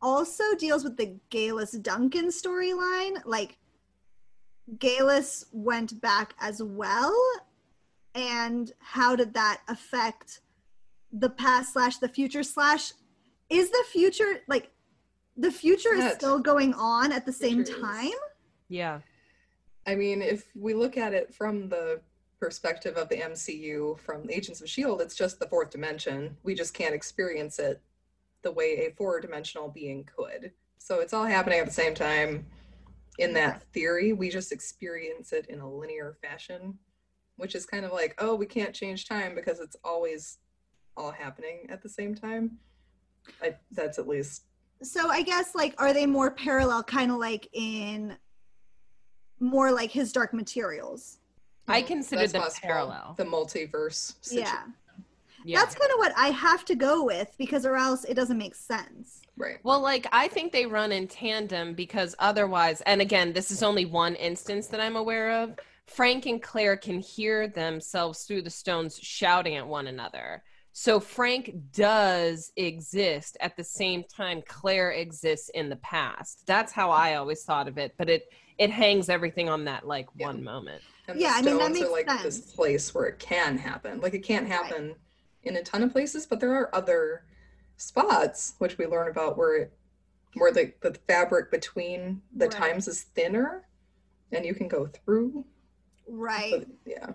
also 0.00 0.44
deals 0.56 0.84
with 0.84 0.96
the 0.96 1.16
Geillis 1.30 1.80
Duncan 1.82 2.26
storyline. 2.28 3.20
Like, 3.24 3.58
Geillis 4.76 5.46
went 5.52 6.00
back 6.00 6.34
as 6.40 6.62
well. 6.62 7.14
And 8.14 8.72
how 8.80 9.14
did 9.16 9.34
that 9.34 9.62
affect 9.68 10.40
the 11.12 11.30
past 11.30 11.72
slash 11.72 11.98
the 11.98 12.08
future 12.08 12.42
slash? 12.42 12.92
Is 13.48 13.70
the 13.70 13.84
future 13.90 14.40
like 14.48 14.70
the 15.36 15.50
future 15.50 15.94
is 15.94 16.00
Yes. 16.04 16.14
still 16.14 16.38
going 16.38 16.74
on 16.74 17.12
at 17.12 17.24
the 17.26 17.32
same 17.32 17.64
Future 17.64 17.76
is. 17.76 17.80
time? 17.82 18.18
Yeah. 18.68 19.00
I 19.86 19.94
mean, 19.94 20.22
if 20.22 20.44
we 20.54 20.74
look 20.74 20.96
at 20.96 21.14
it 21.14 21.34
from 21.34 21.68
the 21.68 22.00
perspective 22.38 22.96
of 22.96 23.08
the 23.08 23.16
MCU, 23.16 23.98
from 24.00 24.28
Agents 24.30 24.60
of 24.60 24.66
S.H.I.E.L.D., 24.66 25.02
it's 25.04 25.14
just 25.14 25.38
the 25.40 25.46
fourth 25.46 25.70
dimension. 25.70 26.36
We 26.42 26.54
just 26.54 26.74
can't 26.74 26.94
experience 26.94 27.58
it 27.58 27.80
the 28.42 28.52
way 28.52 28.86
a 28.86 28.94
four 28.96 29.20
dimensional 29.20 29.68
being 29.68 30.04
could. 30.04 30.52
So 30.78 31.00
it's 31.00 31.12
all 31.12 31.24
happening 31.26 31.58
at 31.60 31.66
the 31.66 31.72
same 31.72 31.94
time. 31.94 32.46
In 33.18 33.34
that 33.34 33.62
theory, 33.72 34.12
we 34.12 34.30
just 34.30 34.52
experience 34.52 35.32
it 35.32 35.46
in 35.48 35.60
a 35.60 35.70
linear 35.70 36.16
fashion, 36.22 36.78
which 37.36 37.54
is 37.54 37.66
kind 37.66 37.84
of 37.84 37.92
like, 37.92 38.14
oh, 38.18 38.34
we 38.34 38.46
can't 38.46 38.74
change 38.74 39.06
time 39.06 39.34
because 39.34 39.60
it's 39.60 39.76
always 39.84 40.38
all 40.96 41.10
happening 41.10 41.66
at 41.68 41.82
the 41.82 41.88
same 41.88 42.14
time. 42.14 42.52
I, 43.42 43.54
that's 43.72 43.98
at 43.98 44.08
least 44.08 44.44
So 44.82 45.08
I 45.10 45.22
guess 45.22 45.54
like 45.54 45.74
are 45.78 45.92
they 45.92 46.06
more 46.06 46.30
parallel 46.30 46.82
kind 46.82 47.10
of 47.10 47.18
like 47.18 47.48
in 47.52 48.16
more 49.38 49.70
like 49.70 49.90
his 49.90 50.12
dark 50.12 50.32
materials? 50.32 51.18
I 51.68 51.82
consider 51.82 52.22
that's 52.22 52.32
them 52.32 52.42
possible. 52.42 52.68
parallel. 52.68 53.14
The 53.16 53.24
multiverse. 53.24 54.14
Situ- 54.22 54.40
Yeah. 54.40 54.62
Yeah. 55.44 55.58
That's 55.60 55.74
kind 55.74 55.90
of 55.92 55.98
what 55.98 56.12
I 56.16 56.28
have 56.28 56.64
to 56.66 56.74
go 56.74 57.04
with 57.04 57.34
because 57.38 57.64
or 57.64 57.76
else 57.76 58.04
it 58.04 58.14
doesn't 58.14 58.38
make 58.38 58.54
sense. 58.54 59.22
Right. 59.36 59.58
Well, 59.62 59.80
like 59.80 60.06
I 60.12 60.28
think 60.28 60.52
they 60.52 60.66
run 60.66 60.92
in 60.92 61.08
tandem 61.08 61.74
because 61.74 62.14
otherwise, 62.18 62.82
and 62.82 63.00
again, 63.00 63.32
this 63.32 63.50
is 63.50 63.62
only 63.62 63.86
one 63.86 64.14
instance 64.16 64.66
that 64.68 64.80
I'm 64.80 64.96
aware 64.96 65.42
of. 65.42 65.58
Frank 65.86 66.26
and 66.26 66.42
Claire 66.42 66.76
can 66.76 67.00
hear 67.00 67.48
themselves 67.48 68.24
through 68.24 68.42
the 68.42 68.50
stones 68.50 68.98
shouting 69.02 69.56
at 69.56 69.66
one 69.66 69.86
another. 69.86 70.42
So 70.72 71.00
Frank 71.00 71.52
does 71.72 72.52
exist 72.56 73.36
at 73.40 73.56
the 73.56 73.64
same 73.64 74.04
time 74.04 74.40
Claire 74.46 74.92
exists 74.92 75.48
in 75.50 75.68
the 75.68 75.76
past. 75.76 76.46
That's 76.46 76.72
how 76.72 76.90
I 76.90 77.16
always 77.16 77.42
thought 77.42 77.66
of 77.66 77.78
it, 77.78 77.94
but 77.98 78.08
it 78.08 78.24
it 78.58 78.70
hangs 78.70 79.08
everything 79.08 79.48
on 79.48 79.64
that 79.64 79.86
like 79.86 80.06
Yeah. 80.16 80.26
one 80.26 80.44
moment. 80.44 80.82
And 81.08 81.18
Yeah, 81.18 81.32
I 81.34 81.42
mean, 81.42 81.56
that 81.56 81.74
stones 81.74 81.80
are 81.80 81.90
makes 81.94 82.08
like 82.08 82.22
this 82.22 82.40
place 82.54 82.94
where 82.94 83.06
it 83.06 83.18
can 83.18 83.56
happen. 83.56 84.00
Like 84.00 84.14
it 84.14 84.22
can't 84.22 84.46
happen 84.46 84.94
in 85.44 85.56
a 85.56 85.62
ton 85.62 85.82
of 85.82 85.92
places, 85.92 86.26
but 86.26 86.40
there 86.40 86.54
are 86.54 86.74
other 86.74 87.24
spots 87.76 88.54
which 88.58 88.76
we 88.78 88.86
learn 88.86 89.08
about 89.08 89.38
where 89.38 89.56
it 89.56 89.72
where 90.34 90.52
the, 90.52 90.72
the 90.80 90.94
fabric 91.08 91.50
between 91.50 92.22
the 92.36 92.46
Right. 92.46 92.52
times 92.52 92.86
is 92.86 93.02
thinner 93.02 93.66
and 94.30 94.44
you 94.44 94.54
can 94.54 94.68
go 94.68 94.86
through. 94.86 95.44
Right. 96.06 96.52
But, 96.60 96.68
yeah. 96.86 97.06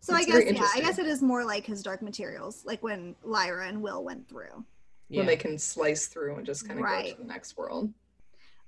So 0.00 0.12
I 0.12 0.24
guess 0.24 0.42
yeah, 0.44 0.68
I 0.74 0.80
guess 0.80 0.98
it 0.98 1.06
is 1.06 1.22
more 1.22 1.44
like 1.44 1.64
his 1.64 1.82
dark 1.82 2.02
materials, 2.02 2.64
like 2.64 2.82
when 2.82 3.14
Lyra 3.22 3.68
and 3.68 3.80
Will 3.80 4.02
went 4.02 4.28
through. 4.28 4.64
Yeah. 5.08 5.20
When 5.20 5.26
they 5.26 5.36
can 5.36 5.56
slice 5.56 6.08
through 6.08 6.36
and 6.36 6.44
just 6.44 6.66
kind 6.66 6.80
of 6.80 6.86
go 6.86 7.02
to 7.02 7.16
the 7.16 7.24
next 7.24 7.56
world. 7.56 7.92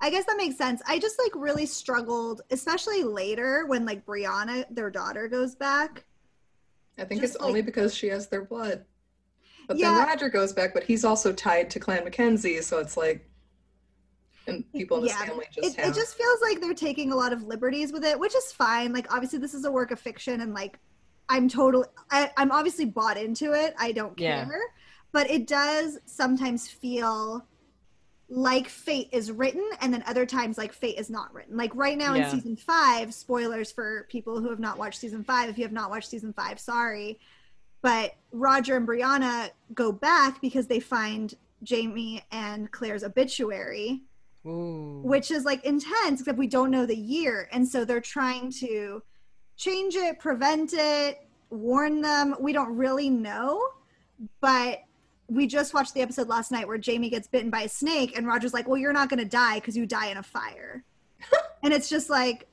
I 0.01 0.11
guess 0.11 0.25
that 0.27 0.37
makes 0.37 0.57
sense. 0.57 0.83
I 0.87 0.99
just 0.99 1.19
like 1.19 1.33
really 1.35 1.67
struggled, 1.67 2.43
especially 2.51 3.03
later 3.03 3.67
when 3.67 3.85
like 3.85 4.07
Brianna, 4.07 4.67
their 4.71 4.91
daughter, 4.91 5.27
goes 5.27 5.55
back. 5.55 6.05
I 6.99 7.05
think 7.05 7.21
Just 7.23 7.35
it's 7.35 7.45
only 7.45 7.63
because 7.63 7.95
she 7.95 8.09
has 8.09 8.29
their 8.29 8.45
blood. 8.45 8.85
But 9.67 9.79
Yeah. 9.79 9.97
then 9.97 10.07
Roger 10.07 10.29
goes 10.29 10.53
back, 10.53 10.75
but 10.75 10.85
he's 10.85 11.05
also 11.05 11.33
tied 11.33 11.71
to 11.71 11.81
Clan 11.81 12.05
Mackenzie, 12.05 12.61
so 12.63 12.79
it's 12.79 12.97
like 12.97 13.29
and 14.47 14.65
people 14.73 14.99
in 14.99 15.03
his 15.05 15.13
Yeah, 15.13 15.25
family 15.27 15.45
just 15.53 15.77
It, 15.77 15.79
have 15.79 15.89
it 15.89 15.95
just 15.95 16.15
feels 16.17 16.41
like 16.43 16.61
they're 16.61 16.75
taking 16.75 17.13
a 17.13 17.17
lot 17.17 17.33
of 17.33 17.43
liberties 17.43 17.93
with 17.93 18.05
it, 18.05 18.19
which 18.19 18.35
is 18.35 18.53
fine. 18.53 18.93
Like 18.93 19.13
obviously 19.13 19.39
this 19.39 19.55
is 19.55 19.65
a 19.65 19.73
work 19.73 19.91
of 19.91 20.01
fiction, 20.01 20.41
and 20.41 20.55
like 20.55 20.79
I'm 21.29 21.49
totally, 21.49 21.87
I, 22.11 22.31
I'm 22.37 22.53
obviously 22.53 22.85
bought 22.85 23.17
into 23.17 23.53
it. 23.53 23.75
I 23.79 23.93
don't 23.93 24.17
Yeah. 24.17 24.47
care, 24.49 24.61
but 25.13 25.29
it 25.31 25.47
does 25.47 25.99
sometimes 26.07 26.69
feel 26.69 27.47
like 28.29 28.69
fate 28.69 29.09
is 29.13 29.31
written 29.33 29.69
and 29.81 29.95
then 29.95 30.03
other 30.07 30.27
times 30.27 30.59
like 30.59 30.73
fate 30.73 30.99
is 30.99 31.11
not 31.11 31.33
written 31.35 31.57
like 31.57 31.75
right 31.77 31.97
now 31.99 32.15
Yeah. 32.15 32.17
in 32.17 32.25
season 32.25 32.57
five 32.57 33.15
spoilers 33.15 33.71
for 33.71 34.07
people 34.11 34.41
who 34.41 34.51
have 34.51 34.59
not 34.59 34.79
watched 34.79 34.99
season 35.01 35.23
five 35.25 35.49
if 35.49 35.59
you 35.59 35.65
have 35.65 35.73
not 35.73 35.91
watched 35.91 36.09
season 36.11 36.33
five 36.33 36.59
sorry 36.59 37.21
but 37.87 38.17
roger 38.33 38.77
and 38.77 38.89
brianna 38.89 39.49
go 39.73 39.93
back 39.93 40.41
because 40.41 40.67
they 40.67 40.81
find 40.81 41.35
jamie 41.63 42.21
and 42.33 42.69
claire's 42.73 43.05
obituary 43.05 44.03
Ooh. 44.45 45.03
which 45.05 45.31
is 45.31 45.45
like 45.45 45.65
intense 45.65 46.21
except 46.21 46.37
we 46.37 46.49
don't 46.49 46.73
know 46.73 46.85
the 46.85 46.97
year 46.97 47.49
and 47.53 47.67
so 47.67 47.85
they're 47.85 48.01
trying 48.01 48.51
to 48.51 49.01
change 49.57 49.95
it 49.95 50.19
prevent 50.19 50.73
it 50.75 51.29
warn 51.51 52.01
them 52.01 52.35
we 52.41 52.53
don't 52.53 52.77
really 52.77 53.09
know 53.09 53.63
but 54.41 54.81
we 55.29 55.47
just 55.47 55.73
watched 55.73 55.95
the 55.95 56.01
episode 56.01 56.27
last 56.27 56.51
night 56.51 56.67
where 56.67 56.79
jamie 56.79 57.09
gets 57.09 57.29
bitten 57.29 57.51
by 57.51 57.63
a 57.63 57.69
snake 57.69 58.19
and 58.19 58.27
roger's 58.27 58.53
like 58.53 58.67
well 58.67 58.77
you're 58.77 58.93
not 58.93 59.09
going 59.09 59.21
to 59.21 59.25
die 59.25 59.61
because 59.61 59.77
you 59.77 59.87
die 59.87 60.09
in 60.09 60.17
a 60.17 60.23
fire 60.25 60.83
and 61.63 61.73
it's 61.73 61.89
just 61.89 62.11
like 62.11 62.49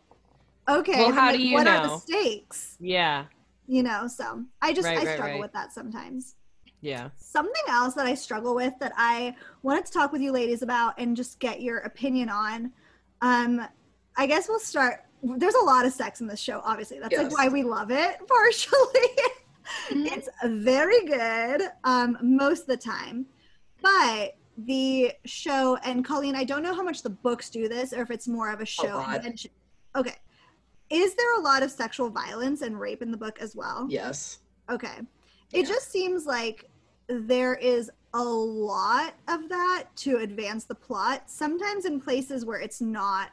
okay 0.70 1.06
Well, 1.06 1.12
how 1.12 1.32
like, 1.32 1.38
do 1.38 1.42
you 1.42 1.56
what 1.56 1.68
are 1.68 1.88
the 1.88 1.98
stakes 1.98 2.78
yeah. 2.80 3.26
You 3.68 3.84
know 3.84 4.08
so 4.08 4.44
i 4.62 4.74
just 4.74 4.86
Right, 4.88 4.98
i 5.00 5.04
right, 5.06 5.14
struggle 5.16 5.34
right. 5.36 5.42
with 5.42 5.54
that 5.54 5.72
sometimes 5.74 6.36
Yeah. 6.82 7.12
Something 7.18 7.64
else 7.70 7.94
that 7.94 8.06
I 8.06 8.14
struggle 8.14 8.54
with 8.56 8.74
that 8.82 8.92
I 8.98 9.36
wanted 9.62 9.86
to 9.86 9.94
talk 9.94 10.12
with 10.12 10.22
you 10.22 10.34
ladies 10.34 10.62
about 10.64 10.96
and 11.00 11.16
just 11.16 11.40
get 11.40 11.62
your 11.62 11.78
opinion 11.80 12.28
on. 12.28 12.74
Um, 13.22 13.66
I 14.18 14.28
guess 14.28 14.50
we'll 14.50 14.60
start. 14.60 15.06
There's 15.24 15.56
a 15.56 15.64
lot 15.64 15.86
of 15.86 15.94
sex 15.94 16.20
in 16.20 16.28
this 16.28 16.42
show, 16.42 16.60
obviously. 16.66 17.00
That's 17.00 17.16
like 17.16 17.32
why 17.38 17.48
we 17.48 17.64
love 17.64 17.90
it, 17.90 18.18
partially. 18.28 19.08
it's 19.92 20.28
very 20.44 21.06
good 21.06 21.62
um, 21.86 22.18
most 22.22 22.64
of 22.64 22.68
the 22.68 22.76
time. 22.78 23.28
But 23.82 24.36
the 24.58 25.14
show, 25.24 25.78
and 25.86 26.04
Colleen, 26.04 26.36
I 26.36 26.44
don't 26.44 26.64
know 26.64 26.76
how 26.76 26.84
much 26.84 27.02
the 27.02 27.10
books 27.12 27.50
do 27.50 27.70
this 27.70 27.94
or 27.94 28.02
if 28.02 28.12
it's 28.12 28.28
more 28.28 28.52
of 28.52 28.60
a 28.60 28.66
show 28.66 28.98
lot. 28.98 29.26
Okay. 29.96 30.16
Is 30.90 31.16
there 31.16 31.36
a 31.38 31.42
lot 31.42 31.64
of 31.64 31.72
sexual 31.72 32.10
violence 32.10 32.62
and 32.62 32.80
rape 32.80 33.02
in 33.02 33.12
the 33.12 33.18
book 33.18 33.40
as 33.40 33.56
well? 33.56 33.88
Yes. 33.90 34.40
Okay. 34.70 35.00
It 35.52 35.62
Yeah. 35.64 35.70
just 35.70 35.92
seems 35.92 36.26
like 36.26 36.70
there 37.08 37.56
is 37.56 37.92
a 38.14 38.24
lot 38.24 39.14
of 39.28 39.50
that 39.50 39.88
to 39.98 40.18
advance 40.18 40.66
the 40.66 40.76
plot, 40.76 41.30
sometimes 41.30 41.86
in 41.86 42.00
places 42.00 42.46
where 42.46 42.60
it's 42.60 42.82
not 42.82 43.32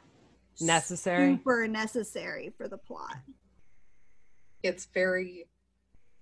Necessary. 0.59 1.35
super 1.35 1.67
necessary 1.67 2.49
for 2.57 2.67
the 2.67 2.77
plot. 2.77 3.17
It's 4.63 4.85
very 4.85 5.47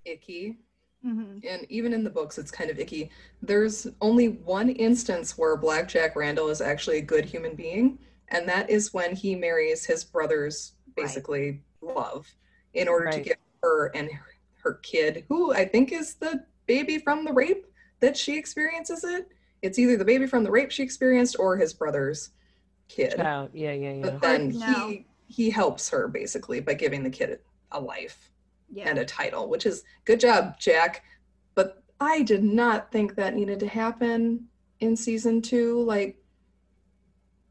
icky. 0.05 0.59
hmm 1.01 1.39
And 1.43 1.65
even 1.69 1.93
in 1.93 2.03
the 2.03 2.09
books, 2.09 2.37
it's 2.37 2.51
kind 2.51 2.69
of 2.69 2.79
icky. 2.79 3.09
There's 3.41 3.87
only 4.01 4.27
one 4.29 4.69
instance 4.69 5.37
where 5.37 5.55
Blackjack 5.57 6.15
Randall 6.15 6.49
is 6.49 6.61
actually 6.61 6.97
a 6.97 7.01
good 7.01 7.25
human 7.25 7.55
being, 7.55 7.99
and 8.29 8.47
that 8.47 8.69
is 8.69 8.93
when 8.93 9.15
he 9.15 9.35
marries 9.35 9.85
his 9.85 10.03
brother's 10.03 10.73
Right. 10.97 11.05
basically 11.05 11.61
love 11.81 12.27
in 12.73 12.87
order 12.87 13.09
to 13.11 13.17
Right. 13.17 13.25
get 13.25 13.39
her 13.63 13.87
and 13.95 14.11
her- 14.11 14.25
her 14.63 14.73
kid, 14.83 15.25
who 15.29 15.53
I 15.53 15.65
think 15.65 15.91
is 15.91 16.15
the 16.15 16.45
baby 16.67 16.99
from 16.99 17.23
the 17.25 17.33
rape 17.33 17.65
that 17.99 18.15
she 18.17 18.37
experiences 18.37 19.03
it. 19.03 19.27
It's 19.61 19.77
either 19.79 19.97
the 19.97 20.05
baby 20.05 20.25
from 20.27 20.43
the 20.43 20.51
rape 20.51 20.71
she 20.71 20.83
experienced 20.83 21.37
or 21.39 21.57
his 21.57 21.73
brother's 21.73 22.31
kid. 22.87 23.15
Child. 23.15 23.51
Yeah, 23.53 23.71
yeah, 23.73 23.93
yeah. 23.93 24.01
But 24.03 24.21
then 24.21 24.51
Hard 24.51 24.53
to 24.53 24.79
know. 24.79 24.87
he 24.89 25.05
he 25.31 25.49
helps 25.51 25.89
her 25.89 26.07
basically 26.07 26.59
by 26.59 26.73
giving 26.73 27.03
the 27.03 27.09
kid 27.09 27.39
a 27.71 27.79
life 27.79 28.31
Yeah. 28.71 28.89
and 28.89 28.97
a 28.97 29.05
title, 29.05 29.47
which 29.47 29.65
is 29.67 29.83
good 30.05 30.19
job, 30.19 30.59
Jack. 30.59 31.03
But 31.53 31.83
I 31.99 32.23
did 32.23 32.43
not 32.43 32.91
think 32.91 33.13
that 33.15 33.35
needed 33.35 33.59
to 33.59 33.67
happen 33.67 34.49
in 34.79 34.95
season 34.95 35.41
two. 35.43 35.81
Like, 35.83 36.17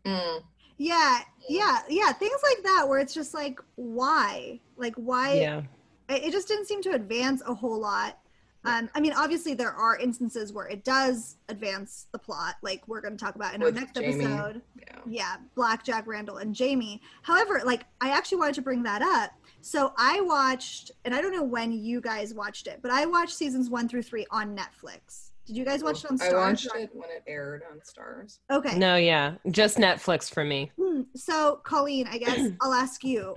mm, 0.05 0.43
yeah. 0.79 1.21
Yeah. 1.49 1.81
Yeah. 1.89 2.13
Things 2.13 2.41
like 2.43 2.63
that 2.65 2.89
where 2.89 2.99
it's 3.01 3.15
just 3.15 3.35
like, 3.35 3.61
why? 3.75 4.61
Like, 4.77 4.95
why? 4.97 5.35
yeah. 5.35 5.63
it 6.09 6.31
just 6.33 6.49
didn't 6.49 6.67
seem 6.67 6.83
to 6.83 6.91
advance 6.93 7.43
a 7.47 7.53
whole 7.55 7.79
lot. 7.79 8.19
Um, 8.65 8.91
I 8.95 9.01
mean, 9.01 9.13
obviously, 9.17 9.55
there 9.55 9.73
are 9.73 9.97
instances 9.97 10.53
where 10.53 10.67
it 10.67 10.85
does 10.85 11.37
advance 11.49 12.07
the 12.13 12.19
plot, 12.19 12.57
like 12.61 12.87
we're 12.89 13.01
going 13.01 13.17
to 13.17 13.25
talk 13.25 13.35
about 13.37 13.55
in 13.55 13.63
our 13.63 13.71
next 13.71 13.95
Jamie. 13.95 14.25
episode. 14.25 14.63
yeah. 14.79 14.99
yeah 15.07 15.37
blackjack 15.55 16.07
randall 16.07 16.39
and 16.39 16.55
jamie 16.55 17.01
however 17.23 17.63
like 17.65 17.85
i 18.01 18.11
actually 18.11 18.37
wanted 18.39 18.55
to 18.57 18.63
bring 18.63 18.83
that 18.83 19.01
up 19.01 19.31
so 19.63 19.93
i 19.97 20.21
watched 20.21 20.91
and 21.05 21.15
i 21.15 21.23
don't 21.23 21.33
know 21.33 21.43
when 21.45 21.73
you 21.73 22.01
guys 22.01 22.35
watched 22.35 22.67
it 22.67 22.81
but 22.83 22.91
i 22.91 23.07
watched 23.07 23.35
seasons 23.35 23.71
one 23.71 23.89
through 23.89 24.03
three 24.03 24.27
on 24.31 24.57
netflix 24.57 25.31
did 25.49 25.57
you 25.57 25.65
guys 25.65 25.83
watch 25.83 26.05
it 26.05 26.11
on 26.11 26.19
Starz? 26.19 26.23
I 26.29 26.33
Starz 26.33 26.35
watched 26.51 26.77
it 26.77 26.91
when 26.93 27.09
it 27.11 27.23
aired 27.27 27.63
on 27.73 27.81
Starz. 27.81 28.39
okay 28.51 28.79
No, 28.79 28.97
yeah. 28.97 29.35
Just 29.51 29.79
Netflix 29.79 30.31
for 30.33 30.45
me. 30.45 30.71
Hmm, 30.81 31.01
so 31.17 31.61
colleen 31.65 32.07
i 32.11 32.19
guess 32.19 32.39
i'll 32.61 32.75
ask 32.75 33.03
you 33.03 33.35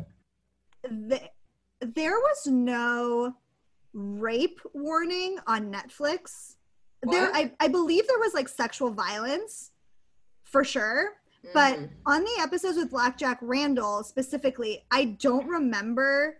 the, 0.84 1.20
there 1.80 2.18
was 2.20 2.48
no 2.48 3.34
rape 3.94 4.60
warning 4.74 5.38
on 5.48 5.72
netflix 5.72 6.56
there 7.04 7.32
I, 7.34 7.52
I 7.60 7.68
believe 7.68 8.08
there 8.08 8.20
was 8.20 8.34
like 8.34 8.48
sexual 8.50 8.92
violence 8.92 9.72
for 10.44 10.64
sure 10.64 11.14
But 11.54 11.80
Mm. 11.80 11.90
on 12.06 12.24
the 12.24 12.38
episodes 12.40 12.78
with 12.78 12.92
Blackjack 12.92 13.40
Randall 13.42 14.04
specifically, 14.04 14.86
I 14.92 15.06
don't 15.06 15.48
remember. 15.48 16.38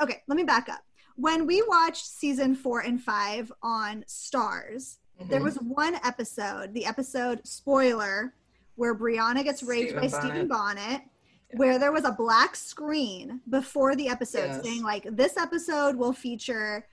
Okay, 0.00 0.22
let 0.28 0.36
me 0.36 0.44
back 0.44 0.70
up. 0.70 0.80
When 1.16 1.46
we 1.46 1.62
watched 1.62 2.06
season 2.06 2.54
four 2.54 2.80
and 2.80 3.00
five 3.02 3.52
on 3.62 4.04
Starz, 4.08 4.98
there 5.28 5.40
Mhm. 5.40 5.44
was 5.44 5.56
one 5.56 5.94
episode, 6.04 6.72
the 6.74 6.86
episode 6.86 7.46
spoiler, 7.46 8.34
where 8.76 8.94
Brianna 8.94 9.44
gets 9.44 9.62
raped 9.62 9.90
Stephen 9.90 10.02
by 10.02 10.06
Stephen 10.08 10.48
Bonnet. 10.48 10.48
Bonnet, 10.48 11.02
Yeah. 11.50 11.58
where 11.58 11.78
there 11.78 11.92
was 11.92 12.04
a 12.04 12.12
black 12.12 12.56
screen 12.56 13.40
before 13.48 13.94
the 13.94 14.08
episode 14.08 14.46
Yes. 14.46 14.62
saying, 14.64 14.82
like, 14.82 15.04
this 15.14 15.36
episode 15.36 15.96
will 15.96 16.12
feature, 16.14 16.88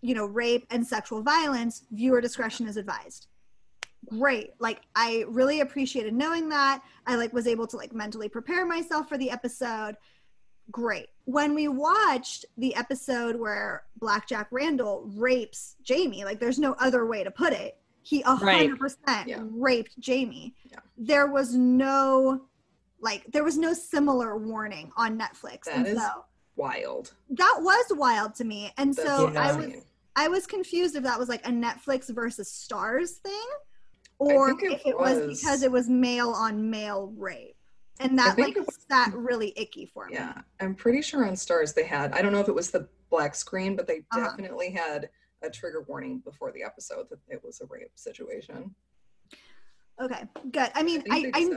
you 0.00 0.14
know, 0.14 0.26
rape 0.26 0.66
and 0.70 0.86
sexual 0.86 1.22
violence. 1.22 1.82
Viewer 1.90 2.20
discretion 2.20 2.66
is 2.68 2.76
advised 2.76 3.26
great 4.10 4.50
like 4.58 4.82
i 4.94 5.24
really 5.28 5.60
appreciated 5.62 6.12
knowing 6.12 6.50
that 6.50 6.82
i 7.06 7.14
like 7.16 7.32
was 7.32 7.46
able 7.46 7.66
to 7.66 7.78
like 7.78 7.94
mentally 7.94 8.28
prepare 8.28 8.66
myself 8.66 9.08
for 9.08 9.16
the 9.16 9.30
episode 9.30 9.96
great 10.70 11.08
when 11.26 11.54
we 11.54 11.68
watched 11.68 12.44
the 12.58 12.74
episode 12.74 13.36
where 13.36 13.84
blackjack 13.98 14.46
randall 14.50 15.04
rapes 15.14 15.76
jamie 15.82 16.24
like 16.24 16.40
there's 16.40 16.58
no 16.58 16.74
other 16.80 17.06
way 17.06 17.22
to 17.22 17.30
put 17.30 17.52
it 17.52 17.76
he 18.02 18.22
100% 18.22 18.96
Yeah. 19.26 19.42
raped 19.50 19.98
jamie 20.00 20.54
Yeah. 20.70 20.78
there 20.96 21.26
was 21.26 21.54
no 21.54 22.42
like 23.00 23.24
there 23.32 23.44
was 23.44 23.56
no 23.58 23.72
similar 23.74 24.36
warning 24.36 24.90
on 24.96 25.18
netflix 25.18 25.64
That 25.64 25.76
and 25.76 25.86
is- 25.88 25.98
so 25.98 26.24
wild. 26.56 27.12
That 27.30 27.56
was 27.62 27.84
wild 27.90 28.36
to 28.36 28.44
me. 28.44 28.72
And 28.78 28.94
That's 28.94 29.08
so 29.08 29.26
I 29.34 29.52
was 29.56 29.72
I 30.14 30.28
was 30.28 30.46
confused 30.46 30.94
if 30.94 31.02
that 31.02 31.18
was 31.18 31.28
like 31.28 31.44
a 31.44 31.50
Netflix 31.50 32.08
versus 32.14 32.48
Starz 32.48 33.10
thing 33.16 33.46
or 34.20 34.50
it 34.50 34.56
if 34.62 34.86
it 34.86 34.96
was. 34.96 35.18
was. 35.26 35.40
because 35.40 35.62
it 35.64 35.72
was 35.72 35.88
male 35.88 36.30
on 36.30 36.70
male 36.70 37.12
rape. 37.16 37.53
And 38.00 38.18
that 38.18 38.36
like 38.38 38.56
was- 38.56 38.78
sat 38.90 39.14
really 39.14 39.52
icky 39.56 39.86
for 39.86 40.06
me. 40.06 40.14
Yeah, 40.14 40.40
I'm 40.60 40.74
pretty 40.74 41.00
sure 41.02 41.24
on 41.26 41.34
Starz 41.34 41.74
they 41.74 41.84
had. 41.84 42.12
I 42.12 42.22
don't 42.22 42.32
know 42.32 42.40
if 42.40 42.48
it 42.48 42.54
was 42.54 42.70
the 42.70 42.88
black 43.10 43.34
screen, 43.34 43.76
but 43.76 43.86
they 43.86 43.98
Uh-huh. 44.12 44.20
definitely 44.20 44.70
had 44.70 45.10
a 45.42 45.50
trigger 45.50 45.82
warning 45.82 46.18
before 46.18 46.50
the 46.52 46.62
episode 46.64 47.08
that 47.10 47.20
it 47.28 47.42
was 47.44 47.60
a 47.60 47.66
rape 47.66 47.92
situation. 47.94 48.74
Okay, 50.00 50.24
good. 50.50 50.70
I 50.74 50.82
mean, 50.82 51.04
I, 51.10 51.30
I, 51.34 51.44
they 51.44 51.56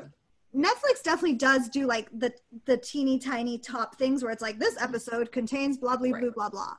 Netflix 0.55 1.01
definitely 1.03 1.33
does 1.37 1.69
do 1.69 1.87
like 1.87 2.07
the 2.17 2.33
the 2.65 2.77
teeny 2.77 3.17
tiny 3.19 3.57
top 3.57 3.95
things 3.97 4.23
where 4.23 4.31
it's 4.31 4.41
like 4.41 4.59
this 4.59 4.79
episode 4.79 5.31
contains 5.31 5.77
blah 5.77 5.97
blah 5.97 6.09
blah 6.09 6.19
Right. 6.19 6.33
blah 6.35 6.49
blah. 6.49 6.75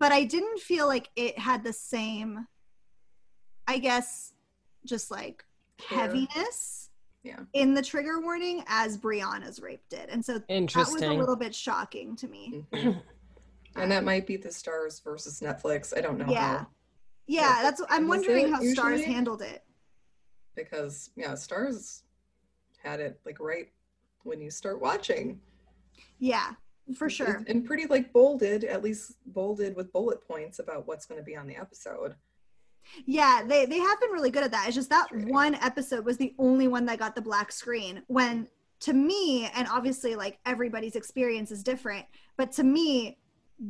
But 0.00 0.12
I 0.12 0.24
didn't 0.24 0.58
feel 0.60 0.86
like 0.86 1.08
it 1.16 1.38
had 1.38 1.62
the 1.64 1.72
same 1.72 2.46
I 3.66 3.78
guess 3.78 4.32
just 4.84 5.10
like 5.10 5.44
Care. 5.78 6.00
heaviness 6.00 6.87
Yeah. 7.24 7.40
in 7.52 7.74
the 7.74 7.82
trigger 7.82 8.20
warning 8.20 8.62
as 8.68 8.96
Brianna's 8.96 9.60
rape 9.60 9.82
did. 9.90 10.08
And 10.08 10.24
so 10.24 10.38
that 10.48 10.72
was 10.74 11.02
a 11.02 11.12
little 11.12 11.36
bit 11.36 11.54
shocking 11.54 12.14
to 12.16 12.28
me. 12.28 12.64
Mhm. 12.72 13.02
and 13.76 13.90
that 13.90 14.04
might 14.04 14.26
be 14.26 14.36
the 14.36 14.48
Starz 14.48 15.02
versus 15.02 15.40
Netflix. 15.40 15.96
I 15.96 16.00
don't 16.00 16.16
know 16.18 16.26
Yeah. 16.28 16.58
how 16.58 16.66
Yeah, 17.26 17.40
Yeah. 17.56 17.62
that's 17.62 17.82
I'm 17.90 18.08
wondering 18.08 18.46
it 18.46 18.50
how 18.52 18.60
Starz 18.60 19.02
handled 19.04 19.42
it. 19.42 19.64
because 20.54 21.10
yeah, 21.16 21.32
Starz 21.32 22.02
had 22.82 23.00
it 23.00 23.20
like 23.26 23.40
right 23.40 23.70
when 24.22 24.40
you 24.40 24.50
start 24.50 24.80
watching. 24.80 25.40
Yeah, 26.20 26.52
for 26.96 27.10
sure. 27.10 27.44
And 27.48 27.64
pretty 27.64 27.86
like 27.86 28.12
bolded, 28.12 28.64
at 28.64 28.82
least 28.82 29.16
bolded 29.26 29.74
with 29.76 29.92
bullet 29.92 30.26
points 30.26 30.58
about 30.60 30.86
what's 30.86 31.04
going 31.06 31.18
to 31.20 31.24
be 31.24 31.36
on 31.36 31.46
the 31.46 31.56
episode. 31.56 32.14
Yeah, 33.06 33.42
they 33.46 33.66
they 33.66 33.78
have 33.78 34.00
been 34.00 34.10
really 34.10 34.30
good 34.30 34.42
at 34.44 34.50
that. 34.52 34.66
It's 34.66 34.74
just 34.76 34.90
that 34.90 35.08
True. 35.08 35.24
one 35.26 35.54
episode 35.56 36.04
was 36.04 36.16
the 36.16 36.34
only 36.38 36.68
one 36.68 36.86
that 36.86 36.98
got 36.98 37.14
the 37.14 37.22
black 37.22 37.52
screen. 37.52 38.02
When 38.06 38.48
to 38.80 38.92
me, 38.92 39.46
and 39.54 39.66
obviously 39.70 40.14
like 40.16 40.38
everybody's 40.46 40.96
experience 40.96 41.50
is 41.50 41.62
different, 41.62 42.06
but 42.36 42.52
to 42.52 42.64
me, 42.64 43.18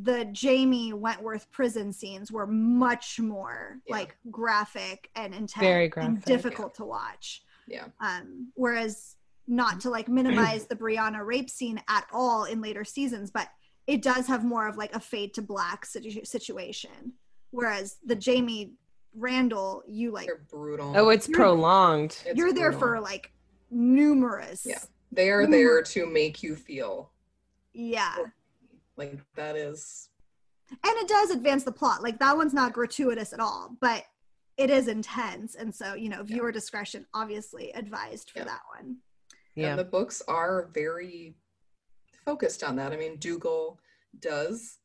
the 0.03 0.27
Jamie 0.27 0.93
Wentworth 0.93 1.51
prison 1.51 1.93
scenes 1.93 2.31
were 2.31 2.47
much 2.47 3.19
more 3.19 3.79
Yeah. 3.87 3.97
like 3.97 4.17
graphic 4.31 5.11
and 5.15 5.33
intense 5.35 5.65
Very 5.65 5.89
graphic, 5.89 6.09
and 6.17 6.25
difficult 6.25 6.75
to 6.75 6.85
watch. 6.85 7.43
Yeah. 7.67 7.87
Um, 8.01 8.49
whereas 8.55 9.17
not 9.47 9.81
to 9.81 9.91
like 9.91 10.09
minimize 10.09 10.67
the 10.67 10.77
Brianna 10.77 11.25
rape 11.25 11.49
scene 11.49 11.81
at 11.89 12.07
all 12.13 12.45
in 12.45 12.61
later 12.61 12.85
seasons, 12.85 13.31
but 13.31 13.49
it 13.87 14.03
does 14.03 14.27
have 14.27 14.45
more 14.45 14.69
of 14.69 14.77
like 14.77 14.95
a 14.95 15.01
fade 15.01 15.33
to 15.35 15.41
black 15.43 15.87
situ- 15.87 16.25
situation. 16.27 17.15
Whereas 17.51 17.97
the 18.05 18.15
Jamie 18.17 18.73
Randall, 19.19 19.83
you 19.87 20.11
like 20.11 20.27
They're 20.27 20.45
brutal. 20.51 20.93
Oh, 20.97 21.09
it's 21.11 21.29
You're- 21.29 21.37
prolonged. 21.39 22.17
It's 22.25 22.37
you're 22.37 22.53
there 22.53 22.71
brutal. 22.71 22.89
for 22.89 23.01
like 23.01 23.33
numerous. 23.71 24.65
Yeah. 24.65 24.79
They 25.13 25.31
are 25.31 25.47
there 25.47 25.83
to 25.83 26.07
make 26.07 26.43
you 26.43 26.55
feel 26.55 27.11
Yeah. 27.73 28.15
like 28.97 29.19
that 29.35 29.57
is 29.57 30.09
And 30.71 30.79
it 30.99 31.09
does 31.09 31.31
advance 31.31 31.65
the 31.65 31.73
plot. 31.73 32.03
Like 32.03 32.19
that 32.19 32.37
one's 32.37 32.53
not 32.55 32.73
gratuitous 32.75 33.33
at 33.33 33.41
all, 33.41 33.75
but 33.81 34.05
it 34.59 34.69
is 34.71 34.87
intense. 34.89 35.55
And 35.55 35.75
so, 35.75 35.95
you 35.95 36.09
know, 36.11 36.23
viewer 36.23 36.53
discretion 36.53 37.07
obviously 37.15 37.71
advised 37.73 38.31
for 38.31 38.41
Yeah. 38.41 38.45
that 38.47 38.61
one. 38.77 38.97
Yeah. 39.55 39.71
and 39.71 39.79
the 39.79 39.85
books 39.85 40.23
are 40.29 40.69
very 40.73 41.35
focused 42.25 42.63
on 42.63 42.77
that. 42.77 42.93
I 42.93 42.97
mean, 42.97 43.17
Dougal 43.17 43.81
does 44.21 44.79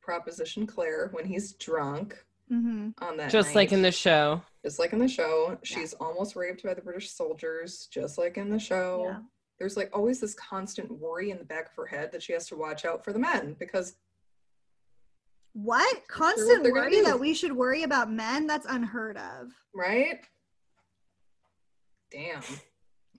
proposition 0.00 0.66
Claire 0.66 1.08
when 1.12 1.24
he's 1.24 1.52
drunk 1.52 2.24
hmm 2.48 2.90
on 3.00 3.16
that 3.16 3.30
Just 3.30 3.54
like 3.54 3.72
in 3.72 3.82
the 3.82 3.92
show. 3.92 4.42
just 4.64 4.78
like 4.78 4.92
in 4.92 4.98
the 4.98 5.08
show 5.08 5.58
she's 5.62 5.92
almost 5.94 6.36
raped 6.36 6.62
by 6.62 6.74
the 6.74 6.82
british 6.82 7.10
soldiers 7.10 7.88
just 7.90 8.18
like 8.18 8.36
in 8.36 8.50
the 8.50 8.58
show 8.58 9.04
Yeah. 9.08 9.18
there's 9.58 9.76
like 9.76 9.90
always 9.92 10.20
this 10.20 10.34
constant 10.34 10.90
worry 10.90 11.30
in 11.30 11.38
the 11.38 11.44
back 11.44 11.70
of 11.70 11.74
her 11.76 11.86
head 11.86 12.12
that 12.12 12.22
she 12.22 12.32
has 12.32 12.46
to 12.48 12.56
watch 12.56 12.84
out 12.84 13.04
for 13.04 13.12
the 13.12 13.18
men 13.18 13.56
because 13.58 13.96
What? 15.54 15.94
what 15.94 16.08
Constant 16.08 16.62
they're 16.62 16.72
worry 16.72 17.00
that 17.02 17.18
we 17.20 17.34
should 17.34 17.52
worry 17.52 17.82
about 17.82 18.10
men? 18.10 18.46
That's 18.46 18.66
unheard 18.66 19.16
of. 19.18 19.52
right 19.74 20.20
damn 22.10 22.42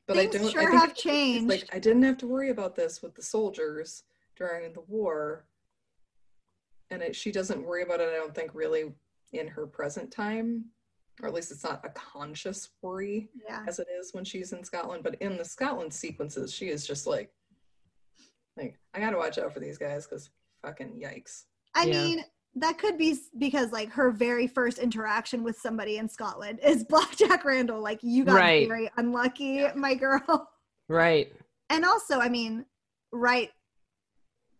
but 0.05 0.17
Things 0.17 0.35
i 0.35 0.37
don't 0.39 0.51
sure 0.51 0.75
I 0.75 0.79
have 0.79 0.93
changed. 0.95 1.49
like 1.49 1.67
i 1.73 1.79
didn't 1.79 2.03
have 2.03 2.17
to 2.19 2.27
worry 2.27 2.49
about 2.51 2.75
this 2.75 3.01
with 3.01 3.15
the 3.15 3.23
soldiers 3.23 4.03
during 4.35 4.71
the 4.73 4.81
war 4.81 5.45
and 6.91 7.01
it, 7.01 7.15
she 7.15 7.31
doesn't 7.31 7.63
worry 7.65 7.81
about 7.81 7.99
it 8.01 8.09
i 8.13 8.17
don't 8.17 8.35
think 8.35 8.51
really 8.53 8.93
in 9.33 9.47
her 9.47 9.65
present 9.67 10.11
time 10.11 10.65
or 11.21 11.27
at 11.27 11.33
least 11.33 11.51
it's 11.51 11.63
not 11.63 11.85
a 11.85 11.89
conscious 11.89 12.69
worry 12.81 13.29
yeah. 13.47 13.63
as 13.67 13.77
it 13.79 13.87
is 13.99 14.13
when 14.15 14.25
she's 14.25 14.51
in 14.51 14.63
Scotland. 14.63 15.03
But 15.03 15.15
in 15.21 15.37
the 15.37 15.45
Scotland 15.45 15.93
sequences, 15.93 16.51
she 16.51 16.69
is 16.69 16.87
just 16.87 17.05
like, 17.05 17.29
like 18.57 18.79
I 18.95 18.99
gotta 18.99 19.17
watch 19.17 19.37
out 19.37 19.53
for 19.53 19.59
these 19.59 19.77
guys 19.77 20.07
because 20.07 20.31
fucking 20.65 20.99
yikes. 20.99 21.43
I 21.75 21.85
Yeah. 21.85 21.91
mean, 22.03 22.25
that 22.55 22.77
could 22.79 22.97
be 22.97 23.15
because 23.37 23.71
like 23.71 23.91
her 23.91 24.09
very 24.11 24.47
first 24.47 24.79
interaction 24.79 25.43
with 25.43 25.57
somebody 25.57 25.97
in 25.97 26.09
Scotland 26.09 26.59
is 26.63 26.83
Blackjack 26.89 27.45
Randall. 27.45 27.81
Like 27.81 27.99
you 28.01 28.25
got 28.25 28.35
Right. 28.35 28.67
very 28.67 28.89
unlucky, 28.97 29.45
Yeah. 29.61 29.73
my 29.75 29.93
girl. 29.95 30.49
Right. 30.89 31.31
and 31.69 31.85
also 31.85 32.19
i 32.19 32.27
mean 32.27 32.65
right 33.13 33.49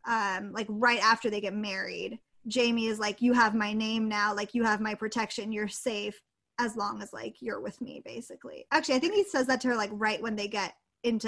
um 0.08 0.52
like 0.54 0.66
right 0.70 1.04
after 1.04 1.30
they 1.30 1.42
get 1.42 1.54
married 1.54 2.18
jamie 2.48 2.88
is 2.88 3.00
like 3.00 3.22
you 3.22 3.34
have 3.34 3.56
my 3.56 3.74
name 3.74 4.08
now 4.10 4.34
like 4.36 4.54
you 4.54 4.64
have 4.64 4.82
my 4.82 4.94
protection 4.94 5.52
you're 5.52 5.68
safe 5.68 6.22
as 6.60 6.76
long 6.76 7.02
as 7.02 7.12
like 7.14 7.36
you're 7.42 7.62
with 7.62 7.80
me 7.82 8.02
basically 8.06 8.66
actually 8.72 8.96
i 8.96 9.00
think 9.00 9.14
he 9.14 9.24
says 9.24 9.48
that 9.48 9.60
to 9.62 9.68
her 9.70 9.76
like 9.76 9.90
right 9.94 10.22
when 10.22 10.36
they 10.36 10.48
get 10.48 10.74
into 11.04 11.28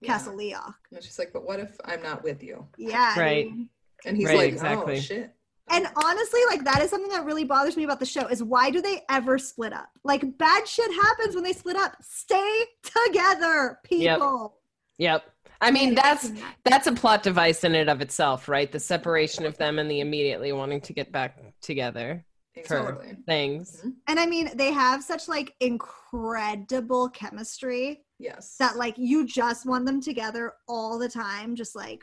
Yeah. 0.00 0.06
castle 0.12 0.34
leoch 0.36 0.74
And 0.92 1.02
she's 1.02 1.18
like, 1.18 1.32
but 1.32 1.44
what 1.46 1.58
if 1.60 1.78
I'm 1.84 2.02
not 2.02 2.22
with 2.22 2.42
you? 2.42 2.66
yeah 2.76 3.18
Right. 3.18 3.48
dude. 3.48 3.68
And 4.04 4.16
he's 4.16 4.26
Right, 4.26 4.36
like, 4.36 4.44
oh, 4.44 4.54
exactly. 4.54 4.96
oh 4.96 5.00
shit. 5.00 5.32
and 5.70 5.86
honestly 5.96 6.40
like 6.50 6.64
that 6.64 6.80
is 6.82 6.90
something 6.90 7.10
that 7.10 7.24
really 7.24 7.44
bothers 7.44 7.76
me 7.76 7.84
about 7.84 7.98
the 8.00 8.06
show 8.06 8.26
is 8.26 8.42
why 8.42 8.70
do 8.70 8.80
they 8.82 9.02
ever 9.08 9.38
split 9.38 9.72
up 9.72 9.88
like 10.04 10.36
bad 10.38 10.66
shit 10.68 10.90
happens 10.92 11.34
when 11.34 11.44
they 11.44 11.52
split 11.52 11.76
up 11.76 11.96
stay 12.02 12.64
together 12.82 13.78
people 13.84 14.04
Yep. 14.04 14.52
I 15.60 15.70
mean, 15.70 15.94
that's 15.94 16.32
that's 16.64 16.86
a 16.86 16.92
plot 16.92 17.22
device 17.22 17.64
in 17.64 17.74
and 17.74 17.88
of 17.90 18.00
itself, 18.00 18.48
right? 18.48 18.70
The 18.70 18.80
separation 18.80 19.46
of 19.46 19.56
them 19.58 19.78
and 19.78 19.90
the 19.90 20.00
immediately 20.00 20.52
wanting 20.52 20.80
to 20.82 20.92
get 20.92 21.10
back 21.12 21.38
together 21.62 22.24
for 22.66 22.92
Totally. 22.92 23.16
things. 23.26 23.82
Mhm. 23.84 23.94
And 24.08 24.20
I 24.20 24.26
mean, 24.26 24.50
they 24.54 24.72
have 24.72 25.02
such 25.02 25.28
like 25.28 25.54
incredible 25.60 27.08
chemistry 27.10 28.02
Yes. 28.18 28.56
that 28.58 28.76
like 28.76 28.96
you 28.96 29.26
just 29.26 29.66
want 29.66 29.84
them 29.86 30.00
together 30.00 30.54
all 30.68 30.98
the 30.98 31.08
time, 31.08 31.54
just 31.54 31.76
like 31.76 32.02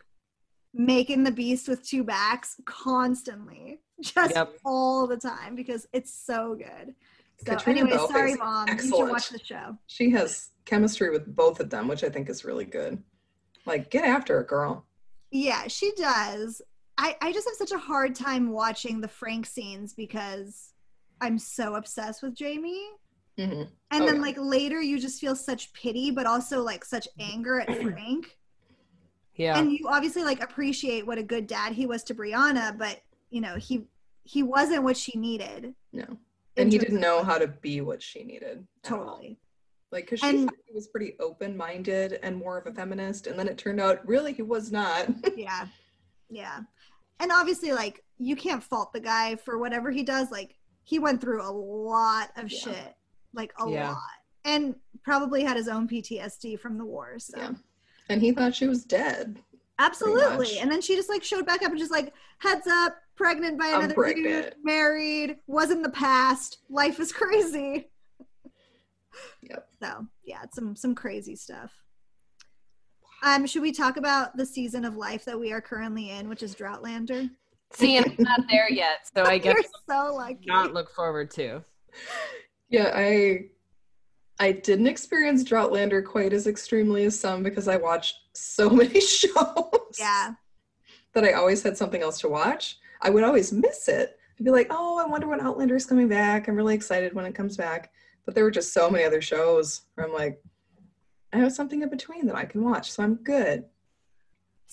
making 0.73 1.23
the 1.23 1.31
beast 1.31 1.67
with 1.67 1.87
two 1.87 2.03
backs 2.03 2.59
constantly, 2.65 3.79
just 4.01 4.35
Yep. 4.35 4.57
all 4.65 5.07
the 5.07 5.17
time 5.17 5.55
because 5.55 5.87
it's 5.93 6.13
so 6.13 6.55
good. 6.55 6.95
So 7.39 7.55
Caitriona 7.55 7.81
anyway, 7.81 7.97
sorry, 8.07 8.35
mom. 8.35 8.67
You 8.67 8.73
excellent. 8.73 8.95
should 9.07 9.11
watch 9.11 9.29
the 9.29 9.39
show. 9.43 9.77
she 9.87 10.09
has 10.11 10.49
chemistry 10.65 11.09
with 11.09 11.25
both 11.35 11.59
of 11.59 11.69
them, 11.69 11.87
which 11.87 12.03
I 12.03 12.09
think 12.09 12.29
is 12.29 12.45
really 12.45 12.65
good. 12.65 13.01
Like, 13.65 13.89
get 13.89 14.05
after 14.05 14.39
it, 14.39 14.47
girl. 14.47 14.85
Yeah, 15.31 15.67
she 15.67 15.91
does. 15.97 16.61
I, 16.97 17.17
I 17.21 17.33
just 17.33 17.47
have 17.47 17.55
such 17.55 17.71
a 17.71 17.81
hard 17.83 18.15
time 18.15 18.51
watching 18.51 19.01
the 19.01 19.07
Frank 19.07 19.45
scenes 19.45 19.93
because 19.93 20.73
I'm 21.21 21.39
so 21.39 21.75
obsessed 21.75 22.21
with 22.21 22.35
Jamie. 22.35 22.87
hmm 23.37 23.43
And 23.43 23.69
Oh, 23.91 24.05
then 24.05 24.15
yeah. 24.17 24.21
like 24.21 24.35
later 24.39 24.79
you 24.81 24.99
just 24.99 25.19
feel 25.19 25.35
such 25.35 25.73
pity, 25.73 26.11
but 26.11 26.25
also 26.27 26.61
like 26.61 26.85
such 26.85 27.07
anger 27.19 27.59
at 27.61 27.75
Frank. 27.81 28.37
Yeah. 29.35 29.57
And 29.57 29.71
you 29.71 29.87
obviously 29.89 30.23
like 30.23 30.43
appreciate 30.43 31.07
what 31.07 31.17
a 31.17 31.23
good 31.23 31.47
dad 31.47 31.73
he 31.73 31.87
was 31.87 32.03
to 32.03 32.15
Brianna, 32.15 32.77
but 32.77 33.01
you 33.31 33.41
know, 33.41 33.55
he 33.55 33.85
he 34.23 34.43
wasn't 34.43 34.83
what 34.83 34.95
she 34.95 35.17
needed. 35.17 35.73
No. 35.91 36.05
And 36.57 36.71
he 36.71 36.77
didn't 36.77 36.99
know 36.99 37.23
how 37.23 37.37
to 37.37 37.47
be 37.47 37.81
what 37.81 38.01
she 38.01 38.23
needed. 38.23 38.65
totally. 38.83 39.39
Like, 39.91 40.05
because 40.05 40.19
she 40.21 40.27
And- 40.29 40.51
he 40.67 40.73
was 40.73 40.87
pretty 40.87 41.15
open 41.19 41.55
minded 41.55 42.19
and 42.23 42.35
more 42.35 42.57
of 42.57 42.65
a 42.65 42.73
feminist. 42.73 43.27
And 43.27 43.37
then 43.37 43.47
it 43.47 43.57
turned 43.59 43.79
out 43.79 44.05
really 44.07 44.33
he 44.33 44.41
was 44.41 44.71
not. 44.71 45.07
Yeah. 45.37 45.67
Yeah. 46.29 46.61
And 47.19 47.31
obviously 47.31 47.73
like 47.73 48.03
you 48.17 48.35
can't 48.35 48.63
fault 48.63 48.91
the 48.93 48.99
guy 48.99 49.35
for 49.35 49.57
whatever 49.59 49.91
he 49.91 50.01
does. 50.03 50.31
Like 50.31 50.55
he 50.83 50.97
went 50.99 51.21
through 51.21 51.43
a 51.43 51.51
lot 51.51 52.31
of 52.37 52.51
Yeah. 52.51 52.59
shit. 52.59 52.95
Like 53.33 53.53
a 53.59 53.69
Yeah. 53.69 53.89
lot. 53.91 53.97
And 54.45 54.75
probably 55.03 55.43
had 55.43 55.57
his 55.57 55.67
own 55.67 55.87
PTSD 55.87 56.59
from 56.59 56.77
the 56.79 56.85
war. 56.85 57.19
So 57.19 57.37
Yeah. 57.37 57.51
and 58.09 58.21
he 58.21 58.31
thought 58.31 58.55
she 58.55 58.67
was 58.67 58.83
dead. 58.83 59.41
Absolutely. 59.83 60.59
And 60.59 60.71
then 60.71 60.81
she 60.81 60.95
just 60.95 61.09
like 61.09 61.23
showed 61.23 61.45
back 61.45 61.61
up 61.61 61.69
and 61.69 61.77
just 61.79 61.91
like, 61.91 62.13
heads 62.39 62.67
up, 62.67 62.95
pregnant 63.15 63.59
by 63.59 63.67
I'm 63.67 63.83
another 63.83 64.13
dude, 64.13 64.55
married, 64.63 65.37
was 65.47 65.71
in 65.71 65.81
the 65.81 65.89
past, 65.89 66.59
life 66.69 66.99
is 66.99 67.11
crazy. 67.11 67.89
Yep. 69.43 69.67
So 69.81 70.07
yeah, 70.25 70.39
it's 70.43 70.55
some 70.55 70.75
some 70.75 70.95
crazy 70.95 71.35
stuff. 71.35 71.71
Um, 73.23 73.45
should 73.45 73.61
we 73.61 73.71
talk 73.71 73.97
about 73.97 74.35
the 74.35 74.45
season 74.45 74.83
of 74.83 74.97
life 74.97 75.23
that 75.25 75.39
we 75.39 75.53
are 75.53 75.61
currently 75.61 76.09
in, 76.09 76.27
which 76.27 76.43
is 76.43 76.55
Droughtlander? 76.55 77.29
See, 77.71 77.97
and 77.97 78.05
I'm 78.05 78.23
not 78.23 78.41
there 78.49 78.71
yet, 78.71 79.07
so 79.15 79.23
I 79.23 79.37
guess 79.39 79.55
You're 79.55 79.63
so 80.07 80.15
lucky. 80.15 80.45
not 80.45 80.73
look 80.73 80.91
forward 80.91 81.31
to. 81.31 81.63
Yeah, 82.69 82.91
I 82.93 83.45
I 84.39 84.51
didn't 84.51 84.87
experience 84.87 85.43
Droughtlander 85.43 86.03
quite 86.05 86.33
as 86.33 86.47
extremely 86.47 87.05
as 87.05 87.19
some 87.19 87.43
because 87.43 87.67
I 87.67 87.77
watched 87.77 88.15
so 88.33 88.69
many 88.81 88.99
shows. 88.99 89.97
Yeah. 89.99 90.33
That 91.13 91.23
I 91.23 91.33
always 91.33 91.61
had 91.61 91.77
something 91.77 92.01
else 92.01 92.19
to 92.21 92.29
watch. 92.29 92.77
I 93.01 93.09
would 93.09 93.23
always 93.23 93.51
miss 93.53 93.87
it. 93.87 94.17
I'd 94.39 94.45
be 94.45 94.51
like, 94.51 94.67
oh, 94.71 94.97
I 94.97 95.07
wonder 95.07 95.27
when 95.27 95.39
Outlander 95.41 95.75
is 95.75 95.85
coming 95.85 96.07
back. 96.07 96.47
I'm 96.47 96.55
really 96.55 96.73
excited 96.73 97.13
when 97.13 97.25
it 97.25 97.35
comes 97.35 97.55
back. 97.55 97.91
But 98.25 98.33
there 98.33 98.43
were 98.43 98.51
just 98.51 98.73
so 98.73 98.89
many 98.89 99.03
other 99.03 99.21
shows 99.21 99.81
where 99.93 100.07
I'm 100.07 100.13
like, 100.13 100.41
I 101.33 101.37
have 101.37 101.51
something 101.53 101.81
in 101.81 101.89
between 101.89 102.25
that 102.27 102.35
I 102.35 102.45
can 102.45 102.63
watch, 102.63 102.91
so 102.91 103.03
I'm 103.03 103.15
good. 103.15 103.65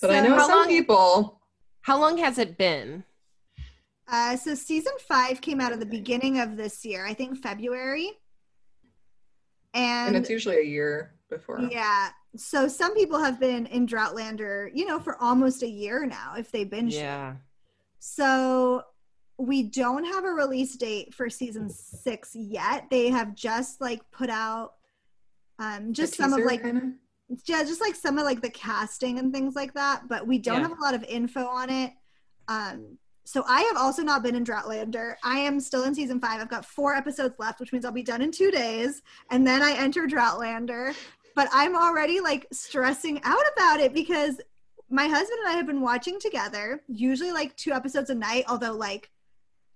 But 0.01 0.11
I 0.11 0.21
know 0.21 0.35
How 0.35 0.47
some 0.47 0.59
long- 0.59 0.67
people. 0.67 1.41
How 1.81 1.99
long 1.99 2.17
has 2.19 2.37
it 2.37 2.57
been? 2.57 3.03
Uh, 4.07 4.35
so 4.37 4.53
season 4.55 4.93
five 5.07 5.41
came 5.41 5.59
out 5.61 5.71
at 5.71 5.79
the 5.79 5.85
beginning 5.85 6.39
of 6.39 6.57
this 6.57 6.83
year, 6.85 7.05
I 7.05 7.13
think 7.13 7.37
February. 7.41 8.11
And 9.73 10.07
And, 10.07 10.15
it's 10.17 10.29
usually 10.29 10.57
a 10.57 10.63
year 10.65 11.13
before. 11.29 11.59
yeah, 11.71 12.09
so 12.35 12.67
some 12.67 12.93
people 12.93 13.19
have 13.19 13.39
been 13.39 13.65
in 13.67 13.87
Droughtlander, 13.87 14.69
you 14.73 14.85
know, 14.85 14.99
for 14.99 15.15
almost 15.21 15.63
a 15.63 15.67
year 15.69 16.05
now 16.05 16.33
if 16.37 16.51
they 16.51 16.63
binge. 16.65 16.93
it. 16.93 16.97
Yeah. 16.97 17.35
So 17.99 18.83
we 19.37 19.63
don't 19.63 20.03
have 20.05 20.23
a 20.25 20.29
release 20.31 20.75
date 20.75 21.13
for 21.13 21.29
season 21.29 21.69
six 21.69 22.35
yet. 22.35 22.85
They 22.89 23.09
have 23.09 23.33
just 23.35 23.81
like 23.81 24.01
put 24.11 24.29
out 24.29 24.73
um, 25.59 25.93
just 25.93 26.15
some 26.15 26.33
of 26.33 26.43
like 26.45 26.61
kind 26.63 26.95
yeah, 27.45 27.63
just 27.63 27.79
like 27.79 27.95
some 27.95 28.17
of 28.17 28.25
like 28.25 28.41
the 28.41 28.49
casting 28.49 29.17
and 29.19 29.31
things 29.33 29.55
like 29.55 29.73
that, 29.75 30.07
but 30.09 30.27
we 30.27 30.37
don't 30.37 30.57
Yeah. 30.61 30.67
have 30.67 30.77
a 30.77 30.81
lot 30.81 30.93
of 30.93 31.03
info 31.05 31.45
on 31.45 31.69
it. 31.69 31.93
Um, 32.49 32.97
so 33.23 33.43
I 33.47 33.61
have 33.61 33.77
also 33.77 34.01
not 34.01 34.23
been 34.23 34.35
in 34.35 34.43
Droughtlander. 34.43 35.15
I 35.23 35.39
am 35.39 35.59
still 35.59 35.83
in 35.83 35.93
season 35.95 36.19
five. 36.19 36.41
I've 36.41 36.49
got 36.49 36.65
four 36.65 36.93
episodes 36.95 37.35
left, 37.37 37.59
which 37.59 37.71
means 37.71 37.85
I'll 37.85 37.91
be 37.91 38.03
done 38.03 38.21
in 38.21 38.31
two 38.31 38.51
days, 38.51 39.01
and 39.29 39.45
then 39.45 39.61
I 39.61 39.73
enter 39.73 40.07
Droughtlander. 40.07 40.95
But 41.35 41.47
I'm 41.53 41.75
already 41.75 42.19
like 42.19 42.47
stressing 42.51 43.21
out 43.23 43.43
about 43.55 43.79
it 43.79 43.93
because 43.93 44.41
my 44.89 45.07
husband 45.07 45.39
and 45.45 45.49
I 45.49 45.53
have 45.53 45.65
been 45.65 45.81
watching 45.81 46.19
together, 46.19 46.81
usually 46.87 47.31
like 47.31 47.55
two 47.55 47.71
episodes 47.71 48.09
a 48.09 48.15
night. 48.15 48.45
Although 48.49 48.73
like 48.73 49.09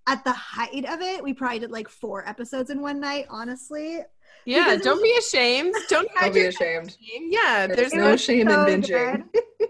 at 0.07 0.23
the 0.23 0.33
height 0.33 0.85
of 0.85 1.01
it, 1.01 1.23
we 1.23 1.33
probably 1.33 1.59
did 1.59 1.71
like 1.71 1.87
four 1.87 2.27
episodes 2.27 2.69
in 2.69 2.81
one 2.81 2.99
night. 2.99 3.27
Honestly, 3.29 3.99
Yeah, 4.45 4.75
don't 4.75 5.01
be 5.01 5.15
ashamed. 5.17 5.73
Don't 5.87 6.09
Don't 6.19 6.33
be 6.33 6.45
ashamed. 6.45 6.97
Yeah, 6.99 7.67
There's 7.67 7.91
there's 7.91 7.93
no 7.93 8.11
no 8.11 8.17
shame 8.17 8.49
in 8.49 8.81
binging. 8.81 9.23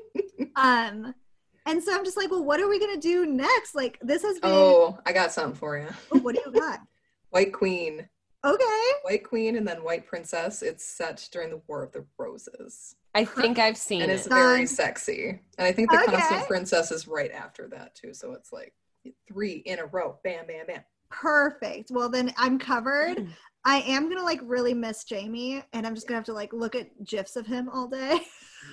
um 0.55 1.13
and 1.66 1.82
so 1.84 1.93
i'm 1.95 2.03
just 2.05 2.18
like 2.18 2.30
well 2.32 2.43
what 2.43 2.59
are 2.59 2.68
we 2.68 2.80
gonna 2.80 2.97
do 2.97 3.26
next 3.26 3.76
like 3.76 3.97
this 4.01 4.22
has 4.24 4.39
been 4.39 4.51
Oh, 4.53 4.99
I 5.05 5.11
got 5.13 5.32
something 5.32 5.55
for 5.57 5.78
you. 5.78 5.88
oh, 6.11 6.20
what 6.20 6.36
do 6.36 6.41
you 6.45 6.51
got 6.51 6.80
White 7.32 7.53
Queen. 7.53 8.07
okay 8.43 8.82
White 9.03 9.24
Queen 9.24 9.55
and 9.57 9.68
then 9.68 9.84
White 9.84 10.05
Princess. 10.05 10.61
It's 10.61 10.86
set 10.86 11.28
during 11.32 11.49
the 11.49 11.61
War 11.68 11.84
of 11.84 11.91
the 11.91 12.05
Roses. 12.18 12.95
I 13.13 13.26
think 13.26 13.59
I've 13.59 13.78
seen 13.78 14.01
and 14.03 14.11
it. 14.11 14.16
it's 14.16 14.28
very 14.28 14.61
Um, 14.61 14.68
sexy. 14.68 15.39
And 15.57 15.68
I 15.68 15.72
think 15.72 15.89
the 15.91 15.97
okay. 16.01 16.11
Constant 16.11 16.47
Princess 16.47 16.91
is 16.91 17.07
right 17.07 17.32
after 17.32 17.68
that 17.70 17.95
too. 17.95 18.13
So 18.13 18.34
it's 18.34 18.51
like 18.53 18.74
three 19.28 19.63
in 19.66 19.80
a 19.80 19.86
row. 19.86 20.18
Bam, 20.24 20.45
bam, 20.47 20.66
bam. 20.68 20.82
perfect 21.11 21.91
well 21.91 22.09
then 22.09 22.34
i'm 22.38 22.57
Mm. 22.57 22.61
covered 22.61 23.28
i 23.63 23.78
am 23.82 24.09
gonna 24.09 24.24
like 24.24 24.39
really 24.43 24.74
miss 24.74 25.03
jamie 25.03 25.63
and 25.74 25.86
i'm 25.86 25.93
just 25.95 26.07
gonna 26.07 26.18
have 26.18 26.26
to 26.26 26.34
like 26.34 26.51
look 26.53 26.76
at 26.76 26.88
gifs 27.05 27.36
of 27.36 27.45
him 27.45 27.70
all 27.70 27.88
day 27.88 28.20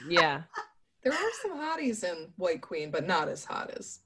Yeah. 0.09 0.43
There 1.03 1.13
are 1.13 1.31
some 1.43 1.53
hotties 1.57 2.05
in 2.05 2.29
White 2.37 2.61
Queen, 2.61 2.91
but 2.91 3.07
not 3.07 3.29
as 3.29 3.45
hot 3.45 3.71
as. 3.77 4.01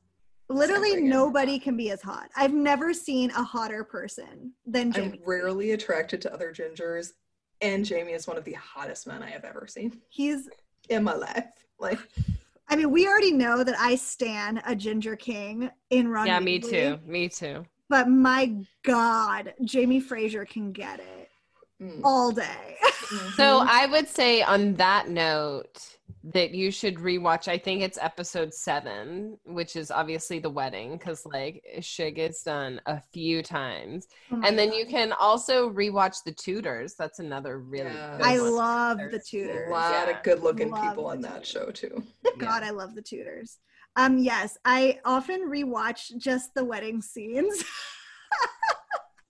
literally 0.48 1.02
nobody 1.02 1.58
can 1.58 1.76
be 1.76 1.90
as 1.90 2.00
hot 2.00 2.30
i've 2.36 2.54
never 2.54 2.94
seen 2.94 3.30
a 3.32 3.42
hotter 3.42 3.82
person 3.82 4.52
than 4.64 4.86
I'm 4.88 4.92
jamie 4.92 5.20
rarely 5.26 5.72
attracted 5.72 6.22
to 6.22 6.32
other 6.32 6.52
gingers, 6.52 7.14
and 7.60 7.84
Jamie 7.84 8.12
is 8.12 8.28
one 8.28 8.36
of 8.38 8.44
the 8.44 8.52
hottest 8.52 9.08
men 9.08 9.22
I 9.24 9.30
have 9.30 9.44
ever 9.44 9.66
seen 9.66 10.00
he's 10.08 10.48
in 10.88 11.02
my 11.02 11.14
life. 11.14 11.46
Like, 11.80 11.98
i 12.68 12.76
mean 12.76 12.90
we 12.92 13.06
already 13.08 13.32
know 13.32 13.64
that 13.64 13.74
i 13.78 13.96
stan 13.96 14.62
a 14.66 14.76
ginger 14.76 15.16
king 15.16 15.68
in 15.90 16.06
ron 16.08 16.26
Yeah, 16.28 16.38
me 16.40 16.60
too. 16.60 16.98
Me 17.04 17.28
too. 17.28 17.66
but 17.88 18.08
my 18.08 18.54
god 18.84 19.52
jamie 19.64 20.00
fraser 20.00 20.44
can 20.44 20.70
get 20.72 21.00
it 21.00 21.28
mm. 21.82 22.00
all 22.04 22.30
day 22.30 22.76
So 23.36 23.60
Mhm. 23.60 23.66
I 23.68 23.86
would 23.86 24.08
say 24.08 24.42
on 24.42 24.74
that 24.74 25.08
note 25.08 25.98
that 26.32 26.52
you 26.52 26.70
should 26.72 26.96
rewatch. 26.96 27.46
I 27.46 27.56
think 27.56 27.82
it's 27.82 27.98
episode 28.00 28.52
seven, 28.52 29.38
which 29.44 29.76
is 29.76 29.90
obviously 29.90 30.38
the 30.40 30.50
wedding, 30.50 30.98
because 30.98 31.24
like 31.24 31.62
shit 31.80 32.16
gets 32.16 32.42
done 32.42 32.80
a 32.86 33.00
few 33.12 33.42
times, 33.42 34.08
Oh 34.32 34.40
and 34.44 34.58
then 34.58 34.70
God. 34.70 34.76
you 34.76 34.86
can 34.86 35.12
also 35.12 35.70
rewatch 35.70 36.16
the 36.24 36.32
Tudors. 36.32 36.94
That's 36.98 37.20
another 37.20 37.58
really. 37.60 37.90
Yeah. 37.94 38.16
good 38.18 38.26
I 38.26 38.40
one. 38.40 38.52
love 38.54 38.98
the 38.98 39.22
There's- 39.32 39.68
a 39.68 39.70
lot 39.70 40.08
Yeah. 40.08 40.16
of 40.16 40.22
good 40.24 40.40
looking 40.42 40.70
Love 40.70 40.82
people 40.88 41.06
on 41.06 41.20
that 41.20 41.46
show 41.46 41.70
too. 41.70 42.02
God, 42.38 42.62
I 42.64 42.70
love 42.70 42.94
the 42.94 43.02
Tudors. 43.02 43.58
Um, 43.94 44.18
yes, 44.18 44.58
I 44.64 44.98
often 45.04 45.48
rewatch 45.48 46.16
just 46.18 46.52
the 46.54 46.64
wedding 46.64 47.00
scenes. 47.00 47.64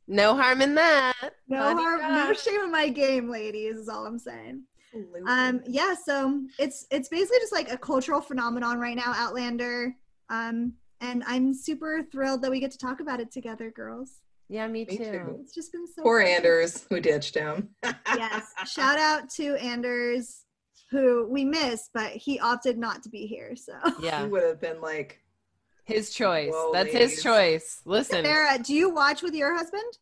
No 0.08 0.36
harm 0.36 0.62
in 0.62 0.76
that. 0.76 1.14
no 1.48 1.60
Honey 1.60 1.82
harm, 1.82 2.00
no 2.14 2.32
shame 2.32 2.60
in 2.60 2.70
my 2.70 2.88
game, 2.88 3.28
ladies. 3.28 3.76
Is 3.76 3.88
all 3.88 4.06
I'm 4.06 4.20
saying. 4.20 4.62
Um, 5.26 5.60
yeah, 5.66 5.94
so 5.94 6.42
it's 6.58 6.86
it's 6.90 7.08
basically 7.08 7.38
just 7.40 7.52
like 7.52 7.70
a 7.70 7.76
cultural 7.78 8.20
phenomenon 8.20 8.78
right 8.78 8.96
now, 8.96 9.12
Outlander. 9.14 9.94
Um, 10.30 10.72
and 11.00 11.22
I'm 11.26 11.52
super 11.52 12.02
thrilled 12.10 12.42
that 12.42 12.50
we 12.50 12.60
get 12.60 12.70
to 12.72 12.78
talk 12.78 13.00
about 13.00 13.20
it 13.20 13.30
together, 13.30 13.70
girls. 13.70 14.20
Yeah, 14.48 14.66
me, 14.68 14.86
Me 14.88 14.96
too. 14.96 15.04
too. 15.04 15.38
It's 15.42 15.54
just 15.54 15.72
been 15.72 15.86
so 15.86 16.02
Poor 16.02 16.22
fun. 16.22 16.30
Anders 16.30 16.86
who 16.88 17.00
ditched 17.00 17.34
him. 17.34 17.70
Yes, 18.16 18.52
shout 18.66 18.96
out 18.98 19.28
to 19.30 19.56
Anders, 19.56 20.44
who 20.90 21.26
we 21.28 21.44
miss, 21.44 21.90
but 21.92 22.12
he 22.12 22.38
opted 22.40 22.78
not 22.78 23.02
to 23.02 23.08
be 23.08 23.26
here. 23.26 23.56
So, 23.56 23.72
Yeah, 24.00 24.22
He 24.22 24.28
would 24.28 24.44
have 24.44 24.60
been 24.60 24.80
like, 24.80 25.20
his 25.84 26.10
choice. 26.10 26.50
Whoa, 26.52 26.70
That's 26.72 26.92
ladies. 26.94 27.14
his 27.14 27.22
choice. 27.22 27.80
Listen. 27.84 28.24
Sarah, 28.24 28.58
do 28.58 28.72
you 28.74 28.88
watch 28.90 29.22
with 29.22 29.34
your 29.34 29.54
husband? 29.56 29.98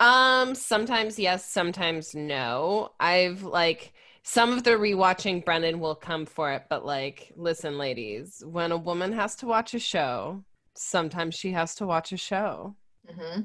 Um, 0.00 0.54
sometimes 0.54 1.18
yes, 1.18 1.44
sometimes 1.50 2.14
no. 2.14 2.92
I've 3.00 3.42
like 3.42 3.92
some 4.22 4.52
of 4.52 4.62
the 4.64 4.70
rewatching 4.72 5.44
Brennan 5.44 5.80
will 5.80 5.94
come 5.96 6.26
for 6.26 6.52
it, 6.52 6.64
but 6.68 6.84
like, 6.84 7.32
listen, 7.36 7.78
ladies, 7.78 8.42
when 8.46 8.72
a 8.72 8.76
woman 8.76 9.12
has 9.12 9.34
to 9.36 9.46
watch 9.46 9.74
a 9.74 9.78
show, 9.78 10.44
sometimes 10.74 11.34
she 11.34 11.52
has 11.52 11.74
to 11.76 11.86
watch 11.86 12.12
a 12.12 12.16
show. 12.16 12.76
hmm 13.08 13.40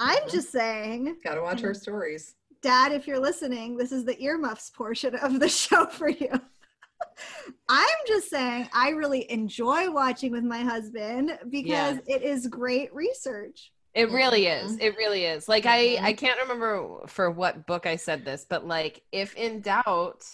I'm 0.00 0.18
Mhm. 0.26 0.30
just 0.30 0.52
saying, 0.52 1.16
gotta 1.24 1.42
watch 1.42 1.64
Mm-hmm. 1.64 1.72
stories. 1.74 2.34
Dad, 2.62 2.92
if 2.92 3.06
you're 3.06 3.20
listening, 3.20 3.76
this 3.76 3.92
is 3.92 4.04
the 4.04 4.20
earmuffs 4.22 4.70
portion 4.70 5.14
of 5.16 5.40
the 5.40 5.48
show 5.62 5.86
for 5.86 6.08
you. 6.08 6.30
I'm 7.68 7.88
just 8.06 8.30
saying, 8.30 8.68
I 8.72 8.90
really 8.90 9.30
enjoy 9.30 9.90
watching 9.90 10.32
with 10.32 10.44
my 10.44 10.60
husband 10.60 11.38
because 11.50 11.98
Yes. 11.98 12.04
it 12.06 12.22
is 12.22 12.46
great 12.46 12.94
research. 12.94 13.72
It 13.98 14.10
really 14.10 14.46
is. 14.46 14.78
It 14.78 14.96
really 14.96 15.24
is. 15.24 15.48
Like. 15.48 15.66
I 15.66 15.86
mm-hmm. 15.86 16.04
I 16.04 16.12
can't 16.12 16.40
remember 16.40 17.06
for 17.06 17.30
what 17.30 17.66
book 17.66 17.86
I 17.86 17.96
said 17.96 18.24
this, 18.24 18.46
but 18.48 18.66
like 18.66 19.02
if 19.12 19.34
in 19.34 19.60
doubt, 19.60 20.24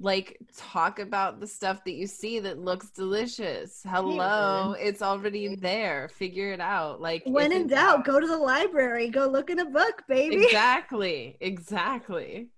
like 0.00 0.38
talk 0.56 0.98
about 0.98 1.40
the 1.40 1.46
stuff 1.46 1.82
that 1.84 1.94
you 1.94 2.06
see 2.06 2.38
that 2.40 2.58
looks 2.58 2.90
delicious. 2.90 3.80
Hello, 3.86 4.74
it's 4.78 5.02
already 5.02 5.54
there. 5.56 6.08
Figure 6.08 6.52
it 6.52 6.60
out. 6.60 7.00
Like 7.00 7.22
When 7.26 7.52
if 7.52 7.62
in 7.62 7.66
doubt, 7.68 8.04
go 8.04 8.20
to 8.20 8.26
the 8.26 8.36
library, 8.36 9.08
go 9.08 9.26
look 9.26 9.50
in 9.50 9.58
a 9.60 9.66
book, 9.66 10.02
baby. 10.08 10.44
Exactly. 10.44 11.36
Exactly. 11.40 12.48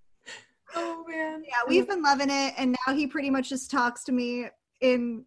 Oh 0.75 1.03
man. 1.07 1.43
Yeah, 1.45 1.67
we've 1.67 1.87
been 1.87 2.01
loving 2.01 2.29
it, 2.29 2.53
and 2.57 2.75
now 2.85 2.93
he 2.93 3.07
pretty 3.07 3.29
much 3.29 3.49
just 3.49 3.71
talks 3.71 4.03
to 4.05 4.11
me 4.11 4.47
in 4.81 5.25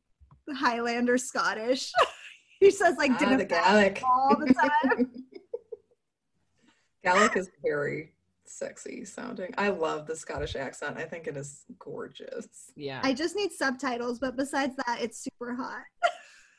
Highlander 0.53 1.19
Scottish. 1.19 1.93
he 2.65 2.71
says 2.71 2.97
like 2.97 3.13
Ah, 3.13 3.19
dinner 3.19 3.37
the 3.37 3.45
Gallic. 3.45 4.03
all 4.05 4.37
the 4.39 4.53
time. 4.55 5.11
Gallic 7.05 7.37
is 7.37 7.51
very 7.63 8.13
sexy 8.45 9.05
sounding. 9.05 9.53
I 9.59 9.69
love 9.69 10.07
the 10.07 10.17
Scottish 10.17 10.57
accent. 10.57 10.97
I 10.97 11.05
think 11.05 11.27
it 11.27 11.37
is 11.37 11.65
gorgeous. 11.79 12.73
Yeah. 12.77 13.01
I 13.03 13.13
just 13.13 13.37
need 13.37 13.53
subtitles, 13.53 14.19
but 14.19 14.37
besides 14.37 14.75
that, 14.87 14.99
it's 15.01 15.23
super 15.23 15.55
hot. 15.55 15.83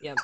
yep. 0.02 0.18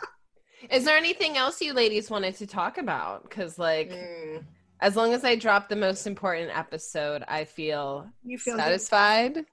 Is 0.70 0.86
there 0.86 0.98
anything 0.98 1.38
else 1.38 1.60
you 1.62 1.74
ladies 1.74 2.10
wanted 2.12 2.36
to 2.36 2.46
talk 2.48 2.78
about? 2.78 3.24
Because 3.24 3.58
like 3.58 3.90
Mm. 3.92 4.46
as 4.82 4.96
long 4.96 5.14
as 5.14 5.24
I 5.24 5.36
drop 5.36 5.70
the 5.70 5.76
most 5.76 6.06
important 6.06 6.56
episode, 6.56 7.24
I 7.28 7.46
feel 7.46 8.08
You 8.24 8.38
feel 8.38 8.56
good. 8.56 8.62
satisfied. 8.64 9.46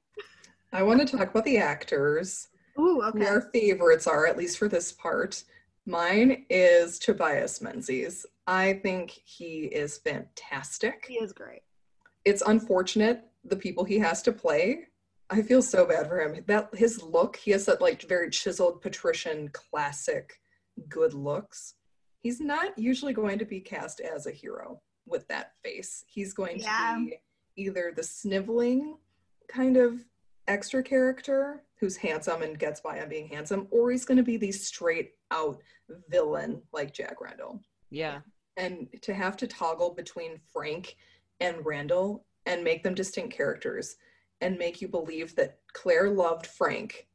I 0.72 0.82
want 0.82 1.00
to 1.06 1.16
talk 1.16 1.30
about 1.30 1.44
the 1.44 1.56
actors. 1.56 2.48
Ooh, 2.78 3.00
Who 3.00 3.02
okay. 3.04 3.26
our 3.26 3.40
favorites 3.54 4.06
are, 4.06 4.26
at 4.26 4.36
least 4.36 4.58
for 4.58 4.68
this 4.68 4.92
part. 4.92 5.42
Mine 5.98 6.44
is 6.50 6.98
Tobias 6.98 7.62
Menzies. 7.62 8.26
I 8.46 8.74
think 8.74 9.10
he 9.10 9.60
is 9.64 9.96
fantastic. 9.96 11.06
He 11.08 11.14
is 11.14 11.32
great. 11.32 11.62
It's 12.26 12.42
unfortunate 12.42 13.22
the 13.42 13.56
people 13.56 13.84
he 13.84 13.98
has 13.98 14.20
to 14.22 14.32
play, 14.32 14.80
I 15.30 15.40
feel 15.40 15.62
so 15.62 15.86
bad 15.86 16.06
for 16.06 16.20
him. 16.20 16.44
That 16.46 16.68
his 16.74 17.02
look, 17.02 17.36
he 17.36 17.52
has 17.52 17.64
that 17.64 17.80
like 17.80 18.02
very 18.02 18.28
chiseled 18.28 18.82
patrician 18.82 19.48
classic 19.54 20.38
good 20.90 21.14
looks. 21.14 21.72
He's 22.20 22.38
not 22.38 22.78
usually 22.78 23.14
going 23.14 23.38
to 23.38 23.46
be 23.46 23.60
cast 23.60 24.00
as 24.00 24.26
a 24.26 24.30
hero 24.30 24.82
with 25.06 25.26
that 25.28 25.52
face. 25.64 26.04
He's 26.06 26.34
going 26.34 26.58
Yeah. 26.58 26.96
to 26.98 27.06
be 27.06 27.16
either 27.56 27.94
the 27.96 28.02
sniveling 28.02 28.98
kind 29.48 29.78
of 29.78 30.04
extra 30.48 30.82
character 30.82 31.62
who's 31.80 31.96
handsome 31.96 32.42
and 32.42 32.58
gets 32.58 32.80
by 32.80 33.00
on 33.00 33.08
being 33.08 33.28
handsome, 33.28 33.66
or 33.70 33.90
he's 33.90 34.04
going 34.04 34.16
to 34.16 34.22
be 34.22 34.36
the 34.36 34.52
straight 34.52 35.12
out 35.30 35.60
villain 36.08 36.60
like 36.72 36.92
Jack 36.92 37.20
Randall. 37.20 37.60
Yeah. 37.90 38.20
And 38.56 38.88
to 39.02 39.14
have 39.14 39.36
to 39.38 39.46
toggle 39.46 39.94
between 39.94 40.40
Frank 40.52 40.96
and 41.40 41.64
Randall 41.64 42.24
and 42.46 42.64
make 42.64 42.82
them 42.82 42.94
distinct 42.94 43.36
characters 43.36 43.96
and 44.40 44.58
make 44.58 44.80
you 44.80 44.88
believe 44.88 45.34
that 45.36 45.58
Claire 45.72 46.10
loved 46.10 46.46
Frank 46.46 47.06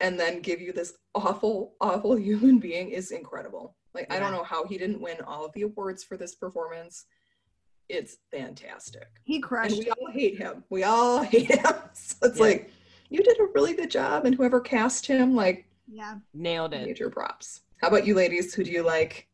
and 0.00 0.18
then 0.18 0.40
give 0.40 0.60
you 0.60 0.72
this 0.72 0.94
awful, 1.14 1.74
awful 1.80 2.14
human 2.16 2.58
being 2.58 2.90
is 2.90 3.10
incredible. 3.10 3.76
Like, 3.94 4.12
I 4.12 4.18
don't 4.18 4.32
know 4.32 4.42
how 4.42 4.66
he 4.66 4.76
didn't 4.76 5.00
win 5.00 5.18
all 5.26 5.44
of 5.44 5.52
the 5.52 5.62
awards 5.62 6.02
for 6.02 6.16
this 6.16 6.34
performance. 6.34 7.06
It's 7.88 8.16
fantastic. 8.32 9.06
He 9.24 9.36
And 9.36 9.44
crushed 9.44 9.78
we 9.78 9.86
it. 9.86 9.90
all 10.00 10.10
hate 10.10 10.36
him. 10.38 10.64
We 10.70 10.82
all 10.84 11.22
hate 11.22 11.50
him. 11.52 11.74
So 11.92 12.16
it's 12.22 12.38
Yeah. 12.38 12.44
like, 12.44 12.70
you 13.14 13.22
did 13.22 13.38
a 13.38 13.46
really 13.54 13.74
good 13.74 13.90
job. 13.92 14.24
And 14.26 14.34
whoever 14.34 14.60
cast 14.60 15.06
him, 15.06 15.34
like, 15.36 15.66
Yeah. 15.86 16.16
Nailed 16.32 16.74
it. 16.74 16.84
major 16.86 17.08
props. 17.10 17.62
How 17.80 17.88
about 17.88 18.06
you 18.06 18.14
ladies? 18.14 18.52
Who 18.54 18.64
do 18.64 18.70
you 18.72 18.82
like? 18.82 19.28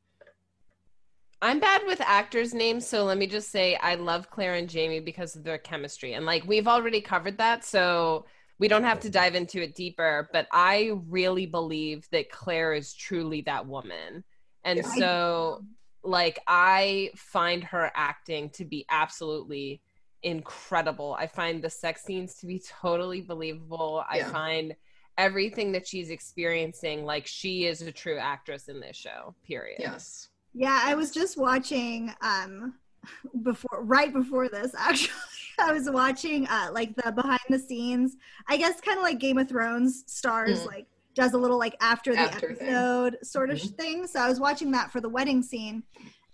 I'm 1.42 1.58
bad 1.58 1.82
with 1.86 2.02
actors' 2.02 2.52
names, 2.52 2.86
so 2.86 3.04
let 3.04 3.16
me 3.16 3.26
just 3.26 3.50
say 3.50 3.76
I 3.76 3.94
love 3.94 4.28
Claire 4.30 4.54
and 4.56 4.68
Jamie 4.68 5.00
because 5.00 5.34
of 5.36 5.44
their 5.44 5.56
chemistry. 5.56 6.12
And 6.12 6.26
like 6.26 6.44
we've 6.46 6.68
already 6.68 7.00
covered 7.00 7.38
that, 7.38 7.64
so 7.64 8.26
we 8.58 8.68
don't 8.68 8.84
have 8.84 9.00
to 9.00 9.10
dive 9.10 9.34
into 9.34 9.62
it 9.62 9.74
deeper, 9.74 10.28
but 10.34 10.46
I 10.52 10.92
really 11.06 11.46
believe 11.46 12.06
that 12.12 12.30
Claire 12.30 12.74
is 12.74 12.92
truly 12.92 13.40
that 13.42 13.66
woman. 13.66 14.22
And 14.64 14.78
Yeah. 14.80 14.94
so 14.98 15.64
like 16.02 16.38
I 16.46 17.10
find 17.16 17.64
her 17.64 17.90
acting 17.94 18.50
to 18.50 18.66
be 18.66 18.84
absolutely 18.90 19.80
incredible. 20.22 21.16
I 21.18 21.26
find 21.26 21.62
the 21.62 21.70
sex 21.70 22.02
scenes 22.04 22.34
to 22.36 22.46
be 22.46 22.60
totally 22.80 23.20
believable. 23.20 24.04
I 24.08 24.22
find 24.22 24.74
everything 25.18 25.72
that 25.72 25.86
she's 25.86 26.10
experiencing 26.10 27.04
like 27.04 27.26
she 27.26 27.66
is 27.66 27.82
a 27.82 27.92
true 27.92 28.18
actress 28.18 28.68
in 28.68 28.80
this 28.80 28.96
show. 28.96 29.34
Period. 29.46 29.78
Yes. 29.80 30.28
Yeah, 30.54 30.80
I 30.82 30.94
was 30.94 31.10
just 31.10 31.36
watching 31.38 32.12
um 32.22 32.74
before 33.42 33.82
right 33.84 34.12
before 34.12 34.48
this 34.48 34.72
actually. 34.78 35.14
I 35.58 35.72
was 35.72 35.90
watching 35.90 36.46
uh 36.48 36.70
like 36.72 36.94
the 36.96 37.12
behind 37.12 37.40
the 37.50 37.58
scenes, 37.58 38.16
I 38.48 38.56
guess 38.56 38.80
kind 38.80 38.98
of 38.98 39.02
like 39.04 39.18
Game 39.18 39.38
of 39.38 39.48
Thrones 39.48 40.04
stars 40.06 40.60
Mm. 40.62 40.66
like 40.66 40.86
does 41.14 41.32
a 41.34 41.38
little 41.38 41.58
like 41.58 41.76
after 41.80 42.12
the 42.12 42.20
After 42.20 42.54
thing. 42.54 42.68
episode 42.68 43.18
sort 43.22 43.50
of 43.50 43.58
Mhm. 43.58 43.76
thing. 43.76 44.06
So 44.06 44.20
I 44.20 44.28
was 44.28 44.38
watching 44.40 44.70
that 44.72 44.90
for 44.92 45.00
the 45.00 45.08
wedding 45.08 45.42
scene 45.42 45.82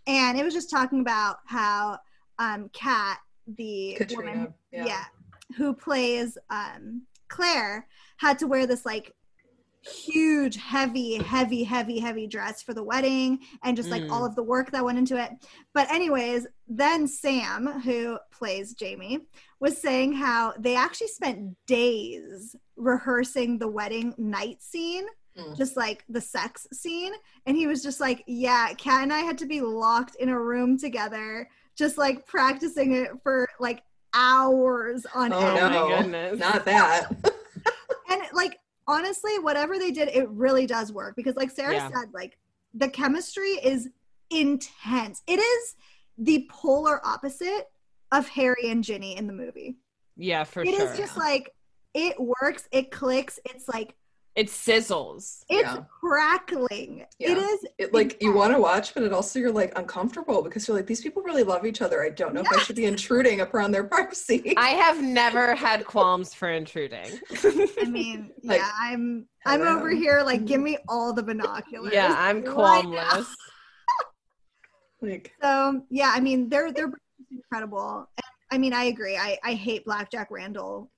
and 0.07 0.39
it 0.39 0.45
was 0.45 0.55
just 0.55 0.71
talking 0.71 1.01
about 1.01 1.39
how 1.47 1.99
um 2.39 2.69
Kat 2.73 3.19
the 3.47 3.95
Caitriona. 3.99 4.31
woman 4.33 4.55
Yeah. 4.73 4.87
yeah. 4.87 5.05
who 5.57 5.73
plays 5.75 6.37
um 6.51 7.03
Claire 7.29 7.87
had 8.19 8.39
to 8.41 8.47
wear 8.47 8.67
this 8.67 8.85
like 8.87 9.15
huge 9.83 10.57
heavy 10.57 11.15
heavy 11.23 11.63
heavy 11.63 12.01
heavy 12.01 12.27
dress 12.27 12.61
for 12.61 12.75
the 12.75 12.83
wedding 12.83 13.39
and 13.63 13.77
just 13.77 13.89
like 13.89 14.03
Mm. 14.03 14.11
all 14.11 14.25
of 14.25 14.35
the 14.35 14.43
work 14.43 14.73
that 14.73 14.85
went 14.85 14.99
into 14.99 15.17
it 15.17 15.31
but 15.75 15.89
anyways 15.93 16.45
then 16.67 17.07
sam 17.07 17.67
who 17.83 18.19
plays 18.33 18.75
jamie 18.75 19.21
was 19.61 19.81
saying 19.81 20.13
how 20.13 20.55
they 20.59 20.75
actually 20.75 21.07
spent 21.07 21.55
days 21.67 22.57
rehearsing 22.77 23.59
the 23.59 23.69
wedding 23.69 24.13
night 24.19 24.61
scene 24.61 25.07
Mm. 25.39 25.55
just 25.57 25.77
like 25.77 26.03
the 26.09 26.21
sex 26.21 26.67
scene 26.73 27.13
and 27.45 27.57
he 27.59 27.67
was 27.67 27.83
just 27.83 28.01
like 28.01 28.25
yeah 28.27 28.73
kat 28.79 29.03
and 29.03 29.13
i 29.13 29.19
had 29.19 29.37
to 29.39 29.47
be 29.47 29.61
locked 29.61 30.15
in 30.17 30.31
a 30.31 30.41
room 30.41 30.79
together 30.79 31.47
just 31.77 31.99
like 31.99 32.27
practicing 32.27 32.93
it 32.95 33.11
for 33.23 33.47
like 33.61 33.83
hours 34.15 35.07
on 35.15 35.33
Oh, 35.33 35.39
end 35.39 35.59
Oh 35.59 35.69
no. 35.69 35.89
my 35.89 35.97
goodness. 36.03 36.39
Not 36.41 36.65
that. 36.65 37.09
and 38.11 38.23
like 38.33 38.59
honestly 38.89 39.39
whatever 39.41 39.79
they 39.79 39.91
did 39.91 40.09
it 40.09 40.29
really 40.31 40.65
does 40.67 40.93
work 40.93 41.17
because 41.17 41.35
like 41.35 41.51
sarah 41.51 41.75
Yeah. 41.75 41.89
said 41.89 42.09
like 42.15 42.39
the 42.73 42.89
chemistry 42.89 43.51
is 43.63 43.89
intense 44.31 45.23
it 45.27 45.41
is 45.41 45.75
the 46.19 46.47
polar 46.51 47.05
opposite 47.05 47.65
of 48.13 48.29
harry 48.29 48.71
and 48.71 48.85
ginny 48.85 49.17
in 49.17 49.27
the 49.27 49.33
movie 49.33 49.77
Yeah, 50.17 50.45
for 50.45 50.63
It 50.63 50.69
is 50.69 50.77
sure. 50.77 50.87
It 50.87 50.91
is 50.93 50.99
just 50.99 51.17
like 51.19 51.51
it 51.95 52.17
works 52.41 52.69
it 52.71 52.91
clicks 52.93 53.41
it's 53.45 53.69
like 53.69 53.97
it 54.37 54.49
sizzles. 54.49 55.45
it's 55.49 55.63
Yeah. 55.63 55.83
crackling 56.01 57.07
Yeah. 57.19 57.33
it 57.33 57.39
is 57.39 57.67
It 57.79 57.95
like 57.95 58.19
you 58.23 58.33
want 58.35 58.53
to 58.53 58.61
watch, 58.61 58.93
but 58.95 59.03
it 59.03 59.13
also 59.13 59.39
you're 59.39 59.51
like 59.51 59.73
uncomfortable 59.79 60.43
because 60.43 60.69
you're 60.69 60.77
like 60.77 60.87
these 60.87 61.01
people 61.01 61.23
really 61.23 61.43
love 61.43 61.65
each 61.65 61.81
other. 61.81 62.03
I 62.03 62.11
don't 62.11 62.35
know 62.35 62.43
if 62.43 62.53
I 62.53 62.59
should 62.63 62.77
be 62.77 62.85
intruding 62.85 63.41
upon 63.41 63.71
their 63.71 63.85
privacy. 63.85 64.55
I 64.57 64.69
have 64.71 65.03
never 65.03 65.55
had 65.55 65.85
qualms 65.87 66.35
for 66.35 66.51
intruding. 66.51 67.19
i 67.81 67.85
mean 67.87 68.31
Like, 68.45 68.59
yeah 68.61 68.71
i'm 68.81 69.27
i'm 69.47 69.61
hello. 69.61 69.77
over 69.77 69.91
here 69.91 70.23
like 70.23 70.45
give 70.45 70.61
me 70.61 70.77
all 70.89 71.13
the 71.15 71.23
binoculars 71.23 71.93
yeah, 71.93 72.15
I'm 72.17 72.43
right 72.43 72.85
qualmless. 72.85 73.27
like 75.01 75.33
So 75.43 75.83
yeah, 75.91 76.13
I 76.15 76.21
mean 76.21 76.49
they're 76.49 76.73
they're 76.73 76.93
incredible. 77.31 78.09
And, 78.17 78.25
I 78.51 78.59
mean 78.59 78.73
I 78.73 78.85
agree. 78.85 79.17
I 79.17 79.39
I 79.43 79.55
hate 79.55 79.85
Blackjack 79.85 80.29
Randall 80.31 80.91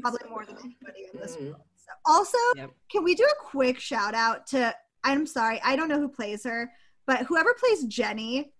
probably 0.00 0.20
more 0.28 0.44
than 0.46 0.56
anybody 0.58 1.08
in 1.12 1.20
this. 1.20 1.36
Mm. 1.36 1.44
world. 1.46 1.56
So 1.86 1.92
also, 2.06 2.38
Yep. 2.56 2.70
can 2.90 3.04
we 3.04 3.14
do 3.14 3.24
a 3.24 3.44
quick 3.44 3.78
shout 3.78 4.14
out 4.14 4.46
to? 4.48 4.74
I'm 5.04 5.26
sorry, 5.26 5.60
I 5.64 5.76
don't 5.76 5.88
know 5.88 6.00
who 6.00 6.08
plays 6.08 6.44
her, 6.44 6.70
but 7.06 7.26
whoever 7.26 7.54
plays 7.54 7.84
Jenny 7.84 8.52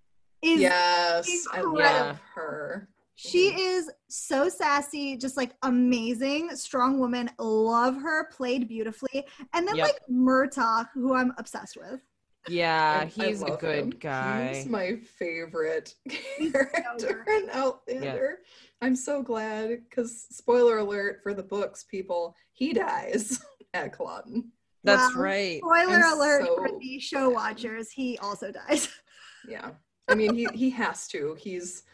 is 0.43 0.61
Yes, 0.61 1.47
I 1.53 1.61
love 1.63 2.21
her. 2.35 2.89
she 3.17 3.51
Mhm. 3.51 3.59
is 3.59 3.91
so 4.09 4.49
sassy, 4.49 5.17
just 5.17 5.37
like 5.37 5.57
amazing, 5.63 6.55
strong 6.55 7.01
woman. 7.01 7.31
Love 7.39 7.97
her, 7.97 8.29
played 8.31 8.69
beautifully. 8.69 9.27
And 9.55 9.67
then 9.67 9.77
Yep. 9.77 9.87
like 9.87 9.99
Murtagh, 10.09 10.89
who 10.95 11.15
I'm 11.15 11.33
obsessed 11.39 11.77
with. 11.77 12.01
Yeah, 12.49 12.99
I- 13.01 13.03
I 13.03 13.07
he's 13.07 13.43
a 13.43 13.57
good 13.57 13.75
him. 13.87 13.91
guy. 13.91 14.55
He's 14.55 14.67
my 14.67 14.97
favorite 15.19 15.97
so 16.09 16.17
character 16.53 17.25
good. 17.27 17.43
in 17.45 17.51
Outlander. 17.51 18.43
I'm 18.83 18.97
so 18.97 19.23
glad 19.23 19.71
because 19.89 20.27
spoiler 20.31 20.79
alert 20.79 21.21
for 21.23 21.33
the 21.35 21.43
books, 21.43 21.85
people, 21.85 22.35
he 22.53 22.73
dies 22.73 23.41
at 23.75 23.93
Culloden. 23.97 24.53
That's 24.85 25.15
Wow. 25.15 25.23
right. 25.23 25.61
Spoiler 25.61 25.95
I'm 26.05 26.17
alert 26.19 26.47
so 26.47 26.57
for 26.57 26.71
the 26.81 26.99
show 27.01 27.31
watchers, 27.31 27.91
he 27.91 28.19
also 28.19 28.51
dies. 28.53 28.89
Yeah. 29.49 29.71
I 30.09 30.15
mean 30.17 30.35
he 30.35 30.47
he 30.49 30.71
has 30.71 31.07
to. 31.09 31.37
He's 31.39 31.85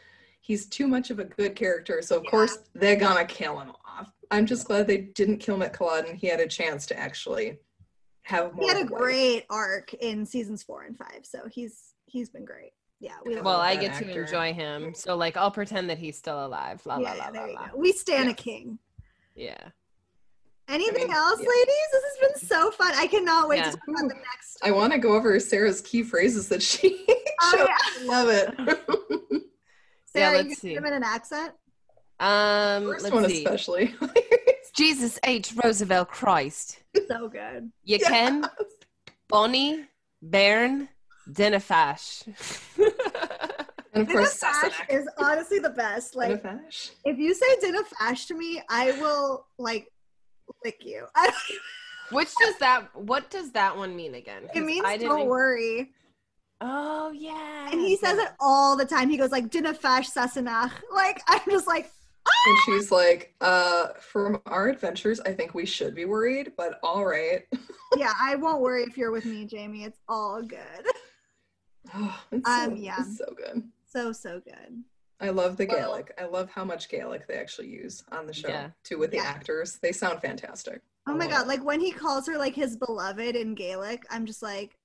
he's 0.41 0.65
too 0.67 0.89
much 0.89 1.11
of 1.11 1.19
a 1.19 1.25
good 1.25 1.55
character. 1.55 2.01
So 2.01 2.17
of 2.17 2.25
Yeah. 2.25 2.31
course 2.31 2.57
they're 2.75 2.97
gonna 2.97 3.27
kill 3.27 3.61
him 3.61 3.73
off. 3.87 4.11
I'm 4.31 4.47
just 4.47 4.67
glad 4.67 4.87
they 4.87 4.97
didn't 4.99 5.37
kill 5.39 5.57
him 5.57 5.63
at 5.63 5.75
Culloden. 5.75 6.15
He 6.17 6.29
had 6.29 6.41
a 6.41 6.47
chance 6.47 6.87
to 6.87 6.99
actually 6.99 7.59
have 8.23 8.55
more 8.55 8.63
he 8.63 8.69
had 8.69 8.87
a 8.87 8.91
life. 8.91 9.03
great 9.03 9.45
arc 9.51 9.93
in 9.95 10.25
seasons 10.25 10.63
four 10.63 10.85
and 10.85 10.97
five, 10.97 11.25
so 11.25 11.41
he's 11.51 11.93
he's 12.07 12.31
been 12.31 12.47
great. 12.47 12.73
Yeah, 13.03 13.15
we 13.27 13.41
Well, 13.41 13.57
I 13.61 13.75
that 13.75 13.81
get 13.81 13.95
to 13.99 14.21
enjoy 14.21 14.53
him, 14.55 14.95
so 14.95 15.17
like 15.17 15.37
I'll 15.37 15.51
pretend 15.51 15.91
that 15.91 15.99
he's 15.99 16.17
still 16.17 16.47
alive. 16.47 16.81
La 16.87 16.97
him. 16.99 17.03
la 17.03 17.11
la 17.11 17.17
yeah, 17.17 17.25
la 17.25 17.31
there 17.33 17.53
la. 17.53 17.69
We 17.77 17.91
stand 17.91 18.31
a 18.31 18.35
king. 18.35 18.79
Yeah. 19.35 19.59
Anything 20.69 21.09
mean, 21.09 21.17
else, 21.17 21.41
yeah. 21.43 21.49
ladies? 21.49 21.89
This 21.91 22.03
has 22.05 22.19
been 22.41 22.49
so 22.49 22.71
fun. 22.71 22.93
I 22.95 23.09
cannot 23.09 23.49
wait 23.49 23.57
Yeah. 23.59 23.71
to 23.73 23.77
talk 23.77 23.89
about 23.89 24.09
the 24.09 24.15
next. 24.15 24.59
I 24.63 24.71
want 24.71 24.93
to 24.93 25.01
go 25.01 25.15
over 25.17 25.39
Sarah's 25.41 25.81
key 25.81 26.05
phrases 26.05 26.49
that 26.49 26.63
she 26.63 27.05
Oh, 27.43 27.57
chose. 27.57 27.69
yeah. 28.05 28.09
Love 28.09 28.29
it. 28.29 28.55
Sarah, 30.07 30.31
you 30.31 30.37
let's 30.45 30.49
can 30.51 30.55
see. 30.61 30.75
give 30.75 30.85
it 30.85 30.93
an 30.93 31.03
accent. 31.03 31.53
Um, 32.21 32.85
First 32.85 33.03
let's 33.03 33.15
one 33.15 33.29
see. 33.29 33.45
especially. 33.45 33.95
Jesus 34.77 35.19
H. 35.25 35.53
Roosevelt 35.65 36.09
Christ. 36.09 36.79
So 37.09 37.29
good. 37.29 37.73
You 37.83 37.99
can 37.99 38.45
Bonnie 39.29 39.87
Bairn 40.23 40.89
Dinna 41.31 41.61
fash. 41.61 42.23
and 42.77 42.87
of 44.03 44.09
course, 44.09 44.41
Dinner 44.41 44.75
is 44.89 45.09
honestly 45.19 45.59
the 45.59 45.71
best. 45.71 46.17
Like, 46.17 46.43
Dinna 46.43 46.61
fash. 46.63 46.91
if 47.05 47.19
you 47.19 47.35
say 47.35 47.47
dinner 47.61 47.83
fash 47.99 48.27
to 48.27 48.35
me, 48.35 48.63
I 48.69 48.93
will 48.93 49.47
like 49.59 49.89
lick 50.65 50.85
you. 50.85 51.07
Which 52.11 52.29
does 52.39 52.57
that? 52.59 52.95
What 52.95 53.31
does 53.31 53.53
that 53.53 53.77
one 53.77 53.97
mean 53.97 54.15
again? 54.15 54.49
it 54.55 54.61
means 54.61 54.85
I 54.85 54.97
don't 54.99 55.27
worry. 55.27 55.93
Oh 56.61 57.11
yeah. 57.11 57.71
And 57.73 57.81
he 57.81 57.97
says 57.97 58.19
it 58.19 58.29
all 58.39 58.77
the 58.77 58.85
time. 58.85 59.11
He 59.11 59.17
goes 59.17 59.33
like 59.33 59.51
dinner 59.51 59.75
fash 59.75 60.11
Sassenach. 60.11 60.71
Like 60.95 61.21
I'm 61.27 61.41
just 61.51 61.67
like 61.67 61.91
And 62.47 62.59
she's 62.65 62.93
like, 62.93 63.35
uh, 63.41 63.89
from 63.99 64.41
our 64.47 64.69
adventures, 64.69 65.21
I 65.21 65.33
think 65.33 65.55
we 65.55 65.67
should 65.67 65.95
be 65.95 66.05
worried, 66.05 66.53
but 66.57 66.79
all 66.83 67.05
right. 67.05 67.43
yeah, 67.97 68.13
I 68.21 68.37
won't 68.37 68.61
worry 68.61 68.85
if 68.85 68.97
you're 68.97 69.11
with 69.11 69.25
me, 69.25 69.45
Jamie. 69.45 69.85
It's 69.85 69.99
all 70.09 70.41
good. 70.43 70.87
Oh, 71.95 72.23
it's 72.33 72.49
Um, 72.49 72.71
so, 72.71 72.75
yeah. 72.77 72.97
it's 73.01 73.17
so 73.19 73.27
good. 73.37 73.63
So 73.87 74.13
so 74.13 74.41
good. 74.41 74.83
I 75.21 75.31
love 75.31 75.57
the 75.57 75.67
Well- 75.67 75.77
Gaelic. 75.79 76.13
I 76.19 76.25
love 76.25 76.51
how 76.51 76.65
much 76.65 76.89
Gaelic 76.89 77.27
they 77.29 77.35
actually 77.35 77.69
use 77.69 78.03
on 78.11 78.27
the 78.27 78.33
show 78.35 78.49
Yeah. 78.49 78.71
too 78.83 78.99
with 78.99 79.11
the 79.11 79.19
Yeah. 79.19 79.25
actors. 79.25 79.79
They 79.81 79.93
sound 79.93 80.21
fantastic. 80.21 80.81
Oh 81.07 81.15
my 81.15 81.27
god, 81.27 81.47
like 81.49 81.63
when 81.65 81.81
he 81.81 81.91
calls 81.93 82.27
her 82.29 82.39
like 82.39 82.55
his 82.55 82.77
beloved 82.77 83.35
in 83.37 83.55
Gaelic, 83.55 84.05
I'm 84.11 84.25
just 84.25 84.43
like, 84.43 84.77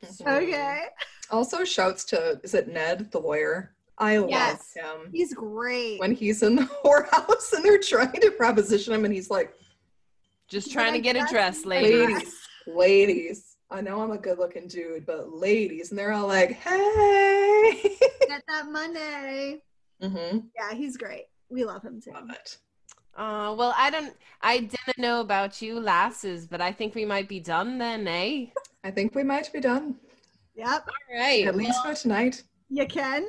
it. 0.00 0.20
okay. 0.26 0.82
Also, 1.30 1.64
shouts 1.64 2.04
to 2.06 2.40
is 2.44 2.54
it 2.54 2.68
Ned 2.68 3.10
the 3.10 3.18
lawyer? 3.20 3.74
I 3.98 4.18
love 4.18 4.60
him 4.74 5.10
He's 5.12 5.32
great. 5.34 6.00
when 6.00 6.12
he's 6.12 6.42
in 6.42 6.56
the 6.56 6.62
whorehouse 6.84 7.52
and 7.52 7.64
they're 7.64 7.78
trying 7.78 8.20
to 8.20 8.30
proposition 8.32 8.92
him, 8.92 9.04
and 9.04 9.14
he's 9.14 9.30
like, 9.30 9.54
Just 10.48 10.70
trying 10.72 10.92
to 10.94 11.00
get 11.00 11.16
a 11.16 11.24
dress, 11.30 11.64
my 11.64 11.80
ladies. 11.80 12.08
ladies, 12.08 12.34
ladies. 12.66 13.43
I 13.70 13.80
know 13.80 14.02
I'm 14.02 14.10
a 14.12 14.18
good-looking 14.18 14.68
dude, 14.68 15.06
but 15.06 15.32
ladies, 15.32 15.90
and 15.90 15.98
they're 15.98 16.12
all 16.12 16.26
like, 16.28 16.52
"Hey." 16.52 17.96
Get 18.28 18.42
that 18.48 18.66
money. 18.70 19.62
hmm 20.00 20.38
Yeah, 20.56 20.74
he's 20.74 20.96
great. 20.96 21.24
We 21.48 21.64
love 21.64 21.82
him 21.82 22.00
too. 22.00 22.12
Love 22.12 22.30
it. 22.30 22.58
Uh, 23.16 23.54
well, 23.56 23.74
I 23.76 23.90
don't. 23.90 24.14
I 24.42 24.58
didn't 24.58 24.98
know 24.98 25.20
about 25.20 25.62
you, 25.62 25.80
lasses, 25.80 26.46
but 26.46 26.60
I 26.60 26.72
think 26.72 26.94
we 26.94 27.04
might 27.04 27.28
be 27.28 27.40
done 27.40 27.78
then, 27.78 28.06
eh? 28.08 28.46
I 28.82 28.90
think 28.90 29.14
we 29.14 29.22
might 29.22 29.50
be 29.52 29.60
done 29.60 29.96
Yep, 30.56 30.68
All 30.88 31.16
right. 31.18 31.46
at 31.46 31.56
least 31.56 31.82
for 31.82 31.94
tonight. 31.94 32.42
you 32.68 32.86
can. 32.86 33.26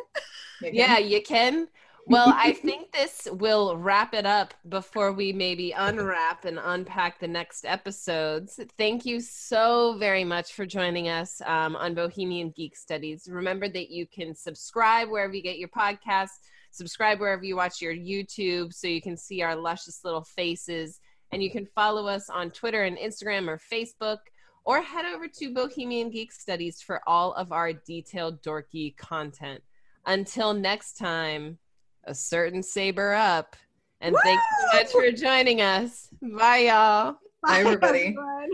Megan. 0.62 0.76
Yeah, 0.76 0.98
you 0.98 1.22
can. 1.22 1.68
Well, 2.08 2.32
I 2.36 2.54
think 2.54 2.92
this 2.92 3.28
will 3.32 3.78
wrap 3.78 4.14
it 4.14 4.28
up 4.28 4.54
before 4.70 5.12
we 5.12 5.34
maybe 5.34 5.72
unwrap 5.72 6.46
and 6.46 6.60
unpack 6.62 7.20
the 7.20 7.28
next 7.28 7.66
episodes. 7.66 8.60
Thank 8.78 9.06
you 9.06 9.20
so 9.20 9.98
very 9.98 10.24
much 10.24 10.54
for 10.54 10.68
joining 10.68 11.10
us 11.10 11.42
um, 11.46 11.76
on 11.76 11.96
Bohemian 11.96 12.52
Geek 12.56 12.76
Studies. 12.76 13.28
Remember 13.28 13.68
that 13.70 13.90
you 13.90 14.06
can 14.06 14.36
subscribe 14.36 15.10
wherever 15.10 15.34
you 15.34 15.42
get 15.42 15.58
your 15.58 15.70
podcasts, 15.70 16.42
subscribe 16.70 17.20
wherever 17.20 17.44
you 17.44 17.56
watch 17.56 17.82
your 17.82 17.96
YouTube 17.96 18.72
so 18.72 18.88
you 18.88 19.02
can 19.02 19.18
see 19.18 19.42
our 19.42 19.56
luscious 19.56 20.02
little 20.04 20.24
faces. 20.24 21.00
And 21.32 21.42
you 21.42 21.50
can 21.50 21.66
follow 21.66 22.06
us 22.08 22.30
on 22.30 22.52
Twitter 22.52 22.84
and 22.84 23.00
Instagram 23.00 23.48
or 23.48 23.60
Facebook, 23.60 24.20
or 24.64 24.82
head 24.82 25.06
over 25.06 25.28
to 25.28 25.54
Bohemian 25.54 26.12
Geek 26.12 26.32
Studies 26.32 26.82
for 26.82 27.02
all 27.08 27.34
of 27.34 27.52
our 27.52 27.74
detailed 27.74 28.44
dorky 28.44 28.96
content. 28.96 29.64
Until 30.06 30.54
next 30.54 30.98
time, 30.98 31.58
a 32.06 32.16
certain 32.16 32.64
saber 32.64 33.14
up. 33.14 33.56
And 34.02 34.16
thank 34.24 34.40
you 34.40 34.68
so 34.72 34.78
much 34.78 34.92
for 34.92 35.12
joining 35.12 35.62
us. 35.62 36.10
Bye, 36.22 36.68
y'all. 36.68 37.18
Bye, 37.42 37.60
everybody. 37.60 38.00
everyone. 38.00 38.50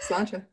Sláinte. 0.00 0.44